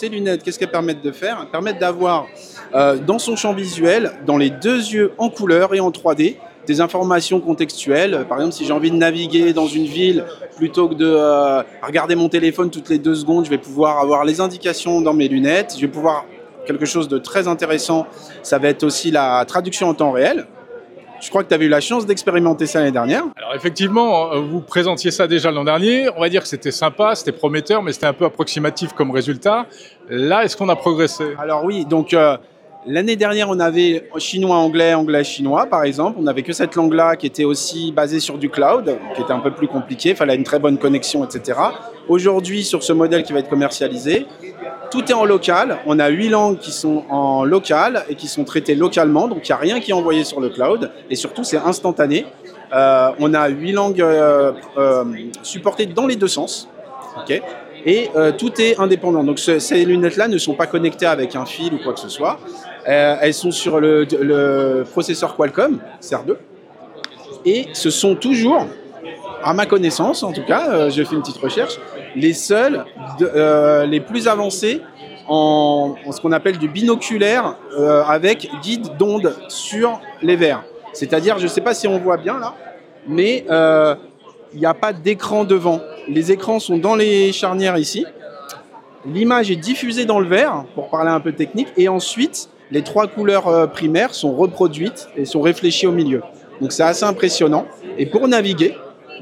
Ces 0.00 0.08
lunettes, 0.08 0.42
qu'est-ce 0.42 0.58
qu'elles 0.58 0.70
permettent 0.70 1.04
de 1.04 1.12
faire? 1.12 1.40
Elles 1.42 1.50
permettent 1.50 1.78
d'avoir 1.78 2.26
euh, 2.74 2.96
dans 2.96 3.18
son 3.18 3.36
champ 3.36 3.52
visuel, 3.52 4.12
dans 4.24 4.38
les 4.38 4.48
deux 4.48 4.78
yeux 4.78 5.12
en 5.18 5.28
couleur 5.28 5.74
et 5.74 5.80
en 5.80 5.90
3D, 5.90 6.36
des 6.66 6.80
informations 6.80 7.38
contextuelles. 7.38 8.24
Par 8.26 8.38
exemple, 8.38 8.54
si 8.54 8.64
j'ai 8.64 8.72
envie 8.72 8.90
de 8.90 8.96
naviguer 8.96 9.52
dans 9.52 9.66
une 9.66 9.84
ville, 9.84 10.24
plutôt 10.56 10.88
que 10.88 10.94
de 10.94 11.04
euh, 11.04 11.62
regarder 11.82 12.14
mon 12.14 12.30
téléphone 12.30 12.70
toutes 12.70 12.88
les 12.88 12.98
deux 12.98 13.14
secondes, 13.14 13.44
je 13.44 13.50
vais 13.50 13.58
pouvoir 13.58 13.98
avoir 13.98 14.24
les 14.24 14.40
indications 14.40 15.02
dans 15.02 15.12
mes 15.12 15.28
lunettes. 15.28 15.74
Je 15.76 15.82
vais 15.82 15.92
pouvoir 15.92 16.24
quelque 16.66 16.86
chose 16.86 17.06
de 17.06 17.18
très 17.18 17.46
intéressant. 17.46 18.06
Ça 18.42 18.56
va 18.56 18.68
être 18.68 18.84
aussi 18.84 19.10
la 19.10 19.44
traduction 19.44 19.90
en 19.90 19.92
temps 19.92 20.12
réel. 20.12 20.46
Je 21.20 21.28
crois 21.28 21.42
que 21.44 21.48
tu 21.48 21.54
avais 21.54 21.66
eu 21.66 21.68
la 21.68 21.80
chance 21.80 22.06
d'expérimenter 22.06 22.66
ça 22.66 22.78
l'année 22.78 22.92
dernière. 22.92 23.24
Alors 23.36 23.54
effectivement, 23.54 24.32
euh, 24.32 24.40
vous 24.40 24.60
présentiez 24.60 25.10
ça 25.10 25.26
déjà 25.26 25.50
l'an 25.50 25.64
dernier. 25.64 26.08
On 26.16 26.20
va 26.20 26.28
dire 26.28 26.42
que 26.42 26.48
c'était 26.48 26.70
sympa, 26.70 27.14
c'était 27.14 27.32
prometteur, 27.32 27.82
mais 27.82 27.92
c'était 27.92 28.06
un 28.06 28.12
peu 28.12 28.24
approximatif 28.24 28.92
comme 28.92 29.10
résultat. 29.10 29.66
Là, 30.08 30.44
est-ce 30.44 30.56
qu'on 30.56 30.68
a 30.68 30.76
progressé? 30.76 31.34
Alors 31.38 31.64
oui, 31.64 31.84
donc 31.84 32.14
euh, 32.14 32.36
l'année 32.86 33.16
dernière, 33.16 33.48
on 33.50 33.60
avait 33.60 34.08
chinois, 34.18 34.56
anglais, 34.56 34.94
anglais, 34.94 35.24
chinois, 35.24 35.66
par 35.66 35.84
exemple. 35.84 36.16
On 36.18 36.22
n'avait 36.22 36.42
que 36.42 36.52
cette 36.52 36.74
langue-là 36.74 37.16
qui 37.16 37.26
était 37.26 37.44
aussi 37.44 37.92
basée 37.92 38.20
sur 38.20 38.38
du 38.38 38.48
cloud, 38.48 38.96
qui 39.14 39.22
était 39.22 39.32
un 39.32 39.40
peu 39.40 39.50
plus 39.50 39.68
compliqué. 39.68 40.10
Il 40.10 40.16
fallait 40.16 40.36
une 40.36 40.44
très 40.44 40.58
bonne 40.58 40.78
connexion, 40.78 41.24
etc. 41.24 41.58
Aujourd'hui, 42.08 42.64
sur 42.64 42.82
ce 42.82 42.92
modèle 42.92 43.22
qui 43.22 43.32
va 43.32 43.40
être 43.40 43.50
commercialisé, 43.50 44.26
tout 44.90 45.04
est 45.10 45.14
en 45.14 45.24
local. 45.24 45.78
On 45.86 45.98
a 45.98 46.08
huit 46.08 46.28
langues 46.28 46.58
qui 46.58 46.72
sont 46.72 47.04
en 47.08 47.44
local 47.44 48.04
et 48.08 48.14
qui 48.14 48.26
sont 48.26 48.44
traitées 48.44 48.74
localement. 48.74 49.28
Donc, 49.28 49.48
il 49.48 49.52
n'y 49.52 49.56
a 49.56 49.58
rien 49.58 49.80
qui 49.80 49.90
est 49.90 49.94
envoyé 49.94 50.24
sur 50.24 50.40
le 50.40 50.48
cloud. 50.48 50.90
Et 51.08 51.14
surtout, 51.14 51.44
c'est 51.44 51.58
instantané. 51.58 52.26
Euh, 52.72 53.10
on 53.18 53.34
a 53.34 53.48
huit 53.48 53.72
langues 53.72 54.00
euh, 54.00 54.52
euh, 54.78 55.04
supportées 55.42 55.86
dans 55.86 56.06
les 56.06 56.16
deux 56.16 56.28
sens. 56.28 56.68
et 57.86 58.10
tout 58.38 58.60
est 58.60 58.78
indépendant. 58.78 59.24
Donc, 59.24 59.38
ces 59.38 59.84
lunettes-là 59.84 60.28
ne 60.28 60.38
sont 60.38 60.54
pas 60.54 60.66
connectées 60.66 61.06
avec 61.06 61.34
un 61.36 61.46
fil 61.46 61.72
ou 61.74 61.78
quoi 61.78 61.94
que 61.94 62.00
ce 62.00 62.08
soit. 62.08 62.38
Elles 62.84 63.34
sont 63.34 63.50
sur 63.50 63.80
le, 63.80 64.84
processeur 64.90 65.36
Qualcomm, 65.36 65.78
CR2. 66.00 66.36
Et 67.44 67.68
ce 67.72 67.90
sont 67.90 68.16
toujours 68.16 68.66
à 69.42 69.54
ma 69.54 69.66
connaissance 69.66 70.22
en 70.22 70.32
tout 70.32 70.44
cas, 70.44 70.68
euh, 70.68 70.90
j'ai 70.90 71.04
fait 71.04 71.14
une 71.14 71.22
petite 71.22 71.38
recherche, 71.38 71.78
les 72.14 72.32
seuls, 72.32 72.84
euh, 73.22 73.86
les 73.86 74.00
plus 74.00 74.28
avancés 74.28 74.82
en, 75.28 75.94
ce 76.10 76.20
qu'on 76.20 76.32
appelle 76.32 76.58
du 76.58 76.68
binoculaire 76.68 77.56
euh, 77.78 78.02
avec 78.04 78.50
guide 78.62 78.96
d'onde 78.98 79.34
sur 79.48 80.00
les 80.22 80.36
verres. 80.36 80.64
C'est-à-dire, 80.92 81.38
je 81.38 81.44
ne 81.44 81.48
sais 81.48 81.60
pas 81.60 81.74
si 81.74 81.86
on 81.86 81.98
voit 81.98 82.16
bien 82.16 82.38
là, 82.38 82.54
mais 83.06 83.44
il 84.52 84.58
n'y 84.58 84.66
a 84.66 84.74
pas 84.74 84.92
d'écran 84.92 85.44
devant. 85.44 85.80
Les 86.08 86.32
écrans 86.32 86.58
sont 86.58 86.78
dans 86.78 86.96
les 86.96 87.32
charnières 87.32 87.76
ici. 87.76 88.04
L'image 89.06 89.50
est 89.50 89.56
diffusée 89.56 90.04
dans 90.04 90.18
le 90.18 90.26
verre, 90.26 90.64
pour 90.74 90.90
parler 90.90 91.10
un 91.10 91.20
peu 91.20 91.32
technique, 91.32 91.68
et 91.76 91.88
ensuite, 91.88 92.50
les 92.70 92.82
trois 92.82 93.06
couleurs 93.06 93.70
primaires 93.70 94.14
sont 94.14 94.34
reproduites 94.34 95.08
et 95.16 95.24
sont 95.24 95.40
réfléchies 95.40 95.86
au 95.86 95.92
milieu. 95.92 96.22
Donc 96.60 96.72
c'est 96.72 96.82
assez 96.82 97.04
impressionnant. 97.04 97.66
Et 97.98 98.06
pour 98.06 98.28
naviguer, 98.28 98.74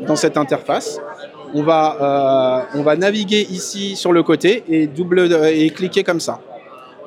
dans 0.06 0.16
cette 0.16 0.36
interface. 0.36 1.00
On 1.54 1.62
va, 1.62 2.66
euh, 2.74 2.78
on 2.78 2.82
va 2.82 2.96
naviguer 2.96 3.46
ici 3.50 3.96
sur 3.96 4.12
le 4.12 4.22
côté 4.22 4.64
et, 4.68 4.86
double, 4.86 5.32
et 5.50 5.70
cliquer 5.70 6.04
comme 6.04 6.20
ça. 6.20 6.40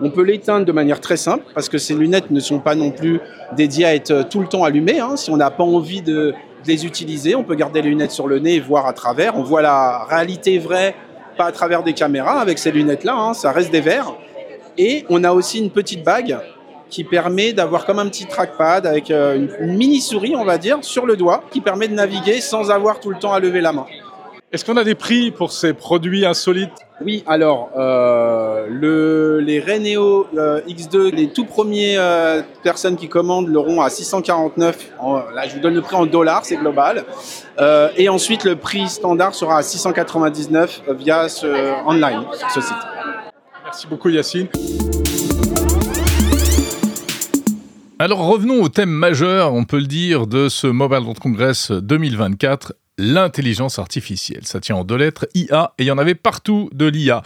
On 0.01 0.09
peut 0.09 0.23
l'éteindre 0.23 0.65
de 0.65 0.71
manière 0.71 0.99
très 0.99 1.17
simple 1.17 1.43
parce 1.53 1.69
que 1.69 1.77
ces 1.77 1.93
lunettes 1.93 2.31
ne 2.31 2.39
sont 2.39 2.59
pas 2.59 2.73
non 2.73 2.89
plus 2.89 3.19
dédiées 3.55 3.85
à 3.85 3.93
être 3.93 4.27
tout 4.29 4.39
le 4.39 4.47
temps 4.47 4.63
allumées. 4.63 4.99
Hein. 4.99 5.15
Si 5.15 5.29
on 5.29 5.37
n'a 5.37 5.51
pas 5.51 5.63
envie 5.63 6.01
de, 6.01 6.33
les 6.65 6.85
utiliser, 6.85 7.35
on 7.35 7.43
peut 7.43 7.55
garder 7.55 7.81
les 7.81 7.89
lunettes 7.89 8.11
sur 8.11 8.27
le 8.27 8.39
nez 8.39 8.55
et 8.55 8.59
voir 8.59 8.87
à 8.87 8.93
travers. 8.93 9.37
On 9.37 9.43
voit 9.43 9.61
la 9.61 10.05
réalité 10.05 10.57
vraie, 10.57 10.95
pas 11.37 11.45
à 11.45 11.51
travers 11.51 11.83
des 11.83 11.93
caméras 11.93 12.39
avec 12.39 12.57
ces 12.57 12.71
lunettes-là, 12.71 13.15
hein. 13.15 13.33
ça 13.33 13.51
reste 13.51 13.71
des 13.71 13.81
verres. 13.81 14.13
Et 14.77 15.05
on 15.09 15.23
a 15.23 15.31
aussi 15.31 15.59
une 15.59 15.69
petite 15.69 16.03
bague 16.03 16.39
qui 16.89 17.03
permet 17.03 17.53
d'avoir 17.53 17.85
comme 17.85 17.99
un 17.99 18.07
petit 18.07 18.25
trackpad 18.25 18.85
avec 18.85 19.11
euh, 19.11 19.47
une 19.59 19.77
mini 19.77 20.01
souris, 20.01 20.35
on 20.35 20.43
va 20.43 20.57
dire, 20.57 20.79
sur 20.81 21.05
le 21.05 21.15
doigt, 21.15 21.43
qui 21.51 21.61
permet 21.61 21.87
de 21.87 21.93
naviguer 21.93 22.41
sans 22.41 22.69
avoir 22.69 22.99
tout 22.99 23.09
le 23.09 23.17
temps 23.17 23.33
à 23.33 23.39
lever 23.39 23.61
la 23.61 23.71
main. 23.71 23.85
Est-ce 24.51 24.65
qu'on 24.65 24.75
a 24.75 24.83
des 24.83 24.95
prix 24.95 25.31
pour 25.31 25.53
ces 25.53 25.71
produits 25.73 26.25
insolites? 26.25 26.73
Oui, 26.99 27.23
alors 27.25 27.69
euh, 27.77 28.67
le, 28.69 29.39
les 29.39 29.61
Reneo 29.61 30.27
euh, 30.37 30.59
X2, 30.67 31.15
les 31.15 31.29
tout 31.29 31.45
premiers 31.45 31.95
euh, 31.97 32.41
personnes 32.61 32.97
qui 32.97 33.07
commandent 33.07 33.47
l'auront 33.47 33.81
à 33.81 33.89
649. 33.89 34.91
là, 35.33 35.47
je 35.47 35.53
vous 35.53 35.61
donne 35.61 35.73
le 35.73 35.81
prix 35.81 35.95
en 35.95 36.05
dollars, 36.05 36.43
c'est 36.43 36.57
global. 36.57 37.05
et 37.95 38.09
ensuite, 38.09 38.43
le 38.43 38.57
prix 38.57 38.89
standard 38.89 39.33
sera 39.33 39.57
à 39.57 39.61
699 39.61 40.81
via 40.97 41.29
ce 41.29 41.47
online, 41.87 42.25
ce 42.53 42.59
site. 42.59 42.75
Merci 43.71 43.87
beaucoup, 43.87 44.09
Yacine. 44.09 44.47
Alors 47.99 48.19
revenons 48.27 48.61
au 48.61 48.67
thème 48.67 48.89
majeur, 48.89 49.53
on 49.53 49.63
peut 49.63 49.79
le 49.79 49.85
dire, 49.85 50.27
de 50.27 50.49
ce 50.49 50.67
Mobile 50.67 50.99
World 50.99 51.19
Congress 51.19 51.71
2024, 51.71 52.73
l'intelligence 53.01 53.79
artificielle. 53.79 54.45
Ça 54.45 54.59
tient 54.59 54.75
en 54.75 54.83
deux 54.83 54.95
lettres, 54.95 55.27
IA, 55.33 55.73
et 55.77 55.83
il 55.83 55.87
y 55.87 55.91
en 55.91 55.97
avait 55.97 56.15
partout 56.15 56.69
de 56.73 56.85
l'IA. 56.85 57.23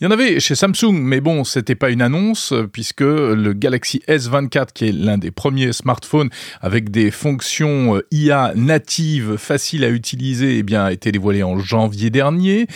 Il 0.00 0.04
y 0.04 0.06
en 0.06 0.10
avait 0.10 0.40
chez 0.40 0.54
Samsung, 0.54 0.94
mais 0.94 1.20
bon, 1.20 1.44
c'était 1.44 1.74
pas 1.74 1.90
une 1.90 2.02
annonce, 2.02 2.54
puisque 2.72 3.00
le 3.00 3.52
Galaxy 3.52 4.02
S24, 4.08 4.68
qui 4.74 4.88
est 4.88 4.92
l'un 4.92 5.18
des 5.18 5.30
premiers 5.30 5.72
smartphones 5.72 6.30
avec 6.60 6.90
des 6.90 7.10
fonctions 7.10 7.96
euh, 7.96 8.06
IA 8.10 8.52
natives, 8.54 9.36
faciles 9.36 9.84
à 9.84 9.90
utiliser, 9.90 10.58
eh 10.58 10.62
bien, 10.62 10.84
a 10.84 10.92
été 10.92 11.12
dévoilé 11.12 11.42
en 11.42 11.58
janvier 11.58 12.10
dernier. 12.10 12.66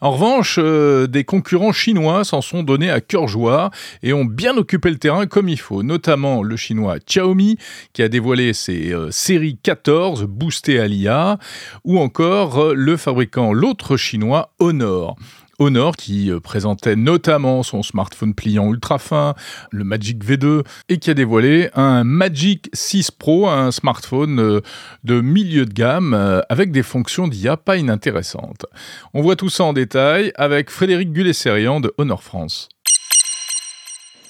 En 0.00 0.12
revanche, 0.12 0.56
euh, 0.58 1.06
des 1.06 1.24
concurrents 1.24 1.72
chinois 1.72 2.24
s'en 2.24 2.40
sont 2.40 2.62
donnés 2.62 2.90
à 2.90 3.00
cœur 3.00 3.28
joie 3.28 3.70
et 4.02 4.12
ont 4.12 4.24
bien 4.24 4.56
occupé 4.56 4.90
le 4.90 4.96
terrain 4.96 5.26
comme 5.26 5.48
il 5.48 5.60
faut, 5.60 5.82
notamment 5.82 6.42
le 6.42 6.56
chinois 6.56 6.98
Xiaomi, 6.98 7.56
qui 7.92 8.02
a 8.02 8.08
dévoilé 8.08 8.52
ses 8.52 8.92
euh, 8.92 9.10
séries 9.10 9.58
14 9.62 10.24
boostées 10.24 10.80
à 10.80 10.86
l'IA, 10.86 11.38
ou 11.84 11.99
encore 12.00 12.58
euh, 12.58 12.74
le 12.74 12.96
fabricant, 12.96 13.52
l'autre 13.52 13.96
chinois, 13.96 14.52
Honor. 14.58 15.16
Honor 15.58 15.94
qui 15.94 16.30
euh, 16.30 16.40
présentait 16.40 16.96
notamment 16.96 17.62
son 17.62 17.82
smartphone 17.82 18.34
pliant 18.34 18.72
ultra 18.72 18.98
fin, 18.98 19.34
le 19.70 19.84
Magic 19.84 20.24
V2, 20.24 20.64
et 20.88 20.98
qui 20.98 21.10
a 21.10 21.14
dévoilé 21.14 21.68
un 21.74 22.02
Magic 22.02 22.70
6 22.72 23.10
Pro, 23.10 23.48
un 23.48 23.70
smartphone 23.70 24.40
euh, 24.40 24.60
de 25.04 25.20
milieu 25.20 25.66
de 25.66 25.72
gamme 25.72 26.42
avec 26.48 26.72
des 26.72 26.82
fonctions 26.82 27.28
d'IA 27.28 27.56
pas 27.56 27.76
inintéressantes. 27.76 28.64
On 29.12 29.20
voit 29.20 29.36
tout 29.36 29.50
ça 29.50 29.64
en 29.64 29.72
détail 29.72 30.32
avec 30.36 30.70
Frédéric 30.70 31.12
Gullet-Serian 31.12 31.80
de 31.80 31.92
Honor 31.98 32.22
France. 32.22 32.68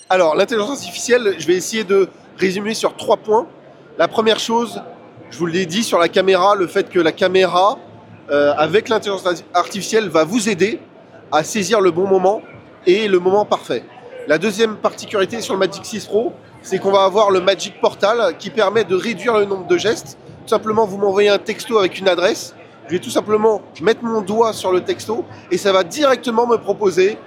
Alors, 0.08 0.34
l'intelligence 0.34 0.70
artificielle, 0.70 1.36
je 1.38 1.46
vais 1.46 1.54
essayer 1.54 1.84
de 1.84 2.08
résumer 2.36 2.74
sur 2.74 2.96
trois 2.96 3.16
points. 3.16 3.46
La 3.96 4.08
première 4.08 4.40
chose, 4.40 4.82
je 5.30 5.38
vous 5.38 5.46
l'ai 5.46 5.66
dit 5.66 5.84
sur 5.84 5.98
la 5.98 6.08
caméra, 6.08 6.54
le 6.54 6.66
fait 6.66 6.88
que 6.88 6.98
la 6.98 7.12
caméra, 7.12 7.78
euh, 8.30 8.52
avec 8.56 8.88
l'intelligence 8.88 9.24
artificielle, 9.54 10.08
va 10.08 10.24
vous 10.24 10.48
aider 10.48 10.80
à 11.32 11.44
saisir 11.44 11.80
le 11.80 11.90
bon 11.90 12.06
moment 12.06 12.42
et 12.86 13.06
le 13.06 13.18
moment 13.20 13.44
parfait. 13.44 13.84
La 14.26 14.38
deuxième 14.38 14.76
particularité 14.76 15.40
sur 15.40 15.54
le 15.54 15.60
Magic 15.60 15.84
6 15.84 16.06
Pro, 16.06 16.32
c'est 16.62 16.78
qu'on 16.78 16.90
va 16.90 17.04
avoir 17.04 17.30
le 17.30 17.40
Magic 17.40 17.80
Portal 17.80 18.36
qui 18.38 18.50
permet 18.50 18.84
de 18.84 18.94
réduire 18.94 19.38
le 19.38 19.44
nombre 19.44 19.66
de 19.66 19.78
gestes. 19.78 20.18
Tout 20.42 20.48
simplement, 20.48 20.84
vous 20.84 20.98
m'envoyez 20.98 21.28
un 21.28 21.38
texto 21.38 21.78
avec 21.78 21.98
une 21.98 22.08
adresse, 22.08 22.54
je 22.86 22.92
vais 22.92 23.00
tout 23.00 23.10
simplement 23.10 23.62
mettre 23.80 24.02
mon 24.02 24.20
doigt 24.20 24.52
sur 24.52 24.72
le 24.72 24.80
texto 24.80 25.24
et 25.52 25.58
ça 25.58 25.72
va 25.72 25.84
directement 25.84 26.46
me 26.48 26.56
proposer 26.56 27.18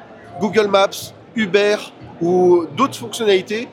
Google 0.41 0.67
Maps, 0.67 1.13
Uber 1.35 1.77
ou 2.21 2.65
d'autres 2.75 2.97
fonctionnalités 2.97 3.69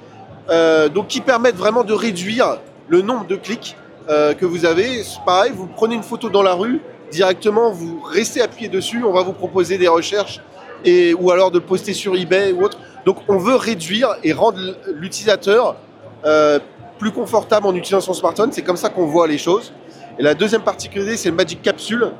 euh, 0.50 0.88
donc 0.88 1.08
qui 1.08 1.20
permettent 1.20 1.56
vraiment 1.56 1.82
de 1.82 1.92
réduire 1.92 2.58
le 2.88 3.02
nombre 3.02 3.26
de 3.26 3.34
clics 3.34 3.76
euh, 4.10 4.34
que 4.34 4.44
vous 4.44 4.64
avez. 4.64 5.02
Pareil, 5.24 5.52
vous 5.54 5.68
prenez 5.68 5.94
une 5.94 6.02
photo 6.02 6.28
dans 6.28 6.42
la 6.42 6.54
rue, 6.54 6.80
directement 7.12 7.70
vous 7.70 8.02
restez 8.02 8.40
appuyé 8.42 8.68
dessus, 8.68 9.04
on 9.04 9.12
va 9.12 9.22
vous 9.22 9.32
proposer 9.32 9.78
des 9.78 9.86
recherches 9.86 10.40
et 10.84 11.14
ou 11.14 11.30
alors 11.30 11.52
de 11.52 11.60
poster 11.60 11.92
sur 11.92 12.16
eBay 12.16 12.50
ou 12.52 12.64
autre. 12.64 12.78
Donc 13.06 13.18
on 13.28 13.38
veut 13.38 13.54
réduire 13.54 14.16
et 14.24 14.32
rendre 14.32 14.58
l'utilisateur 14.94 15.76
euh, 16.24 16.58
plus 16.98 17.12
confortable 17.12 17.68
en 17.68 17.74
utilisant 17.76 18.00
son 18.00 18.12
smartphone. 18.12 18.50
C'est 18.50 18.62
comme 18.62 18.76
ça 18.76 18.88
qu'on 18.88 19.06
voit 19.06 19.28
les 19.28 19.38
choses. 19.38 19.72
Et 20.18 20.24
la 20.24 20.34
deuxième 20.34 20.62
particularité, 20.62 21.16
c'est 21.16 21.30
le 21.30 21.36
Magic 21.36 21.62
Capsule. 21.62 22.10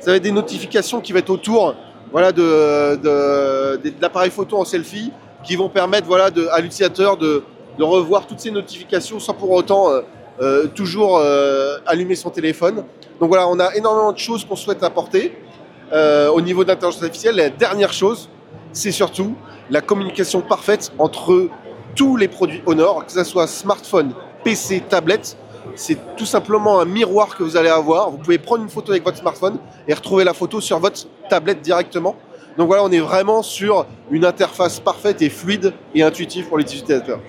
Ça 0.00 0.10
va 0.10 0.16
être 0.16 0.24
des 0.24 0.32
notifications 0.32 1.00
qui 1.00 1.12
vont 1.12 1.20
être 1.20 1.30
autour 1.30 1.76
voilà, 2.10 2.32
de, 2.32 4.00
l'appareil 4.00 4.30
photo 4.30 4.58
en 4.58 4.64
selfie 4.64 5.12
qui 5.44 5.54
vont 5.54 5.68
permettre 5.68 6.08
voilà, 6.08 6.28
à 6.50 6.60
l'utilisateur 6.60 7.16
de, 7.16 7.44
de 7.78 7.84
revoir 7.84 8.26
toutes 8.26 8.40
ces 8.40 8.50
notifications 8.50 9.20
sans 9.20 9.32
pour 9.32 9.52
autant 9.52 9.90
euh, 9.90 10.00
euh, 10.40 10.66
toujours 10.66 11.18
euh, 11.18 11.78
allumer 11.86 12.14
son 12.14 12.30
téléphone. 12.30 12.84
Donc 13.20 13.28
voilà, 13.28 13.48
on 13.48 13.58
a 13.58 13.74
énormément 13.74 14.12
de 14.12 14.18
choses 14.18 14.44
qu'on 14.44 14.56
souhaite 14.56 14.82
apporter 14.82 15.36
au 15.92 16.40
niveau 16.40 16.64
d'intelligence 16.64 17.00
artificielle. 17.00 17.36
La 17.36 17.48
dernière 17.48 17.92
chose, 17.92 18.28
c'est 18.72 18.90
surtout 18.90 19.36
la 19.70 19.80
communication 19.80 20.40
parfaite 20.40 20.92
entre 20.98 21.48
tous 21.94 22.16
les 22.16 22.26
produits 22.26 22.60
Honor, 22.66 23.06
que 23.06 23.12
ce 23.12 23.22
soit 23.22 23.46
smartphone, 23.46 24.12
PC, 24.42 24.82
tablette. 24.88 25.36
C'est 25.76 26.16
tout 26.16 26.26
simplement 26.26 26.80
un 26.80 26.84
miroir 26.84 27.36
que 27.36 27.44
vous 27.44 27.56
allez 27.56 27.68
avoir. 27.68 28.10
Vous 28.10 28.18
pouvez 28.18 28.38
prendre 28.38 28.64
une 28.64 28.68
photo 28.68 28.92
avec 28.92 29.04
votre 29.04 29.18
smartphone 29.18 29.58
et 29.86 29.94
retrouver 29.94 30.24
la 30.24 30.34
photo 30.34 30.60
sur 30.60 30.78
votre 30.80 31.06
tablette 31.28 31.62
directement. 31.62 32.16
Donc 32.56 32.68
voilà, 32.68 32.84
on 32.84 32.90
est 32.90 33.00
vraiment 33.00 33.42
sur 33.42 33.86
une 34.10 34.24
interface 34.24 34.80
parfaite 34.80 35.20
et 35.22 35.28
fluide 35.28 35.72
et 35.94 36.02
intuitive 36.02 36.48
pour 36.48 36.58
l'utilisateur. 36.58 37.20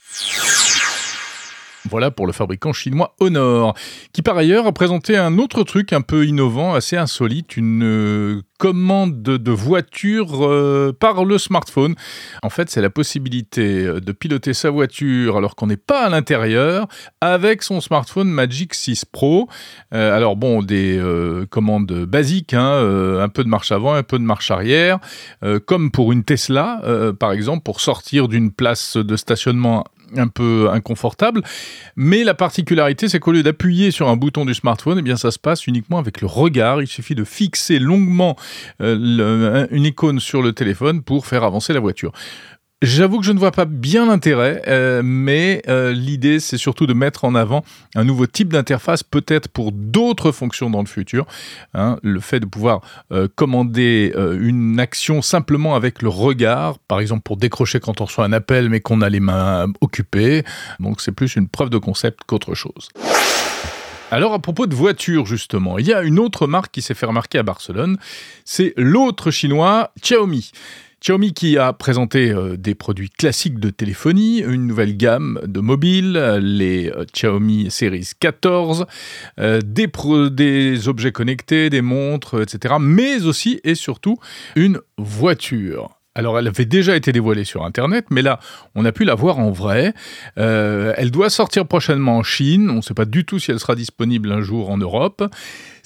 Voilà 1.90 2.12
pour 2.12 2.28
le 2.28 2.34
fabricant 2.34 2.74
chinois 2.74 3.16
Honor, 3.20 3.74
qui 4.14 4.22
par 4.22 4.38
ailleurs 4.38 4.68
a 4.68 4.72
présenté 4.72 5.18
un 5.18 5.38
autre 5.38 5.64
truc 5.64 5.94
un 5.94 6.02
peu 6.02 6.26
innovant, 6.26 6.74
assez 6.74 6.98
insolite, 6.98 7.58
une 7.58 7.84
euh, 7.84 8.42
commande 8.58 9.22
de 9.22 9.52
voiture 9.52 10.46
euh, 10.46 10.92
par 10.98 11.24
le 11.24 11.38
smartphone. 11.38 11.96
En 12.44 12.50
fait, 12.50 12.70
c'est 12.70 12.82
la 12.82 12.90
possibilité 12.90 13.86
euh, 13.86 14.00
de 14.00 14.12
piloter 14.12 14.54
sa 14.54 14.70
voiture 14.70 15.38
alors 15.38 15.56
qu'on 15.56 15.68
n'est 15.68 15.78
pas 15.78 16.06
à 16.06 16.10
l'intérieur 16.10 16.88
avec 17.22 17.64
son 17.64 17.82
smartphone 17.82 18.30
Magic 18.30 18.74
6 18.74 19.06
Pro. 19.06 19.48
alors 19.92 20.36
bon, 20.36 20.62
des 20.62 21.02
commandes 21.50 22.06
basiques, 22.06 22.54
hein, 22.54 23.20
un 23.22 23.30
peu 23.30 23.44
de 23.44 23.50
marche 23.50 23.72
avant, 23.72 23.94
un 23.94 24.04
peu 24.04 24.20
de 24.20 24.24
marche 24.24 24.52
arrière, 24.52 25.00
comme 25.66 25.92
pour 25.92 26.12
une 26.12 26.24
Tesla, 26.24 26.82
par 27.20 27.32
exemple, 27.32 27.64
pour 27.64 27.82
sortir 27.82 28.28
d'une 28.28 28.52
place 28.52 28.98
de 28.98 29.16
stationnement 29.16 29.86
un 30.16 30.28
peu 30.28 30.70
inconfortable. 30.72 31.42
Mais 31.96 32.24
la 32.24 32.34
particularité, 32.34 33.10
c'est 33.10 33.20
qu'au 33.20 33.32
lieu 33.32 33.44
d'appuyer 33.44 33.92
sur 33.92 34.10
un 34.10 34.16
bouton 34.16 34.46
du 34.46 34.54
smartphone, 34.54 35.00
eh 35.00 35.02
bien, 35.02 35.18
ça 35.18 35.32
se 35.32 35.40
passe 35.40 35.68
uniquement 35.68 35.98
avec 35.98 36.22
le 36.22 36.28
regard. 36.28 36.82
Il 36.82 36.88
suffit 36.88 37.16
de 37.16 37.24
fixer 37.24 37.80
longuement 37.80 38.36
euh, 38.82 39.68
une 39.72 39.86
icône 39.86 40.20
sur 40.20 40.42
le 40.42 40.54
téléphone 40.54 41.02
pour 41.02 41.26
faire 41.26 41.44
avancer 41.44 41.74
la 41.74 41.80
voiture. 41.80 42.12
J'avoue 42.84 43.18
que 43.20 43.26
je 43.26 43.32
ne 43.32 43.40
vois 43.40 43.52
pas 43.52 43.66
bien 43.66 44.06
l'intérêt, 44.06 44.62
euh, 44.68 45.02
mais 45.04 45.64
euh, 45.68 45.92
l'idée 45.94 46.40
c'est 46.40 46.60
surtout 46.60 46.86
de 46.86 46.94
mettre 46.94 47.26
en 47.26 47.34
avant 47.34 47.64
un 47.96 48.04
nouveau 48.04 48.28
type 48.28 48.50
d'interface, 48.54 49.02
peut-être 49.02 49.48
pour 49.48 49.72
d'autres 49.72 50.32
fonctions 50.32 50.70
dans 50.70 50.82
le 50.82 50.86
futur. 50.86 51.26
Hein. 51.74 51.98
le 52.04 52.20
fait 52.20 52.40
de 52.40 52.46
pouvoir 52.46 52.82
euh, 53.12 53.28
commander 53.34 54.14
une 54.16 54.80
action 54.80 55.24
simplement 55.24 55.74
avec 55.74 56.04
le 56.04 56.10
regard, 56.10 56.78
par 56.78 57.00
exemple 57.00 57.24
pour 57.24 57.38
décrocher 57.38 57.80
quand 57.80 58.00
on 58.00 58.06
reçoit 58.06 58.26
un 58.26 58.34
appel 58.34 58.70
mais 58.70 58.80
qu'on 58.80 59.02
a 59.02 59.10
les 59.10 59.22
mains 59.22 59.66
occupées. 59.82 60.44
Donc 60.80 61.02
c'est 61.02 61.12
plus 61.12 61.36
une 61.36 61.48
preuve 61.48 61.72
de 61.72 61.80
concept 61.80 62.20
qu'autre 62.28 62.54
chose. 62.54 62.90
Alors 64.12 64.34
à 64.34 64.40
propos 64.40 64.68
de 64.68 64.76
voitures 64.76 65.26
justement, 65.26 65.80
il 65.80 65.88
y 65.88 65.94
a 65.94 66.04
une 66.04 66.20
autre 66.20 66.46
marque 66.46 66.72
qui 66.72 66.84
s'est 66.84 66.94
fait 66.94 67.08
remarquer 67.08 67.40
à 67.40 67.44
Barcelone, 67.44 67.98
c'est 68.46 68.74
l'autre 68.78 69.32
chinois 69.32 69.92
Xiaomi. 70.00 70.52
Xiaomi 71.00 71.34
qui 71.34 71.58
a 71.58 71.74
présenté 71.74 72.32
euh, 72.32 72.58
des 72.58 72.74
produits 72.74 73.10
classiques 73.10 73.60
de 73.60 73.70
téléphonie, 73.70 74.40
une 74.40 74.66
nouvelle 74.66 74.98
gamme 74.98 75.40
de 75.46 75.60
mobiles, 75.60 76.18
les 76.42 76.90
euh, 76.90 77.06
Xiaomi 77.14 77.70
Series 77.70 78.10
14, 78.20 78.86
euh, 79.40 79.62
des, 79.64 79.88
des 80.32 80.88
objets 80.88 81.12
connectés, 81.12 81.70
des 81.70 81.82
montres, 81.82 82.42
etc. 82.42 82.76
Mais 82.80 83.26
aussi 83.26 83.60
et 83.64 83.76
surtout 83.76 84.18
une 84.56 84.80
voiture. 84.98 85.92
Alors, 86.16 86.40
elle 86.40 86.48
avait 86.48 86.66
déjà 86.66 86.96
été 86.96 87.12
dévoilée 87.12 87.44
sur 87.44 87.64
Internet, 87.64 88.06
mais 88.10 88.24
là, 88.24 88.40
on 88.74 88.84
a 88.86 88.92
pu 88.92 89.04
la 89.04 89.14
voir 89.14 89.38
en 89.38 89.52
vrai. 89.52 89.94
elle 90.36 91.12
doit 91.12 91.30
sortir 91.30 91.68
prochainement 91.68 92.18
en 92.18 92.24
Chine. 92.24 92.72
On 92.72 92.78
ne 92.78 92.82
sait 92.82 92.96
pas 92.96 93.06
du 93.06 93.24
tout 93.24 93.38
si 93.38 93.52
elle 93.52 93.60
sera 93.60 93.76
disponible 93.76 94.32
un 94.32 94.42
jour 94.42 94.72
en 94.72 94.80
Europe. 94.80 95.24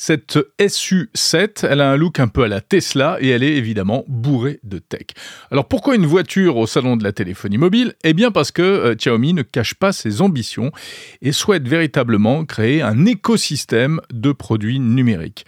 Cette 0.04 0.40
SU7, 0.58 1.64
elle 1.70 1.80
a 1.80 1.92
un 1.92 1.96
look 1.96 2.20
un 2.20 2.28
peu 2.28 2.42
à 2.42 2.48
la 2.48 2.60
Tesla 2.60 3.18
et 3.20 3.30
elle 3.30 3.44
est 3.44 3.56
évidemment 3.56 4.04
bourrée 4.08 4.60
de 4.64 4.80
tech. 4.80 5.10
Alors 5.52 5.68
pourquoi 5.68 5.94
une 5.94 6.08
voiture 6.08 6.58
au 6.58 6.66
salon 6.66 6.98
de 6.98 7.04
la 7.04 7.12
téléphonie 7.12 7.60
mobile? 7.60 7.94
Eh 8.04 8.14
bien 8.14 8.32
parce 8.32 8.50
que 8.50 8.64
euh, 8.64 8.96
Xiaomi 8.96 9.36
ne 9.36 9.44
cache 9.44 9.76
pas 9.76 9.92
ses 9.92 10.24
ambitions 10.24 10.72
et 11.22 11.32
souhaite 11.32 11.68
véritablement 11.68 12.46
créer 12.46 12.82
un 12.82 13.06
écosystème 13.06 14.02
de 14.12 14.32
produits 14.32 14.80
numériques. 14.80 15.46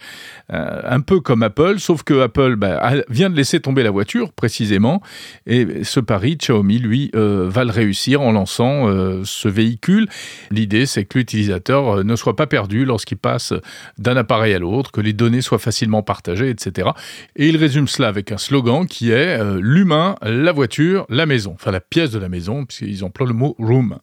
Euh, 0.52 0.82
un 0.84 1.00
peu 1.00 1.18
comme 1.18 1.42
Apple, 1.42 1.80
sauf 1.80 2.04
que 2.04 2.20
Apple 2.20 2.54
bah, 2.54 2.92
vient 3.08 3.30
de 3.30 3.34
laisser 3.34 3.58
tomber 3.58 3.82
la 3.82 3.90
voiture 3.90 4.32
précisément 4.32 5.02
et 5.48 5.82
ce 5.82 5.98
pari, 5.98 6.36
Xiaomi 6.36 6.78
lui 6.78 7.10
euh, 7.16 7.48
va 7.50 7.64
le 7.64 7.72
réussir 7.72 8.20
en 8.20 8.30
lançant 8.30 8.86
ce 9.24 9.48
véhicule. 9.48 10.06
L'idée 10.52 10.86
c'est 10.86 11.06
que 11.06 11.18
l'utilisateur 11.18 12.04
ne 12.04 12.14
soit 12.14 12.36
pas 12.36 12.46
perdu 12.46 12.84
lorsqu'il 12.84 13.18
passe 13.18 13.52
d'un 13.98 14.16
appareil 14.16 14.43
à 14.52 14.58
l'autre, 14.58 14.92
que 14.92 15.00
les 15.00 15.12
données 15.12 15.40
soient 15.40 15.58
facilement 15.58 16.02
partagées, 16.02 16.50
etc. 16.50 16.90
Et 17.36 17.48
il 17.48 17.56
résume 17.56 17.88
cela 17.88 18.08
avec 18.08 18.32
un 18.32 18.38
slogan 18.38 18.86
qui 18.86 19.10
est 19.10 19.38
l'humain, 19.60 20.16
la 20.22 20.52
voiture, 20.52 21.06
la 21.08 21.24
maison, 21.24 21.52
enfin 21.54 21.70
la 21.70 21.80
pièce 21.80 22.10
de 22.10 22.18
la 22.18 22.28
maison, 22.28 22.66
puisqu'ils 22.66 23.04
emploient 23.04 23.26
le 23.26 23.32
mot 23.32 23.54
room. 23.58 23.98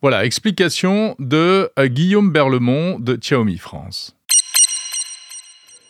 Voilà, 0.00 0.24
explication 0.24 1.14
de 1.18 1.70
euh, 1.78 1.86
Guillaume 1.86 2.32
Berlemont 2.32 2.98
de 2.98 3.14
Xiaomi 3.16 3.58
France. 3.58 4.16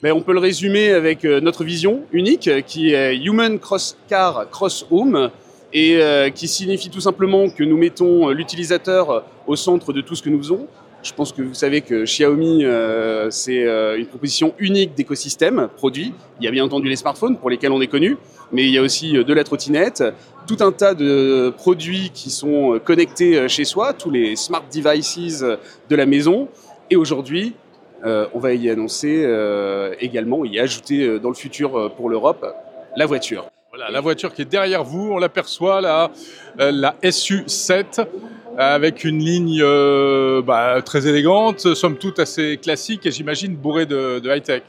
Mais 0.02 0.10
on 0.10 0.20
peut 0.20 0.32
le 0.32 0.38
résumer 0.38 0.90
avec 0.92 1.24
euh, 1.24 1.40
notre 1.40 1.64
vision 1.64 2.02
unique 2.12 2.50
qui 2.66 2.92
est 2.92 3.16
Human 3.16 3.58
Cross 3.58 3.96
Car 4.08 4.50
Cross 4.50 4.86
Home 4.90 5.30
et 5.72 5.96
euh, 5.96 6.28
qui 6.28 6.48
signifie 6.48 6.90
tout 6.90 7.00
simplement 7.00 7.48
que 7.48 7.64
nous 7.64 7.78
mettons 7.78 8.28
l'utilisateur 8.30 9.24
au 9.46 9.56
centre 9.56 9.92
de 9.92 10.00
tout 10.00 10.14
ce 10.14 10.22
que 10.22 10.28
nous 10.28 10.38
faisons. 10.38 10.66
Je 11.02 11.12
pense 11.12 11.32
que 11.32 11.42
vous 11.42 11.54
savez 11.54 11.80
que 11.80 12.04
Xiaomi, 12.04 12.64
c'est 13.30 13.64
une 13.98 14.06
proposition 14.06 14.54
unique 14.58 14.94
d'écosystème 14.94 15.68
produit. 15.76 16.14
Il 16.40 16.44
y 16.44 16.48
a 16.48 16.50
bien 16.50 16.64
entendu 16.64 16.88
les 16.88 16.96
smartphones 16.96 17.36
pour 17.38 17.50
lesquels 17.50 17.72
on 17.72 17.80
est 17.80 17.88
connu, 17.88 18.16
mais 18.52 18.64
il 18.64 18.70
y 18.70 18.78
a 18.78 18.82
aussi 18.82 19.12
de 19.12 19.34
la 19.34 19.42
trottinette, 19.42 20.04
tout 20.46 20.56
un 20.60 20.72
tas 20.72 20.94
de 20.94 21.52
produits 21.56 22.10
qui 22.12 22.30
sont 22.30 22.80
connectés 22.84 23.38
euh, 23.38 23.48
chez 23.48 23.64
soi, 23.64 23.92
tous 23.92 24.10
les 24.10 24.36
smart 24.36 24.64
devices 24.72 25.42
de 25.42 25.96
la 25.96 26.06
maison. 26.06 26.48
Et 26.90 26.96
aujourd'hui, 26.96 27.54
euh, 28.04 28.26
on 28.34 28.38
va 28.38 28.52
y 28.54 28.68
annoncer 28.68 29.22
euh, 29.24 29.94
également, 30.00 30.44
y 30.44 30.58
ajouter 30.58 31.18
dans 31.18 31.28
le 31.28 31.34
futur 31.34 31.92
pour 31.96 32.10
l'Europe, 32.10 32.44
la 32.96 33.06
voiture. 33.06 33.46
Voilà, 33.70 33.90
la 33.90 34.00
voiture 34.00 34.34
qui 34.34 34.42
est 34.42 34.50
derrière 34.50 34.84
vous, 34.84 35.12
on 35.12 35.18
l'aperçoit 35.18 35.80
là, 35.80 36.10
la 36.58 36.94
SU7 37.02 38.06
avec 38.58 39.04
une 39.04 39.18
ligne 39.18 39.62
bah, 40.42 40.82
très 40.82 41.06
élégante, 41.06 41.74
somme 41.74 41.96
toute 41.96 42.18
assez 42.18 42.58
classique 42.58 43.06
et 43.06 43.10
j'imagine 43.10 43.56
bourrée 43.56 43.86
de 43.86 44.20
high-tech 44.24 44.62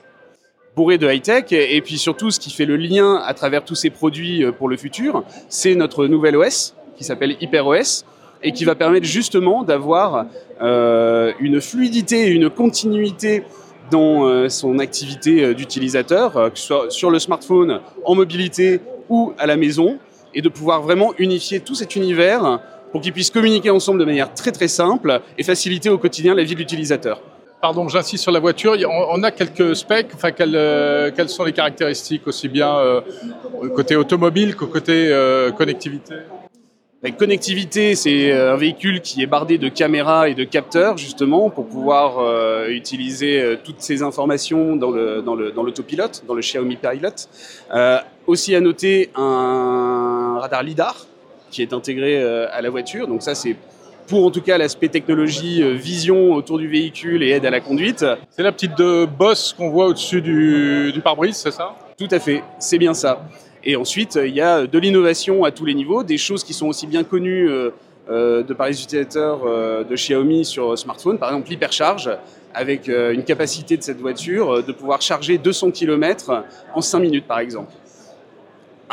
bourré 0.75 0.97
de 0.97 1.07
high-tech. 1.07 1.45
Et 1.51 1.81
puis 1.81 1.97
surtout, 1.97 2.31
ce 2.31 2.39
qui 2.39 2.51
fait 2.51 2.65
le 2.65 2.75
lien 2.75 3.15
à 3.25 3.33
travers 3.33 3.63
tous 3.63 3.75
ces 3.75 3.89
produits 3.89 4.43
euh, 4.43 4.51
pour 4.51 4.67
le 4.69 4.77
futur, 4.77 5.23
c'est 5.49 5.75
notre 5.75 6.07
nouvelle 6.07 6.35
OS 6.35 6.75
qui 6.97 7.03
s'appelle 7.03 7.35
HyperOS 7.41 8.03
et 8.43 8.51
qui 8.51 8.65
va 8.65 8.75
permettre 8.75 9.05
justement 9.05 9.63
d'avoir 9.63 10.25
euh, 10.61 11.31
une 11.39 11.61
fluidité 11.61 12.27
une 12.27 12.49
continuité 12.49 13.43
dans 13.89 14.25
euh, 14.25 14.49
son 14.49 14.79
activité 14.79 15.53
d'utilisateur, 15.53 16.51
que 16.51 16.59
ce 16.59 16.65
soit 16.65 16.89
sur 16.89 17.09
le 17.09 17.19
smartphone, 17.19 17.79
en 18.05 18.15
mobilité 18.15 18.79
ou 19.09 19.33
à 19.37 19.45
la 19.45 19.57
maison, 19.57 19.97
et 20.33 20.41
de 20.41 20.49
pouvoir 20.49 20.81
vraiment 20.81 21.13
unifier 21.19 21.59
tout 21.59 21.75
cet 21.75 21.95
univers 21.95 22.59
pour 22.93 23.01
qu'ils 23.01 23.11
puissent 23.11 23.31
communiquer 23.31 23.71
ensemble 23.71 23.99
de 23.99 24.05
manière 24.05 24.33
très 24.33 24.51
très 24.51 24.69
simple 24.69 25.19
et 25.37 25.43
faciliter 25.43 25.89
au 25.89 25.97
quotidien 25.97 26.35
la 26.35 26.43
vie 26.43 26.53
de 26.53 26.59
l'utilisateur. 26.59 27.21
Pardon, 27.59 27.87
j'insiste 27.87 28.21
sur 28.21 28.31
la 28.31 28.39
voiture. 28.39 28.75
On 28.89 29.23
a 29.23 29.31
quelques 29.31 29.75
specs. 29.75 30.09
Enfin, 30.13 30.31
quelles, 30.31 30.55
euh, 30.55 31.11
quelles 31.15 31.29
sont 31.29 31.43
les 31.43 31.53
caractéristiques 31.53 32.27
aussi 32.27 32.49
bien 32.49 32.75
euh, 32.75 33.01
côté 33.73 33.95
automobile 33.95 34.55
qu'au 34.55 34.67
côté 34.67 35.07
euh, 35.09 35.49
connectivité? 35.51 36.15
La 37.01 37.11
connectivité, 37.11 37.95
c'est 37.95 38.31
un 38.31 38.57
véhicule 38.57 39.01
qui 39.01 39.23
est 39.23 39.27
bardé 39.27 39.57
de 39.57 39.69
caméras 39.69 40.29
et 40.29 40.35
de 40.35 40.43
capteurs, 40.43 40.97
justement, 40.97 41.49
pour 41.49 41.67
pouvoir 41.67 42.21
utiliser 42.69 43.57
toutes 43.65 43.81
ces 43.81 44.03
informations 44.03 44.77
dans 44.77 44.89
le 44.89 45.21
dans 45.21 45.35
le 45.35 45.51
dans 45.51 45.63
l'autopilote, 45.63 46.23
dans 46.25 46.33
le 46.33 46.39
Xiaomi 46.39 46.77
Pilot. 46.77 47.27
aussi 48.25 48.55
à 48.55 48.61
noter 48.61 49.09
un 49.17 50.37
radar 50.39 50.63
lidar 50.63 51.07
qui 51.53 51.61
est 51.61 51.71
intégré 51.71 52.21
à 52.21 52.61
la 52.61 52.69
voiture. 52.69 53.07
Donc 53.07 53.21
ça, 53.21 53.35
c'est 53.35 53.55
pour 54.07 54.25
en 54.25 54.31
tout 54.31 54.41
cas 54.41 54.57
l'aspect 54.57 54.89
technologie, 54.89 55.61
euh, 55.61 55.73
vision 55.73 56.33
autour 56.33 56.57
du 56.57 56.67
véhicule 56.67 57.23
et 57.23 57.29
aide 57.29 57.45
à 57.45 57.49
la 57.49 57.59
conduite. 57.59 58.05
C'est 58.29 58.43
la 58.43 58.51
petite 58.51 58.77
de 58.77 59.05
boss 59.05 59.53
qu'on 59.57 59.69
voit 59.69 59.87
au-dessus 59.87 60.21
du, 60.21 60.99
pare-brise, 61.03 61.37
c'est 61.37 61.51
ça? 61.51 61.75
Tout 61.97 62.07
à 62.11 62.19
fait, 62.19 62.43
c'est 62.59 62.77
bien 62.77 62.93
ça. 62.93 63.25
Et 63.63 63.75
ensuite, 63.75 64.19
il 64.23 64.33
y 64.33 64.41
a 64.41 64.67
de 64.67 64.79
l'innovation 64.79 65.45
à 65.45 65.51
tous 65.51 65.65
les 65.65 65.73
niveaux, 65.73 66.03
des 66.03 66.17
choses 66.17 66.43
qui 66.43 66.53
sont 66.53 66.67
aussi 66.67 66.85
bien 66.85 67.03
connues 67.03 67.49
euh, 67.49 67.69
euh, 68.09 68.43
de 68.43 68.53
par 68.53 68.67
les 68.67 68.81
utilisateurs 68.81 69.39
de 69.85 69.95
Xiaomi 69.95 70.43
sur 70.43 70.77
smartphone, 70.77 71.17
par 71.17 71.29
exemple 71.29 71.49
l'hypercharge, 71.49 72.09
avec 72.53 72.87
une 72.87 73.23
capacité 73.23 73.77
de 73.77 73.81
cette 73.81 73.99
voiture 73.99 74.63
de 74.63 74.71
pouvoir 74.73 75.01
charger 75.01 75.39
200 75.39 75.71
km 75.71 76.43
en 76.75 76.81
5 76.81 76.99
minutes 76.99 77.25
par 77.25 77.39
exemple 77.39 77.71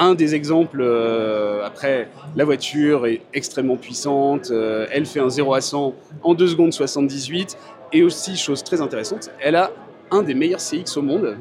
un 0.00 0.14
des 0.14 0.34
exemples, 0.34 0.80
euh, 0.80 1.64
après, 1.64 2.08
la 2.34 2.44
voiture 2.44 3.06
est 3.06 3.20
extrêmement 3.34 3.76
puissante, 3.76 4.50
euh, 4.50 4.86
elle 4.90 5.04
fait 5.04 5.20
un 5.20 5.28
0 5.28 5.54
à 5.54 5.60
100 5.60 5.94
en 6.22 6.34
2 6.34 6.46
secondes 6.48 6.72
78, 6.72 7.56
et 7.92 8.02
aussi, 8.02 8.36
chose 8.36 8.64
très 8.64 8.80
intéressante, 8.80 9.30
elle 9.40 9.56
a 9.56 9.70
un 10.10 10.22
des 10.22 10.34
meilleurs 10.34 10.60
CX 10.60 10.96
au 10.96 11.02
monde, 11.02 11.36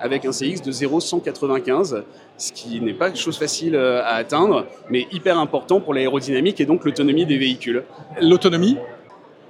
avec 0.00 0.24
un 0.24 0.30
CX 0.30 0.62
de 0.62 0.70
0 0.70 1.00
195, 1.00 2.04
ce 2.38 2.52
qui 2.52 2.80
n'est 2.80 2.94
pas 2.94 3.12
chose 3.14 3.36
facile 3.36 3.74
euh, 3.74 4.00
à 4.02 4.14
atteindre, 4.14 4.66
mais 4.88 5.06
hyper 5.10 5.38
important 5.38 5.80
pour 5.80 5.92
l'aérodynamique 5.92 6.60
et 6.60 6.66
donc 6.66 6.84
l'autonomie 6.84 7.26
des 7.26 7.36
véhicules. 7.36 7.82
L'autonomie? 8.22 8.78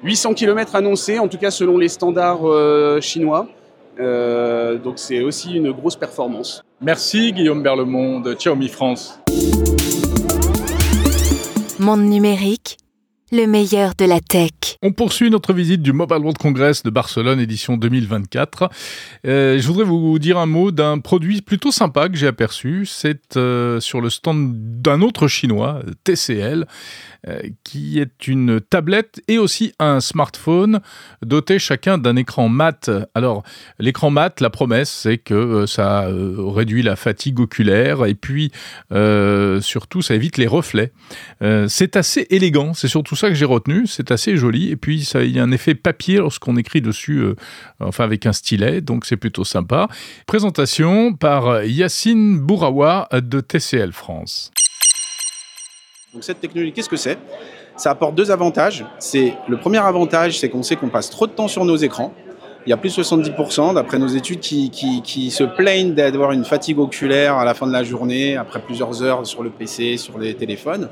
800 0.03 0.35
km 0.35 0.75
annoncés, 0.75 1.19
en 1.19 1.29
tout 1.29 1.39
cas 1.39 1.51
selon 1.51 1.79
les 1.79 1.89
standards 1.89 2.43
chinois. 3.01 3.49
Donc 3.99 4.95
c'est 4.99 5.23
aussi 5.23 5.55
une 5.55 5.73
grosse 5.73 5.97
performance. 5.97 6.63
Merci 6.81 7.33
Guillaume 7.33 7.63
Berlemont 7.63 8.21
de 8.21 8.35
Xiaomi 8.35 8.69
France. 8.69 9.21
Monde 11.81 12.03
numérique, 12.03 12.79
le 13.33 13.47
meilleur 13.47 13.95
de 13.99 14.05
la 14.05 14.21
tech. 14.21 14.51
On 14.81 14.93
poursuit 14.93 15.29
notre 15.29 15.53
visite 15.53 15.83
du 15.83 15.93
Mobile 15.93 16.19
World 16.19 16.39
Congress 16.39 16.83
de 16.83 16.91
Barcelone 16.91 17.41
édition 17.41 17.77
2024. 17.77 18.71
Euh, 19.27 19.59
je 19.59 19.67
voudrais 19.67 19.85
vous 19.85 20.19
dire 20.19 20.39
un 20.39 20.47
mot 20.47 20.71
d'un 20.71 20.99
produit 21.01 21.43
plutôt 21.43 21.73
sympa 21.73 22.09
que 22.09 22.17
j'ai 22.17 22.29
aperçu. 22.29 22.87
C'est 22.87 23.37
euh, 23.37 23.81
sur 23.81 24.01
le 24.01 24.09
stand 24.09 24.53
d'un 24.81 25.03
autre 25.03 25.27
chinois, 25.27 25.81
TCL. 26.05 26.67
Euh, 27.27 27.41
qui 27.63 27.99
est 28.01 28.29
une 28.29 28.61
tablette 28.61 29.23
et 29.29 29.39
aussi 29.39 29.73
un 29.79 30.01
smartphone 30.01 30.81
doté 31.23 31.59
chacun 31.59 31.97
d'un 31.97 32.17
écran 32.17 32.51
mat. 32.51 32.91
Alors, 33.15 33.43
l'écran 33.79 34.11
mat, 34.11 34.43
la 34.43 34.51
promesse, 34.51 34.91
c'est 34.91 35.17
que 35.17 35.33
euh, 35.33 35.67
ça 35.67 36.05
euh, 36.05 36.35
réduit 36.39 36.83
la 36.83 36.97
fatigue 36.97 37.41
oculaire 37.41 38.05
et 38.05 38.15
puis 38.15 38.53
surtout, 39.63 40.03
ça 40.03 40.15
évite 40.15 40.37
les 40.37 40.47
reflets. 40.47 40.93
c'est 41.69 41.97
assez 41.97 42.27
élégant, 42.31 42.75
c'est 42.75 42.89
surtout 42.89 43.17
ça 43.17 43.29
que 43.29 43.35
j'ai 43.35 43.45
retenu, 43.45 43.87
c'est 43.87 44.11
assez 44.11 44.37
joli 44.37 44.71
et 44.71 44.77
puis 44.77 45.05
ça, 45.05 45.23
il 45.23 45.31
y 45.31 45.39
a 45.39 45.43
un 45.43 45.51
effet 45.51 45.75
papier 45.75 46.19
lorsqu'on 46.19 46.57
écrit 46.57 46.83
dessus, 46.83 47.25
enfin 47.81 48.05
avec 48.05 48.27
un 48.27 48.33
stylet, 48.33 48.81
donc 48.81 49.07
c'est 49.07 49.17
plutôt 49.17 49.45
sympa. 49.45 49.89
Présentation 50.27 51.15
par 51.15 51.65
Yacine 51.65 52.39
Bourawa 52.39 53.09
de 53.13 53.41
TCL 53.41 53.93
France. 53.93 54.51
Donc 56.15 56.23
cette 56.23 56.41
technologie, 56.41 56.73
qu'est-ce 56.73 56.89
que 56.89 56.97
c'est? 56.97 57.19
Ça 57.77 57.91
apporte 57.91 58.15
deux 58.15 58.31
avantages. 58.31 58.85
C'est 59.01 59.35
le 59.49 59.57
premier 59.57 59.79
avantage, 59.79 60.39
c'est 60.39 60.49
qu'on 60.49 60.63
sait 60.63 60.77
qu'on 60.77 60.89
passe 60.89 61.11
trop 61.11 61.27
de 61.27 61.33
temps 61.33 61.49
sur 61.49 61.65
nos 61.65 61.75
écrans. 61.75 62.15
Il 62.67 62.71
y 62.71 62.73
a 62.73 62.77
plus 62.77 62.97
de 62.97 63.03
70% 63.03 63.75
d'après 63.75 63.99
nos 63.99 64.07
études 64.07 64.39
qui, 64.39 65.31
se 65.33 65.43
plaignent 65.43 65.93
d'avoir 65.93 66.31
une 66.31 66.45
fatigue 66.45 66.79
oculaire 66.79 67.35
à 67.35 67.45
la 67.45 67.53
fin 67.53 67.67
de 67.67 67.73
la 67.73 67.83
journée, 67.83 68.37
après 68.37 68.61
plusieurs 68.61 69.03
heures 69.03 69.27
sur 69.27 69.43
le 69.43 69.51
PC, 69.51 69.97
sur 69.97 70.17
les 70.17 70.35
téléphones. 70.35 70.89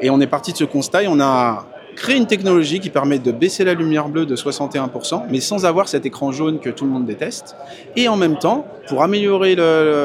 Et 0.00 0.10
on 0.10 0.20
est 0.20 0.26
parti 0.26 0.52
de 0.52 0.58
ce 0.58 0.64
constat 0.64 1.04
et 1.04 1.08
on 1.08 1.20
a 1.20 1.66
créé 1.94 2.16
une 2.16 2.26
technologie 2.26 2.80
qui 2.80 2.90
permet 2.90 3.20
de 3.20 3.30
baisser 3.30 3.64
la 3.64 3.74
lumière 3.74 4.08
bleue 4.08 4.26
de 4.26 4.34
61%, 4.34 5.22
mais 5.30 5.38
sans 5.38 5.64
avoir 5.64 5.86
cet 5.86 6.04
écran 6.04 6.32
jaune 6.32 6.58
que 6.58 6.68
tout 6.68 6.84
le 6.84 6.90
monde 6.90 7.06
déteste. 7.06 7.54
Et 7.94 8.08
en 8.08 8.16
même 8.16 8.38
temps, 8.38 8.66
pour 8.88 9.04
améliorer 9.04 9.54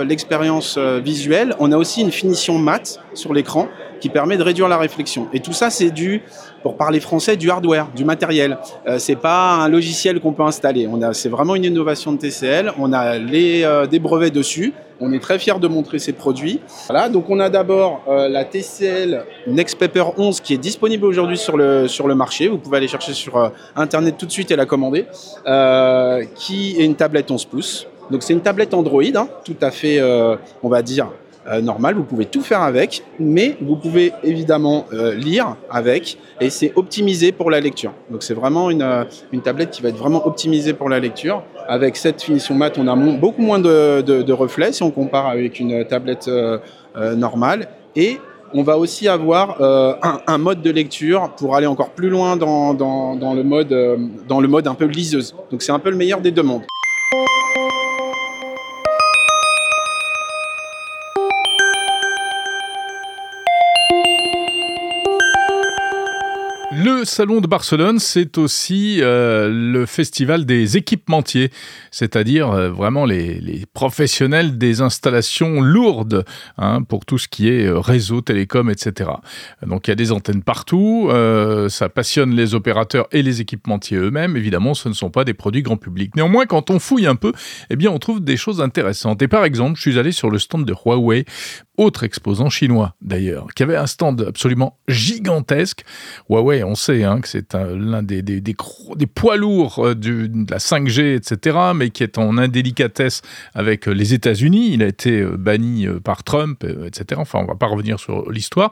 l'expérience 0.05 0.75
euh, 0.77 0.99
visuelle, 1.03 1.55
on 1.59 1.71
a 1.71 1.77
aussi 1.77 2.01
une 2.01 2.11
finition 2.11 2.59
mat 2.59 3.01
sur 3.15 3.33
l'écran 3.33 3.67
qui 3.99 4.09
permet 4.09 4.37
de 4.37 4.43
réduire 4.43 4.67
la 4.67 4.77
réflexion. 4.77 5.27
Et 5.33 5.39
tout 5.39 5.53
ça, 5.53 5.69
c'est 5.69 5.91
du, 5.91 6.23
pour 6.63 6.77
parler 6.77 6.99
français, 6.99 7.37
du 7.37 7.49
hardware, 7.49 7.87
du 7.95 8.05
matériel. 8.05 8.57
Euh, 8.87 8.99
c'est 8.99 9.15
pas 9.15 9.53
un 9.53 9.69
logiciel 9.69 10.19
qu'on 10.19 10.33
peut 10.33 10.43
installer. 10.43 10.87
On 10.87 11.01
a, 11.01 11.13
c'est 11.13 11.29
vraiment 11.29 11.55
une 11.55 11.65
innovation 11.65 12.11
de 12.11 12.17
TCL. 12.17 12.71
On 12.77 12.93
a 12.93 13.17
les, 13.17 13.63
euh, 13.63 13.85
des 13.85 13.99
brevets 13.99 14.33
dessus. 14.33 14.73
On 15.01 15.13
est 15.13 15.19
très 15.19 15.39
fiers 15.39 15.59
de 15.59 15.67
montrer 15.67 15.97
ces 15.97 16.11
produits. 16.11 16.59
Voilà, 16.87 17.07
donc 17.07 17.29
on 17.29 17.39
a 17.39 17.49
d'abord 17.49 18.01
euh, 18.09 18.27
la 18.27 18.43
TCL 18.43 19.23
Next 19.47 19.77
Paper 19.77 20.03
11 20.17 20.41
qui 20.41 20.53
est 20.53 20.57
disponible 20.57 21.05
aujourd'hui 21.05 21.37
sur 21.37 21.55
le, 21.55 21.87
sur 21.87 22.07
le 22.07 22.15
marché. 22.15 22.49
Vous 22.49 22.57
pouvez 22.57 22.77
aller 22.77 22.87
chercher 22.89 23.13
sur 23.13 23.37
euh, 23.37 23.49
Internet 23.77 24.15
tout 24.17 24.25
de 24.25 24.31
suite 24.31 24.51
et 24.51 24.55
la 24.57 24.65
commander. 24.65 25.05
Qui 26.35 26.75
est 26.79 26.85
une 26.85 26.95
tablette 26.95 27.31
11 27.31 27.45
pouces. 27.45 27.87
Donc 28.11 28.23
c'est 28.23 28.33
une 28.33 28.41
tablette 28.41 28.73
Android, 28.73 29.03
hein, 29.15 29.27
tout 29.45 29.55
à 29.61 29.69
fait, 29.69 30.01
on 30.63 30.69
va 30.69 30.81
dire, 30.81 31.09
euh, 31.47 31.61
normale. 31.61 31.95
Vous 31.95 32.03
pouvez 32.03 32.25
tout 32.25 32.41
faire 32.41 32.61
avec, 32.61 33.03
mais 33.19 33.57
vous 33.61 33.75
pouvez 33.75 34.11
évidemment 34.23 34.85
euh, 34.93 35.13
lire 35.15 35.55
avec, 35.69 36.17
et 36.41 36.49
c'est 36.49 36.73
optimisé 36.75 37.31
pour 37.31 37.49
la 37.49 37.59
lecture. 37.59 37.93
Donc 38.11 38.23
c'est 38.23 38.33
vraiment 38.33 38.69
une, 38.69 38.81
euh, 38.81 39.03
une 39.31 39.41
tablette 39.41 39.71
qui 39.71 39.81
va 39.81 39.89
être 39.89 39.97
vraiment 39.97 40.25
optimisée 40.27 40.73
pour 40.73 40.89
la 40.89 40.99
lecture. 40.99 41.43
Avec 41.67 41.95
cette 41.97 42.21
finition 42.21 42.55
mat, 42.55 42.77
on 42.77 42.87
a 42.87 42.95
beaucoup 42.95 43.41
moins 43.41 43.59
de, 43.59 44.01
de- 44.01 44.33
reflets 44.33 44.71
si 44.73 44.81
on 44.83 44.91
compare 44.91 45.27
avec 45.27 45.59
une 45.59 45.85
tablette 45.85 46.29
normale. 47.15 47.67
Et 47.95 48.17
on 48.53 48.63
va 48.63 48.77
aussi 48.79 49.07
avoir 49.07 49.61
un, 49.61 50.37
mode 50.39 50.61
de 50.63 50.71
lecture 50.71 51.29
pour 51.37 51.55
aller 51.55 51.67
encore 51.67 51.91
plus 51.91 52.09
loin 52.09 52.37
dans, 52.37 52.73
dans- 52.73 53.33
le 53.35 53.43
mode, 53.43 53.75
dans 54.27 54.41
le 54.41 54.47
mode 54.47 54.67
un 54.67 54.73
peu 54.73 54.85
liseuse. 54.85 55.35
Donc 55.51 55.61
c'est 55.61 55.71
un 55.71 55.77
peu 55.79 55.91
le 55.91 55.97
meilleur 55.97 56.21
des 56.21 56.31
deux 56.31 56.41
mondes. 56.43 56.63
Salon 67.09 67.41
de 67.41 67.47
Barcelone, 67.47 67.99
c'est 67.99 68.37
aussi 68.37 68.99
euh, 69.01 69.49
le 69.49 69.85
festival 69.85 70.45
des 70.45 70.77
équipementiers, 70.77 71.51
c'est-à-dire 71.91 72.51
euh, 72.51 72.69
vraiment 72.69 73.05
les, 73.05 73.65
professionnels 73.73 74.57
des 74.57 74.81
installations 74.81 75.61
lourdes 75.61 76.23
hein, 76.57 76.83
pour 76.83 77.05
tout 77.05 77.17
ce 77.17 77.27
qui 77.27 77.49
est 77.49 77.65
euh, 77.65 77.79
réseau, 77.79 78.21
télécom, 78.21 78.69
etc. 78.69 79.09
Donc 79.65 79.87
il 79.87 79.91
y 79.91 79.93
a 79.93 79.95
des 79.95 80.11
antennes 80.11 80.43
partout, 80.43 81.09
ça 81.69 81.89
passionne 81.89 82.35
les 82.35 82.53
opérateurs 82.55 83.07
et 83.11 83.21
les 83.21 83.41
équipementiers 83.41 83.97
eux-mêmes. 83.97 84.37
Évidemment, 84.37 84.73
ce 84.73 84.89
ne 84.89 84.93
sont 84.93 85.09
pas 85.09 85.23
des 85.23 85.33
produits 85.33 85.63
grand 85.63 85.77
public. 85.77 86.15
Néanmoins, 86.15 86.45
quand 86.45 86.69
on 86.69 86.79
fouille 86.79 87.07
un 87.07 87.15
peu, 87.15 87.33
eh 87.69 87.75
bien, 87.75 87.91
on 87.91 87.99
trouve 87.99 88.23
des 88.23 88.37
choses 88.37 88.61
intéressantes. 88.61 89.21
Et 89.21 89.27
par 89.27 89.45
exemple, 89.45 89.77
je 89.77 89.81
suis 89.81 89.99
allé 89.99 90.11
sur 90.11 90.29
le 90.29 90.39
stand 90.39 90.65
de 90.65 90.73
Huawei, 90.73 91.25
autre 91.77 92.03
exposant 92.03 92.49
chinois 92.49 92.95
d'ailleurs, 93.01 93.47
qui 93.55 93.63
avait 93.63 93.77
un 93.77 93.87
stand 93.87 94.21
absolument 94.27 94.77
gigantesque. 94.87 95.83
Huawei, 96.29 96.63
on 96.63 96.75
sait 96.75 96.98
hein, 97.03 97.21
que 97.21 97.27
c'est 97.27 97.55
un- 97.55 97.75
l'un 97.75 98.03
des, 98.03 98.21
des, 98.21 98.55
poids 99.13 99.37
lourds 99.37 99.79
euh, 99.79 99.95
de 99.95 100.29
la 100.49 100.57
5G, 100.57 101.15
etc., 101.15 101.57
mais 101.75 101.89
qui 101.89 102.03
est 102.03 102.17
en 102.17 102.37
indélicatesse 102.37 103.21
avec 103.53 103.87
euh, 103.87 103.91
les 103.91 104.13
États-Unis. 104.13 104.71
Il 104.73 104.83
a 104.83 104.87
été 104.87 105.21
euh, 105.21 105.37
banni 105.37 105.87
par 106.03 106.23
Trump, 106.23 106.65
etc. 106.85 107.19
Enfin, 107.21 107.39
on 107.39 107.45
va 107.45 107.55
pas 107.55 107.67
revenir 107.67 107.99
sur 107.99 108.29
l'histoire. 108.31 108.71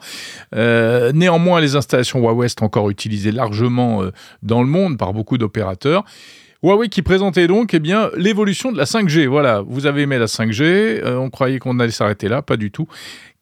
Néanmoins, 0.53 1.61
les 1.61 1.75
installations 1.75 2.19
Huawei 2.19 2.49
sont 2.49 2.63
encore 2.63 2.89
utilisées 2.89 3.31
largement 3.31 4.03
dans 4.43 4.61
le 4.61 4.67
monde 4.67 4.97
par 4.97 5.13
beaucoup 5.13 5.37
d'opérateurs. 5.37 6.03
Huawei 6.63 6.89
qui 6.89 7.03
présentait 7.03 7.45
donc 7.47 7.73
eh 7.73 7.79
bien 7.79 8.09
l'évolution 8.17 8.71
de 8.71 8.77
la 8.77 8.85
5G. 8.85 9.27
Voilà, 9.27 9.61
vous 9.61 9.85
avez 9.85 10.01
aimé 10.03 10.17
la 10.17 10.25
5G, 10.25 10.63
euh, 10.63 11.17
on 11.17 11.29
croyait 11.29 11.59
qu'on 11.59 11.79
allait 11.79 11.91
s'arrêter 11.91 12.27
là, 12.29 12.41
pas 12.41 12.57
du 12.57 12.71
tout, 12.71 12.87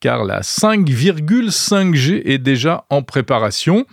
car 0.02 0.26
la 0.26 0.42
5,5G 0.42 2.22
est 2.26 2.38
déjà 2.38 2.86
en 2.90 3.02
préparation. 3.04 3.86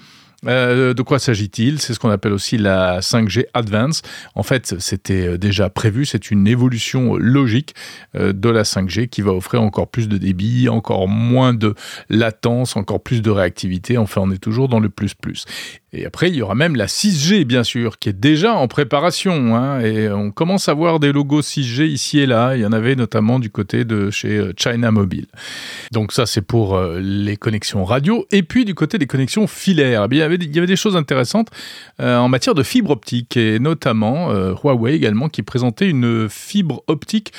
Euh, 0.47 0.95
de 0.95 1.03
quoi 1.03 1.19
s'agit-il? 1.19 1.81
C'est 1.81 1.95
ce 1.95 2.01
qu'on 2.01 2.11
appelle 2.11 2.33
aussi 2.33 2.59
la 2.59 3.01
5G 3.01 3.47
Advance. 3.55 4.03
En 4.35 4.43
fait, 4.43 4.79
c'était 4.81 5.27
euh, 5.27 5.39
déjà 5.39 5.71
prévu, 5.71 6.05
c'est 6.05 6.31
une 6.31 6.47
évolution 6.47 7.17
logique 7.17 7.75
euh, 8.17 8.33
de 8.33 8.49
la 8.49 8.63
5G 8.63 9.09
qui 9.09 9.23
va 9.23 9.33
offrir 9.33 9.63
encore 9.63 9.89
plus 9.89 10.09
de 10.09 10.19
débit, 10.19 10.69
encore 10.69 11.07
moins 11.09 11.55
de 11.55 11.75
latence, 12.09 12.77
encore 12.77 13.03
plus 13.03 13.23
de 13.23 13.31
réactivité. 13.31 13.99
Enfin, 13.99 14.23
on 14.25 14.31
est 14.31 14.43
toujours 14.43 14.69
dans 14.69 14.81
le 14.81 14.89
plus 14.89 15.15
plus. 15.15 15.45
Et 15.95 16.07
après, 16.07 16.29
il 16.31 16.37
y 16.37 16.43
aura 16.43 16.55
même 16.55 16.75
la 16.75 16.87
6G, 16.87 17.45
bien 17.45 17.65
sûr, 17.65 17.99
qui 17.99 18.09
est 18.09 18.19
déjà 18.19 18.55
en 18.55 18.67
préparation. 18.67 19.55
hein, 19.55 19.81
et 19.81 20.11
on 20.11 20.31
commence 20.31 20.71
à 20.71 20.75
voir 20.75 21.01
des 21.01 21.13
logos 21.13 21.43
6G 21.43 21.85
ici 21.87 22.19
et 22.21 22.27
là. 22.27 22.57
Il 22.57 22.63
y 22.63 22.67
en 22.67 22.73
avait 22.73 22.97
notamment 22.97 23.39
du 23.39 23.51
côté 23.51 23.85
de 23.85 24.11
chez 24.11 24.39
euh, 24.39 24.53
China 24.57 24.91
Mobile. 24.91 25.27
Donc 25.93 26.13
ça, 26.13 26.25
c'est 26.25 26.41
pour 26.41 26.77
euh, 26.77 26.99
les 27.01 27.37
connexions 27.37 27.85
radio. 27.85 28.27
Et 28.31 28.43
puis 28.43 28.65
du 28.65 28.75
côté 28.75 28.97
des 28.97 29.07
connexions 29.07 29.47
filaires, 29.47 30.07
eh 30.11 30.15
il, 30.15 30.19
y 30.19 30.23
avait, 30.23 30.39
des- 30.39 30.77
choses 30.77 30.97
intéressantes 30.97 31.49
euh, 32.01 32.17
en 32.17 32.29
matière 32.31 32.55
de 32.55 32.63
fibre 32.63 32.91
optique. 32.93 33.37
Et 33.37 33.59
notamment 33.59 34.33
Huawei 34.33 34.95
également, 34.95 35.29
qui 35.29 35.43
présentait 35.43 35.89
une 35.89 36.29
fibre 36.31 36.83
optique 36.87 37.33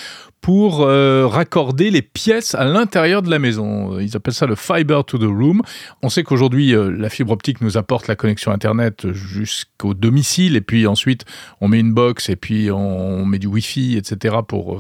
pour 0.44 0.82
euh, 0.82 1.26
raccorder 1.26 1.90
les 1.90 2.02
pièces 2.02 2.54
à 2.54 2.66
l'intérieur 2.66 3.22
de 3.22 3.30
la 3.30 3.40
maison. 3.40 3.98
Ils 3.98 4.18
appellent 4.18 4.34
ça 4.34 4.46
le 4.46 4.56
fiber 4.56 5.06
to 5.06 5.18
the 5.18 5.22
room. 5.24 5.62
On 6.02 6.10
sait 6.10 6.24
qu'aujourd'hui, 6.24 6.76
euh, 6.76 6.92
la 6.92 7.10
fibre 7.10 7.32
optique 7.32 7.62
nous 7.62 7.78
apporte 7.78 8.10
la 8.10 8.18
connexion 8.18 8.52
Internet 8.52 9.14
jusqu'au 9.14 9.94
domicile, 9.94 10.58
et 10.58 10.62
puis 10.62 10.86
ensuite, 10.86 11.24
on 11.62 11.70
met 11.70 11.80
une 11.80 11.94
box, 11.94 12.28
et 12.28 12.36
puis 12.36 12.70
on 12.70 13.26
met 13.26 13.40
du 13.40 13.48
Wi-Fi, 13.48 13.96
etc., 13.96 14.36
pour 14.46 14.78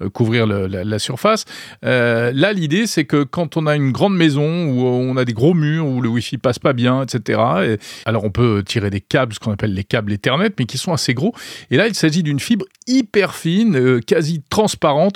euh, 0.00 0.08
couvrir 0.10 0.46
la, 0.46 0.98
surface. 1.00 1.44
Là, 1.82 2.52
l'idée, 2.52 2.86
c'est 2.86 3.04
que 3.04 3.24
quand 3.24 3.56
on 3.56 3.66
a 3.66 3.74
une 3.74 3.90
grande 3.90 4.16
maison, 4.16 4.66
où 4.66 4.84
on 4.86 5.16
a 5.16 5.24
des 5.24 5.32
gros 5.32 5.54
murs, 5.54 5.86
où 5.86 6.00
le 6.00 6.08
Wi-Fi 6.08 6.38
passe 6.38 6.60
pas 6.60 6.72
bien, 6.72 7.02
etc., 7.02 7.40
et- 7.64 7.78
alors 8.04 8.22
on 8.22 8.30
peut 8.30 8.62
tirer 8.64 8.90
des 8.90 9.00
câbles, 9.00 9.34
ce 9.34 9.40
qu'on 9.40 9.52
appelle 9.52 9.74
les 9.74 9.84
câbles 9.84 10.12
Ethernet, 10.12 10.50
mais 10.56 10.66
qui 10.66 10.78
sont 10.78 10.92
assez 10.92 11.14
gros. 11.14 11.34
Et 11.72 11.76
là, 11.76 11.88
il 11.88 11.96
s'agit 11.96 12.22
d'une 12.22 12.38
fibre 12.38 12.64
hyper 12.86 13.34
fine, 13.34 14.00
quasi 14.02 14.40
transparente. 14.48 14.67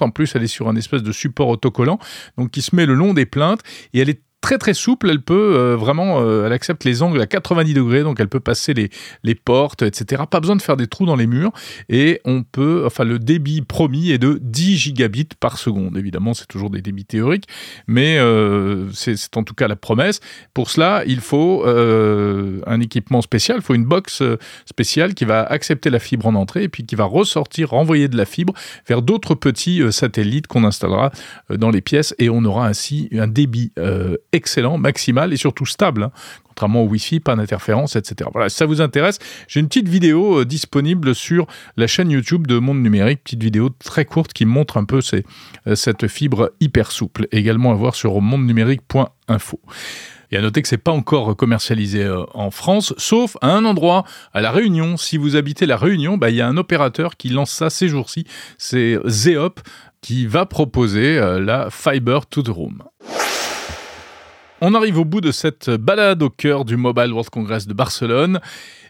En 0.02 0.10
plus, 0.10 0.34
elle 0.34 0.42
est 0.42 0.48
sur 0.48 0.68
un 0.68 0.76
espèce 0.76 1.02
de 1.02 1.12
support 1.12 1.48
autocollant, 1.48 1.98
donc 2.38 2.50
qui 2.50 2.62
se 2.62 2.74
met 2.74 2.86
le 2.86 2.94
long 2.94 3.14
des 3.14 3.26
plaintes, 3.26 3.60
et 3.92 4.00
elle 4.00 4.08
est 4.08 4.22
très 4.42 4.58
très 4.58 4.74
souple, 4.74 5.08
elle 5.08 5.22
peut 5.22 5.54
euh, 5.56 5.76
vraiment, 5.76 6.20
euh, 6.20 6.44
elle 6.44 6.52
accepte 6.52 6.84
les 6.84 7.02
angles 7.02 7.22
à 7.22 7.26
90 7.26 7.72
degrés, 7.72 8.02
donc 8.02 8.20
elle 8.20 8.28
peut 8.28 8.40
passer 8.40 8.74
les, 8.74 8.90
les 9.22 9.34
portes, 9.34 9.82
etc. 9.82 10.24
Pas 10.28 10.40
besoin 10.40 10.56
de 10.56 10.62
faire 10.62 10.76
des 10.76 10.88
trous 10.88 11.06
dans 11.06 11.16
les 11.16 11.28
murs, 11.28 11.52
et 11.88 12.20
on 12.24 12.42
peut, 12.42 12.82
enfin 12.84 13.04
le 13.04 13.18
débit 13.18 13.62
promis 13.62 14.10
est 14.10 14.18
de 14.18 14.38
10 14.42 14.76
gigabits 14.76 15.28
par 15.38 15.58
seconde. 15.58 15.96
Évidemment, 15.96 16.34
c'est 16.34 16.48
toujours 16.48 16.70
des 16.70 16.82
débits 16.82 17.04
théoriques, 17.04 17.46
mais 17.86 18.18
euh, 18.18 18.90
c'est 18.92 19.36
en 19.36 19.44
tout 19.44 19.54
cas 19.54 19.68
la 19.68 19.76
promesse. 19.76 20.20
Pour 20.54 20.70
cela, 20.70 21.04
il 21.06 21.20
faut 21.20 21.64
euh, 21.64 22.60
un 22.66 22.80
équipement 22.80 23.22
spécial, 23.22 23.58
il 23.58 23.62
faut 23.62 23.74
une 23.74 23.86
box 23.86 24.22
spéciale 24.66 25.14
qui 25.14 25.24
va 25.24 25.44
accepter 25.44 25.88
la 25.88 26.00
fibre 26.00 26.26
en 26.26 26.34
entrée 26.34 26.64
et 26.64 26.68
puis 26.68 26.84
qui 26.84 26.96
va 26.96 27.04
ressortir, 27.04 27.70
renvoyer 27.70 28.08
de 28.08 28.16
la 28.16 28.24
fibre 28.24 28.54
vers 28.88 29.02
d'autres 29.02 29.36
petits 29.36 29.80
satellites 29.92 30.48
qu'on 30.48 30.64
installera 30.64 31.12
dans 31.48 31.70
les 31.70 31.80
pièces 31.80 32.14
et 32.18 32.28
on 32.28 32.44
aura 32.44 32.66
ainsi 32.66 33.08
un 33.12 33.28
débit 33.28 33.72
excellent, 34.32 34.78
maximal 34.78 35.32
et 35.32 35.36
surtout 35.36 35.66
stable. 35.66 36.04
hein. 36.04 36.12
Contrairement 36.48 36.82
au 36.82 36.86
Wi-Fi, 36.86 37.20
pas 37.20 37.34
d'interférence, 37.34 37.96
etc. 37.96 38.28
Voilà, 38.32 38.50
si 38.50 38.56
ça 38.56 38.66
vous 38.66 38.82
intéresse, 38.82 39.18
j'ai 39.48 39.60
une 39.60 39.68
petite 39.68 39.88
vidéo 39.88 40.40
euh, 40.40 40.44
disponible 40.44 41.14
sur 41.14 41.46
la 41.78 41.86
chaîne 41.86 42.10
YouTube 42.10 42.46
de 42.46 42.58
Monde 42.58 42.82
Numérique, 42.82 43.24
petite 43.24 43.42
vidéo 43.42 43.70
très 43.82 44.04
courte 44.04 44.34
qui 44.34 44.44
montre 44.44 44.76
un 44.76 44.84
peu 44.84 45.00
euh, 45.66 45.74
cette 45.74 46.08
fibre 46.08 46.52
hyper 46.60 46.92
souple. 46.92 47.26
Également 47.32 47.70
à 47.72 47.74
voir 47.74 47.94
sur 47.94 48.20
mondenumérique.info. 48.20 49.60
Et 50.30 50.36
à 50.36 50.42
noter 50.42 50.60
que 50.62 50.68
c'est 50.68 50.76
pas 50.78 50.92
encore 50.92 51.36
commercialisé 51.36 52.04
euh, 52.04 52.24
en 52.34 52.50
France, 52.50 52.92
sauf 52.98 53.38
à 53.40 53.48
un 53.48 53.64
endroit, 53.64 54.04
à 54.34 54.42
La 54.42 54.50
Réunion. 54.50 54.98
Si 54.98 55.16
vous 55.16 55.36
habitez 55.36 55.64
La 55.64 55.78
Réunion, 55.78 56.18
bah, 56.18 56.28
il 56.28 56.36
y 56.36 56.42
a 56.42 56.48
un 56.48 56.58
opérateur 56.58 57.16
qui 57.16 57.30
lance 57.30 57.50
ça 57.50 57.70
ces 57.70 57.88
jours-ci. 57.88 58.26
C'est 58.58 58.98
Zeop 59.06 59.60
qui 60.02 60.26
va 60.26 60.44
proposer 60.44 61.18
la 61.40 61.68
Fiber 61.70 62.26
to 62.26 62.42
the 62.42 62.48
Room. 62.48 62.82
On 64.64 64.74
arrive 64.74 65.00
au 65.00 65.04
bout 65.04 65.20
de 65.20 65.32
cette 65.32 65.70
balade 65.70 66.22
au 66.22 66.30
cœur 66.30 66.64
du 66.64 66.76
Mobile 66.76 67.12
World 67.12 67.30
Congress 67.30 67.66
de 67.66 67.74
Barcelone. 67.74 68.38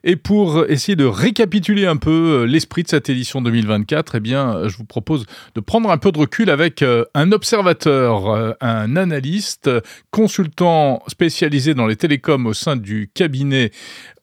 Et 0.05 0.17
pour 0.17 0.67
essayer 0.69 0.97
de 0.97 1.07
récapituler 1.07 1.87
un 1.87 1.97
peu 1.97 2.43
euh, 2.43 2.45
l'esprit 2.45 2.83
de 2.83 2.89
cette 2.89 3.09
édition 3.09 3.41
2024, 3.41 4.17
eh 4.17 4.21
bien, 4.21 4.55
euh, 4.55 4.69
je 4.69 4.77
vous 4.77 4.85
propose 4.85 5.25
de 5.55 5.61
prendre 5.63 5.91
un 5.91 5.97
peu 5.97 6.13
de 6.13 6.19
recul 6.19 6.51
avec 6.51 6.83
euh, 6.83 7.07
un 7.15 7.33
observateur, 7.33 8.55
un 8.61 8.97
analyste, 8.97 9.71
consultant 10.11 11.03
spécialisé 11.07 11.73
dans 11.73 11.87
les 11.87 11.97
télécoms 11.97 12.45
au 12.45 12.53
sein 12.53 12.77
du 12.77 13.11
cabinet 13.15 13.71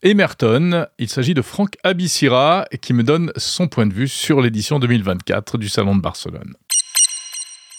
Emerton. 0.04 0.86
Il 1.00 1.08
s'agit 1.08 1.34
de 1.34 1.42
Franck 1.42 1.78
Abissira 1.82 2.66
qui 2.80 2.92
me 2.92 3.02
donne 3.02 3.32
son 3.34 3.66
point 3.66 3.86
de 3.86 3.92
vue 3.92 4.06
sur 4.06 4.40
l'édition 4.40 4.78
2024 4.78 5.58
du 5.58 5.68
Salon 5.68 5.96
de 5.96 6.00
Barcelone. 6.00 6.54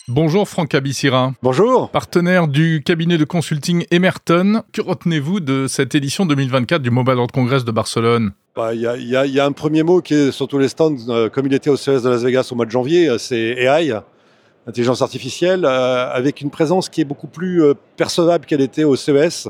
Bonjour 0.08 0.48
Franck 0.50 0.74
Abissira. 0.74 1.34
Bonjour. 1.44 1.90
Partenaire 1.90 2.48
du 2.48 2.82
cabinet 2.84 3.18
de 3.18 3.24
consulting 3.24 3.86
Emerton. 3.92 4.64
Que 4.74 4.82
retenez-vous 4.82 5.40
de 5.40 5.68
cette 5.68 5.94
édition 5.96 6.26
2024 6.26 6.82
du 6.82 6.90
Mobile 6.90 7.14
World 7.16 7.32
Congress 7.32 7.64
de 7.66 7.72
Barcelone? 7.72 8.32
Bah, 8.56 8.74
Il 8.74 8.82
y, 8.82 8.88
a- 8.88 8.98
il 8.98 9.06
y 9.08 9.32
y 9.34 9.40
a 9.40 9.46
un 9.46 9.52
premier 9.52 9.84
mot 9.84 10.02
qui 10.02 10.14
est 10.16 10.32
sur 10.32 10.48
tous 10.48 10.58
les 10.58 10.68
stands, 10.68 10.96
euh, 11.10 11.30
comme 11.30 11.46
il 11.46 11.54
était 11.54 11.70
au 11.70 11.78
CES 11.78 12.04
de 12.04 12.10
Las 12.10 12.24
Vegas 12.24 12.50
au 12.52 12.56
mois 12.56 12.66
de 12.66 12.72
janvier, 12.72 13.10
euh, 13.10 13.18
c'est 13.18 13.56
AI. 13.64 13.94
intelligence 14.68 15.02
artificielle, 15.02 15.66
avec 15.66 16.40
une 16.42 16.52
présence 16.52 16.88
qui 16.88 17.02
est 17.02 17.06
beaucoup 17.06 17.26
plus 17.26 17.64
percevable 17.98 18.46
qu'elle 18.46 18.62
était 18.62 18.84
au 18.84 18.96
CES. 18.96 19.48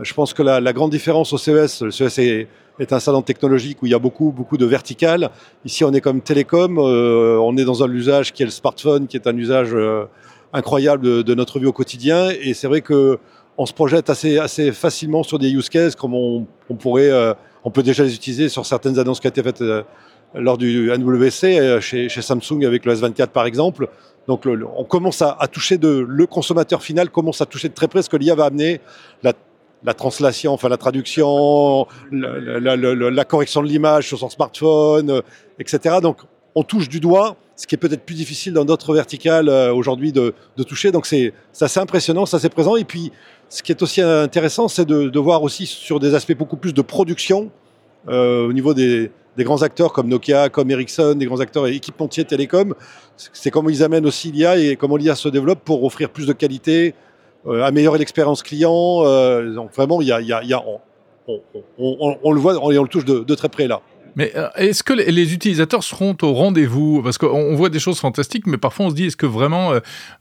Je 0.00 0.14
pense 0.14 0.32
que 0.32 0.42
la, 0.44 0.60
la, 0.60 0.72
grande 0.72 0.92
différence 0.92 1.32
au 1.32 1.38
CES, 1.38 1.82
le 1.82 1.90
CES 1.90 2.18
est, 2.18 2.48
est, 2.78 2.92
un 2.92 3.00
salon 3.00 3.22
technologique 3.22 3.82
où 3.82 3.86
il 3.86 3.92
y 3.92 3.94
a 3.94 3.98
beaucoup, 3.98 4.32
beaucoup 4.32 4.56
de 4.56 4.66
verticales. 4.66 5.30
Ici, 5.64 5.84
on 5.84 5.92
est 5.92 6.00
comme 6.00 6.20
télécom, 6.20 6.78
euh, 6.78 7.38
on 7.38 7.56
est 7.56 7.64
dans 7.64 7.82
un 7.82 7.90
usage 7.90 8.32
qui 8.32 8.42
est 8.42 8.46
le 8.46 8.50
smartphone, 8.50 9.06
qui 9.06 9.16
est 9.16 9.26
un 9.26 9.36
usage 9.36 9.70
euh, 9.72 10.04
incroyable 10.52 11.24
de, 11.24 11.34
notre 11.34 11.58
vie 11.58 11.66
au 11.66 11.72
quotidien. 11.72 12.30
Et 12.42 12.54
c'est 12.54 12.66
vrai 12.66 12.80
que 12.80 13.18
on 13.56 13.66
se 13.66 13.72
projette 13.72 14.10
assez, 14.10 14.38
assez 14.38 14.72
facilement 14.72 15.22
sur 15.22 15.38
des 15.38 15.50
use 15.52 15.68
cases 15.68 15.94
comme 15.94 16.12
on, 16.14 16.46
pourrait, 16.78 17.10
euh, 17.10 17.34
on 17.62 17.70
peut 17.70 17.84
déjà 17.84 18.02
les 18.02 18.14
utiliser 18.14 18.48
sur 18.48 18.66
certaines 18.66 18.98
annonces 18.98 19.20
qui 19.20 19.28
ont 19.28 19.30
été 19.30 19.44
faites 19.44 19.62
lors 20.34 20.58
du 20.58 20.90
NWC 20.90 21.80
chez, 21.80 22.08
Samsung 22.08 22.64
avec 22.64 22.84
le 22.84 22.94
S24 22.94 23.28
par 23.28 23.46
exemple. 23.46 23.88
Donc 24.26 24.48
on 24.76 24.84
commence 24.84 25.22
à, 25.22 25.36
toucher 25.52 25.78
de, 25.78 26.04
le 26.08 26.26
consommateur 26.26 26.82
final 26.82 27.10
commence 27.10 27.40
à 27.40 27.46
toucher 27.46 27.68
de 27.68 27.74
très 27.74 27.86
près 27.86 28.02
ce 28.02 28.08
que 28.08 28.16
l'IA 28.16 28.34
va 28.34 28.46
amener. 28.46 28.80
La 29.84 29.94
translation, 29.94 30.52
enfin 30.52 30.68
la 30.68 30.76
traduction, 30.76 31.86
la, 32.10 33.24
correction 33.24 33.62
de 33.62 33.68
l'image 33.68 34.08
sur 34.08 34.18
son 34.18 34.30
smartphone, 34.30 35.10
euh, 35.10 35.20
etc. 35.58 35.96
Donc 36.02 36.18
on 36.54 36.62
touche 36.62 36.88
du 36.88 37.00
doigt, 37.00 37.36
ce 37.56 37.66
qui 37.66 37.74
est 37.74 37.78
peut-être 37.78 38.04
plus 38.04 38.14
difficile 38.14 38.52
dans 38.54 38.64
d'autres 38.64 38.94
verticales 38.94 39.48
euh, 39.48 39.72
aujourd'hui 39.72 40.12
de, 40.12 40.34
toucher. 40.66 40.90
Donc 40.90 41.06
c'est 41.06 41.32
assez 41.60 41.80
impressionnant, 41.80 42.26
ça 42.26 42.38
c'est 42.38 42.48
présent. 42.48 42.76
Et 42.76 42.84
puis 42.84 43.12
ce 43.48 43.62
qui 43.62 43.72
est 43.72 43.82
aussi 43.82 44.00
intéressant, 44.00 44.68
c'est 44.68 44.86
de, 44.86 45.18
voir 45.18 45.42
aussi 45.42 45.66
sur 45.66 46.00
des 46.00 46.14
aspects 46.14 46.36
beaucoup 46.36 46.56
plus 46.56 46.72
de 46.72 46.82
production 46.82 47.50
euh, 48.08 48.48
au 48.48 48.52
niveau 48.52 48.74
des, 48.74 49.10
des, 49.36 49.44
grands 49.44 49.62
acteurs 49.62 49.92
comme 49.92 50.08
Nokia, 50.08 50.48
comme 50.48 50.70
Ericsson, 50.70 51.14
des 51.14 51.26
grands 51.26 51.40
acteurs 51.40 51.66
équipementiers 51.66 52.24
télécom. 52.24 52.74
C'est 53.16 53.50
comment 53.50 53.68
ils 53.68 53.82
amènent 53.82 54.06
aussi 54.06 54.32
l'IA 54.32 54.56
et 54.56 54.76
comment 54.76 54.96
l'IA 54.96 55.14
se 55.14 55.28
développe 55.28 55.60
pour 55.64 55.84
offrir 55.84 56.10
plus 56.10 56.26
de 56.26 56.32
qualité, 56.32 56.94
améliorer 57.50 57.98
l'expérience 57.98 58.42
client. 58.42 59.02
Euh, 59.04 59.54
donc 59.54 59.72
vraiment, 59.74 60.00
il 60.00 60.08
y 60.08 60.12
a, 60.12 60.20
il 60.20 60.26
y 60.26 60.32
a, 60.32 60.42
il 60.42 60.48
y 60.48 60.54
a 60.54 60.62
on, 60.66 60.80
on, 61.28 61.40
on, 61.78 62.16
on, 62.22 62.32
le 62.32 62.40
voit 62.40 62.54
et 62.54 62.78
on 62.78 62.82
le 62.82 62.88
touche 62.88 63.04
de, 63.04 63.20
de 63.20 63.34
très 63.34 63.48
près 63.48 63.66
là. 63.66 63.80
Mais 64.16 64.32
euh, 64.36 64.48
est-ce 64.54 64.84
que 64.84 64.92
les 64.92 65.34
utilisateurs 65.34 65.82
seront 65.82 66.16
au 66.22 66.32
rendez-vous? 66.34 67.02
Parce 67.02 67.18
qu'on 67.18 67.56
voit 67.56 67.68
des 67.68 67.80
choses 67.80 67.98
fantastiques, 67.98 68.46
mais 68.46 68.58
parfois 68.58 68.86
on 68.86 68.90
se 68.90 68.94
dit 68.94 69.06
est-ce 69.06 69.16
que 69.16 69.26
vraiment 69.26 69.72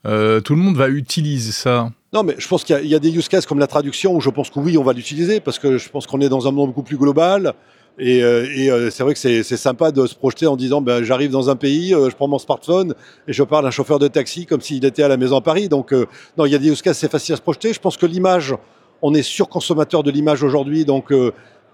euh, 0.06 0.42
tout 0.42 0.56
le 0.56 0.62
monde 0.62 0.76
va 0.76 0.90
utiliser 0.90 1.52
ça? 1.52 1.92
Non, 2.12 2.24
mais 2.24 2.36
je 2.38 2.48
pense 2.48 2.64
qu'il 2.64 2.80
y, 2.84 2.90
y, 2.90 2.96
a 2.96 3.00
des 3.00 3.16
use 3.16 3.28
cases 3.28 3.46
comme 3.46 3.60
la 3.60 3.68
traduction 3.68 4.16
où 4.16 4.22
je 4.22 4.30
pense 4.30 4.50
que 4.50 4.60
oui, 4.60 4.78
on 4.78 4.84
va 4.84 4.94
l'utiliser 4.94 5.40
parce 5.40 5.60
que 5.60 5.78
je 5.78 5.90
pense 5.90 6.08
qu'on 6.08 6.22
est 6.22 6.30
dans 6.30 6.48
un 6.48 6.52
monde 6.52 6.70
beaucoup 6.70 6.84
plus 6.84 6.98
global. 6.98 7.54
Et, 8.00 8.24
euh, 8.24 8.48
et 8.56 8.72
euh, 8.72 8.90
c'est 8.90 9.04
vrai 9.04 9.14
que 9.14 9.20
c'est 9.20 9.44
sympa 9.44 9.92
de 9.92 10.08
se 10.08 10.16
projeter 10.16 10.48
en 10.48 10.56
disant 10.56 10.82
ben, 10.82 11.04
j'arrive 11.04 11.30
dans 11.30 11.50
un 11.50 11.56
pays, 11.56 11.94
euh, 11.94 12.10
je 12.10 12.16
prends 12.16 12.28
mon 12.28 12.40
smartphone 12.40 12.96
et 13.28 13.34
je 13.34 13.44
parle 13.44 13.66
à 13.66 13.68
un 13.68 13.72
chauffeur 13.72 14.00
de 14.00 14.08
taxi 14.08 14.48
comme 14.48 14.62
s'il 14.62 14.84
était 14.84 15.04
à 15.04 15.08
la 15.08 15.18
maison 15.18 15.38
à 15.38 15.42
Paris. 15.42 15.70
Donc, 15.70 15.94
non, 16.38 16.46
il 16.46 16.52
y 16.52 16.56
a 16.56 16.58
des 16.58 16.70
use 16.70 16.82
c'est 16.84 17.12
facile 17.12 17.34
à 17.34 17.38
se 17.38 17.42
projeter. 17.42 17.72
Je 17.72 17.80
pense 17.80 17.98
que 17.98 18.06
l'image, 18.06 18.56
on 19.02 19.14
est 19.14 19.22
surconsommateur 19.22 20.02
de 20.02 20.10
l'image 20.10 20.44
aujourd'hui. 20.44 20.86
Donc, 20.86 21.14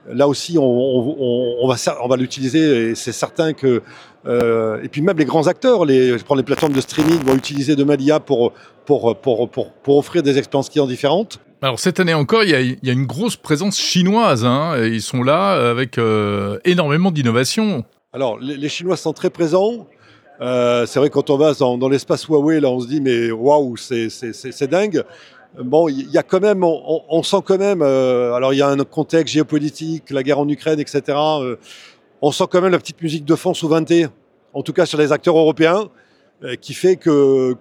là 0.08 0.28
aussi, 0.28 0.58
on, 0.58 0.64
on, 0.64 1.58
on 1.62 1.68
va, 1.68 1.76
on 2.04 2.08
va 2.08 2.18
l'utiliser 2.18 2.90
et 2.90 2.96
c'est 2.96 3.12
certain 3.12 3.54
que. 3.54 3.82
Euh, 4.26 4.82
et 4.84 4.90
puis 4.90 5.02
même 5.02 5.18
les 5.18 5.26
grands 5.26 5.48
acteurs, 5.48 5.86
les, 5.86 6.18
je 6.18 6.24
prends 6.24 6.36
les 6.36 6.44
plateformes 6.44 6.74
de 6.74 6.82
streaming, 6.82 7.20
vont 7.24 7.36
utiliser 7.36 7.76
de 7.76 7.84
Malia 7.84 8.20
pour, 8.20 8.54
pour, 8.86 9.16
pour, 9.18 9.50
pour, 9.50 9.72
pour 9.72 9.98
offrir 9.98 10.24
des 10.24 10.38
expériences 10.38 10.70
clients 10.70 10.88
différentes. 10.88 11.40
Alors 11.62 11.78
cette 11.80 12.00
année 12.00 12.14
encore, 12.14 12.44
il 12.44 12.78
y 12.82 12.90
a, 12.90 12.94
une 12.94 13.06
grosse 13.06 13.36
présence 13.36 13.78
chinoise. 13.78 14.46
Hein. 14.46 14.78
Ils 14.78 15.02
sont 15.02 15.24
là 15.24 15.70
avec 15.70 15.98
euh, 15.98 16.58
énormément 16.64 17.12
d'innovation. 17.12 17.84
Alors 18.14 18.40
les, 18.40 18.70
Chinois 18.70 18.96
sont 18.96 19.12
très 19.12 19.30
présents. 19.30 19.86
Euh, 20.40 20.86
c'est 20.86 21.00
vrai 21.00 21.10
quand 21.10 21.30
on 21.30 21.38
va 21.38 21.54
dans, 21.54 21.90
l'espace 21.90 22.26
Huawei, 22.26 22.62
là, 22.62 22.70
on 22.70 22.80
se 22.80 22.88
dit 22.88 23.02
mais 23.02 23.30
waouh, 23.30 23.76
c'est 23.76 24.70
dingue. 24.70 25.04
Bon, 25.62 25.90
il 25.90 26.10
y 26.10 26.18
a 26.18 26.24
quand 26.24 26.40
même, 26.40 26.64
on, 26.64 27.24
sent 27.24 27.42
quand 27.44 27.58
même. 27.58 27.82
Euh, 27.82 28.34
alors 28.34 28.54
il 28.54 28.58
y 28.58 28.62
a 28.62 28.70
un 28.70 28.78
contexte 28.86 29.34
géopolitique, 29.34 30.12
la 30.12 30.24
guerre 30.24 30.40
en 30.40 30.48
Ukraine, 30.48 30.80
etc. 30.80 31.18
On 32.22 32.32
sent 32.32 32.46
quand 32.50 32.62
même 32.62 32.72
la 32.72 32.80
petite 32.80 33.02
musique 33.02 33.26
de 33.26 33.36
fond 33.36 33.54
souveraineté, 33.54 34.08
en 34.54 34.62
tout 34.62 34.72
cas 34.72 34.86
sur 34.86 34.98
les 34.98 35.12
acteurs 35.12 35.38
européens 35.38 35.90
qui 36.62 36.74
fait 36.74 36.96
que, 36.96 37.56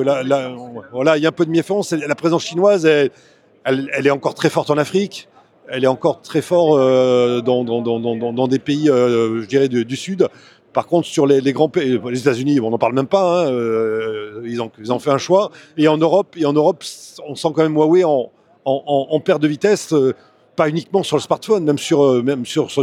là, 0.00 0.22
là, 0.22 0.54
voilà, 0.92 1.16
il 1.16 1.22
y 1.22 1.26
a 1.26 1.30
un 1.30 1.32
peu 1.32 1.46
de 1.46 1.50
méfiance. 1.50 1.92
La 1.92 2.14
présence 2.14 2.44
chinoise, 2.44 2.84
elle, 2.84 4.06
est 4.06 4.10
encore 4.10 4.34
très 4.34 4.50
forte 4.50 4.70
en 4.70 4.78
Afrique. 4.78 5.28
Elle 5.68 5.84
est 5.84 5.88
encore 5.88 6.20
très 6.20 6.42
forte 6.42 6.78
euh, 6.78 7.40
dans, 7.40 8.48
des 8.48 8.58
pays, 8.58 8.90
euh, 8.90 9.40
je 9.42 9.46
dirais, 9.46 9.68
du, 9.68 9.96
Sud. 9.96 10.28
Par 10.72 10.86
contre, 10.86 11.06
sur 11.06 11.26
les, 11.26 11.52
grands 11.52 11.68
pays, 11.68 12.00
les 12.04 12.20
États-Unis, 12.20 12.60
on 12.60 12.70
n'en 12.70 12.78
parle 12.78 12.94
même 12.94 13.06
pas. 13.06 13.44
Hein, 13.44 13.50
euh, 13.50 14.42
ils, 14.44 14.60
ont, 14.60 14.98
fait 14.98 15.10
un 15.10 15.18
choix. 15.18 15.50
Et 15.76 15.88
en 15.88 15.98
Europe, 15.98 16.36
et 16.36 16.44
en 16.44 16.52
Europe, 16.52 16.84
on 17.26 17.34
sent 17.34 17.48
quand 17.54 17.62
même 17.62 17.74
Huawei 17.74 18.04
en, 18.04 19.20
perte 19.20 19.42
de 19.42 19.48
vitesse. 19.48 19.92
Euh, 19.92 20.14
pas 20.56 20.68
uniquement 20.68 21.02
sur 21.02 21.16
le 21.16 21.22
smartphone, 21.22 21.64
même 21.64 21.78
sur, 21.78 22.02
euh, 22.02 22.22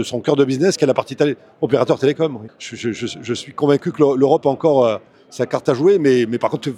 son 0.04 0.20
cœur 0.22 0.36
de 0.36 0.46
business, 0.46 0.78
qui 0.78 0.84
est 0.84 0.88
la 0.88 0.94
partie 0.94 1.16
opérateur 1.62 2.00
télécom. 2.00 2.48
Je, 2.58 3.34
suis 3.34 3.54
convaincu 3.54 3.92
que 3.92 4.02
l'Europe 4.02 4.46
encore 4.46 4.86
euh, 4.86 4.98
sa 5.30 5.46
carte 5.46 5.70
à 5.70 5.74
jouer, 5.74 6.00
mais, 6.00 6.26
mais 6.28 6.38
par 6.38 6.50
contre, 6.50 6.70
il 6.70 6.74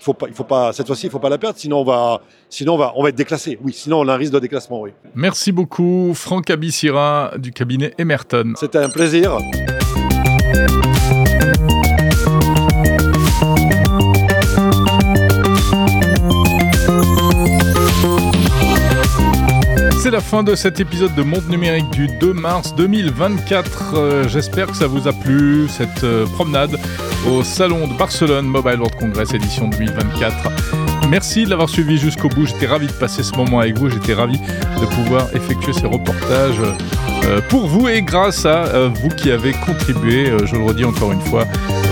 faut 0.00 0.14
pas, 0.14 0.26
il 0.28 0.34
faut 0.34 0.44
pas, 0.44 0.72
cette 0.72 0.86
fois-ci, 0.86 1.06
il 1.06 1.10
faut 1.10 1.18
pas 1.18 1.28
la 1.28 1.38
perdre, 1.38 1.58
sinon 1.58 1.80
on 1.80 1.84
va, 1.84 2.20
sinon 2.48 2.74
on 2.74 2.78
va, 2.78 2.92
on 2.96 3.02
va 3.02 3.10
être 3.10 3.14
déclassé. 3.16 3.58
Oui, 3.62 3.72
sinon 3.72 4.00
on 4.00 4.08
a 4.08 4.14
un 4.14 4.16
risque 4.16 4.32
de 4.32 4.38
déclassement. 4.38 4.80
Oui. 4.80 4.90
Merci 5.14 5.52
beaucoup, 5.52 6.12
Franck 6.14 6.50
Abissira 6.50 7.32
du 7.36 7.52
cabinet 7.52 7.94
Emerton. 7.98 8.54
C'était 8.56 8.78
un 8.78 8.88
plaisir. 8.88 9.38
C'est 20.00 20.12
la 20.12 20.20
fin 20.20 20.42
de 20.42 20.54
cet 20.54 20.80
épisode 20.80 21.14
de 21.14 21.22
Monde 21.22 21.48
Numérique 21.50 21.90
du 21.90 22.06
2 22.06 22.32
mars 22.32 22.74
2024. 22.74 23.94
Euh, 23.94 24.28
J'espère 24.28 24.68
que 24.68 24.76
ça 24.76 24.86
vous 24.86 25.06
a 25.06 25.12
plu, 25.12 25.68
cette 25.68 26.02
euh, 26.02 26.24
promenade 26.24 26.78
au 27.26 27.42
Salon 27.42 27.88
de 27.88 27.94
Barcelone 27.94 28.46
Mobile 28.46 28.78
World 28.78 28.94
Congress 28.96 29.32
édition 29.34 29.68
2024. 29.68 31.08
Merci 31.10 31.44
de 31.44 31.50
l'avoir 31.50 31.68
suivi 31.68 31.98
jusqu'au 31.98 32.28
bout. 32.28 32.46
J'étais 32.46 32.66
ravi 32.66 32.86
de 32.86 32.92
passer 32.92 33.22
ce 33.22 33.34
moment 33.34 33.60
avec 33.60 33.78
vous. 33.78 33.88
J'étais 33.88 34.14
ravi 34.14 34.38
de 34.38 34.86
pouvoir 34.86 35.34
effectuer 35.34 35.72
ces 35.72 35.86
reportages 35.86 36.60
pour 37.48 37.66
vous 37.66 37.88
et 37.88 38.02
grâce 38.02 38.46
à 38.46 38.64
euh, 38.66 38.90
vous 39.02 39.08
qui 39.08 39.30
avez 39.30 39.52
contribué, 39.52 40.30
euh, 40.30 40.46
je 40.46 40.56
le 40.56 40.62
redis 40.62 40.84
encore 40.84 41.12
une 41.12 41.20
fois, 41.20 41.44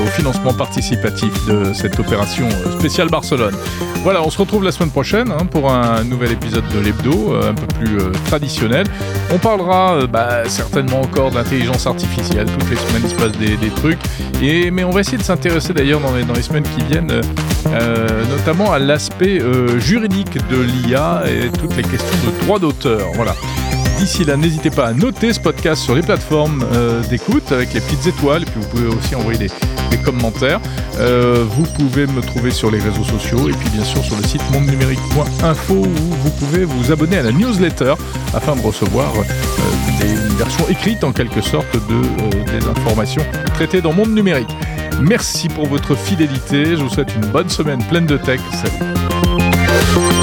au 0.03 0.07
financement 0.09 0.53
participatif 0.53 1.30
de 1.47 1.72
cette 1.72 1.99
opération 1.99 2.49
spéciale 2.78 3.09
Barcelone. 3.09 3.55
Voilà, 4.03 4.22
on 4.22 4.30
se 4.30 4.39
retrouve 4.39 4.64
la 4.64 4.72
semaine 4.72 4.91
prochaine 4.91 5.30
hein, 5.30 5.47
pour 5.47 5.70
un 5.70 6.05
nouvel 6.05 6.32
épisode 6.32 6.64
de 6.72 6.78
l'hebdo, 6.78 7.34
un 7.34 7.55
peu 7.55 7.66
plus 7.66 7.99
traditionnel. 8.26 8.87
On 9.32 9.39
parlera 9.39 10.07
bah, 10.07 10.49
certainement 10.49 11.01
encore 11.01 11.32
d'intelligence 11.32 11.87
artificielle. 11.87 12.47
Toutes 12.47 12.70
les 12.70 12.76
semaines, 12.76 13.03
il 13.05 13.11
se 13.11 13.14
passe 13.16 13.32
des, 13.32 13.70
trucs. 13.70 13.99
Mais 14.41 14.84
on 14.84 14.91
va 14.91 15.01
essayer 15.01 15.18
de 15.18 15.24
s'intéresser 15.24 15.72
d'ailleurs 15.72 16.01
dans 16.01 16.34
les 16.34 16.43
semaines 16.43 16.66
qui 16.76 16.84
viennent, 16.84 17.20
notamment 18.30 18.72
à 18.72 18.78
l'aspect 18.78 19.41
juridique 19.78 20.39
de 20.49 20.61
l'IA 20.61 21.24
et 21.26 21.49
toutes 21.51 21.76
les 21.76 21.82
questions 21.82 22.16
de 22.24 22.45
droit 22.45 22.61
d'auteur. 22.61 23.09
Voilà. 23.14 23.34
D'ici 23.99 24.25
là, 24.25 24.37
n'hésitez 24.37 24.71
pas 24.71 24.87
à 24.87 24.93
noter 24.93 25.33
ce 25.33 25.41
podcast 25.41 25.83
sur 25.83 25.95
les 25.95 26.03
plateformes 26.03 26.65
euh, 26.73 27.03
d'écoute 27.05 27.51
avec 27.53 27.73
les 27.75 27.81
petites 27.81 28.07
étoiles. 28.07 28.43
Et 28.43 28.45
puis 28.47 28.61
vous 28.61 28.69
pouvez 28.69 28.87
aussi 28.89 29.15
envoyer 29.15 29.39
des, 29.39 29.51
commentaires. 30.05 30.61
Euh, 30.99 31.45
vous 31.49 31.65
pouvez 31.65 32.07
me 32.07 32.21
trouver 32.21 32.51
sur 32.53 32.71
les 32.71 32.79
réseaux 32.79 33.03
sociaux 33.03 33.49
et 33.49 33.53
puis 33.53 33.69
bien 33.71 33.85
sûr 33.85 34.05
sur 34.05 34.17
le 34.17 34.23
site 34.23 34.43
mondenumérique.info 34.53 35.75
où 35.75 36.15
vous 36.23 36.31
pouvez 36.31 36.65
vous 36.65 36.93
abonner 36.93 37.19
à 37.19 37.23
la 37.23 37.33
newsletter 37.33 37.95
afin 38.33 38.55
de 38.55 38.61
recevoir 38.61 39.13
euh, 39.17 40.01
des, 40.01 40.13
une 40.13 40.37
version 40.37 40.69
écrite 40.69 41.03
en 41.03 41.13
quelque 41.13 41.41
sorte 41.41 41.73
de, 41.75 41.95
euh, 41.95 42.59
des 42.61 42.69
informations 42.69 43.25
traitées 43.55 43.81
dans 43.81 43.93
Monde 43.93 44.15
Numérique. 44.15 44.55
Merci 45.01 45.49
pour 45.49 45.67
votre 45.67 45.97
fidélité. 45.97 46.77
Je 46.77 46.83
vous 46.83 46.91
souhaite 46.91 47.15
une 47.15 47.27
bonne 47.27 47.49
semaine 47.49 47.83
pleine 47.85 48.07
de 48.07 48.17
tech. 48.17 48.41
Salut. 48.53 50.16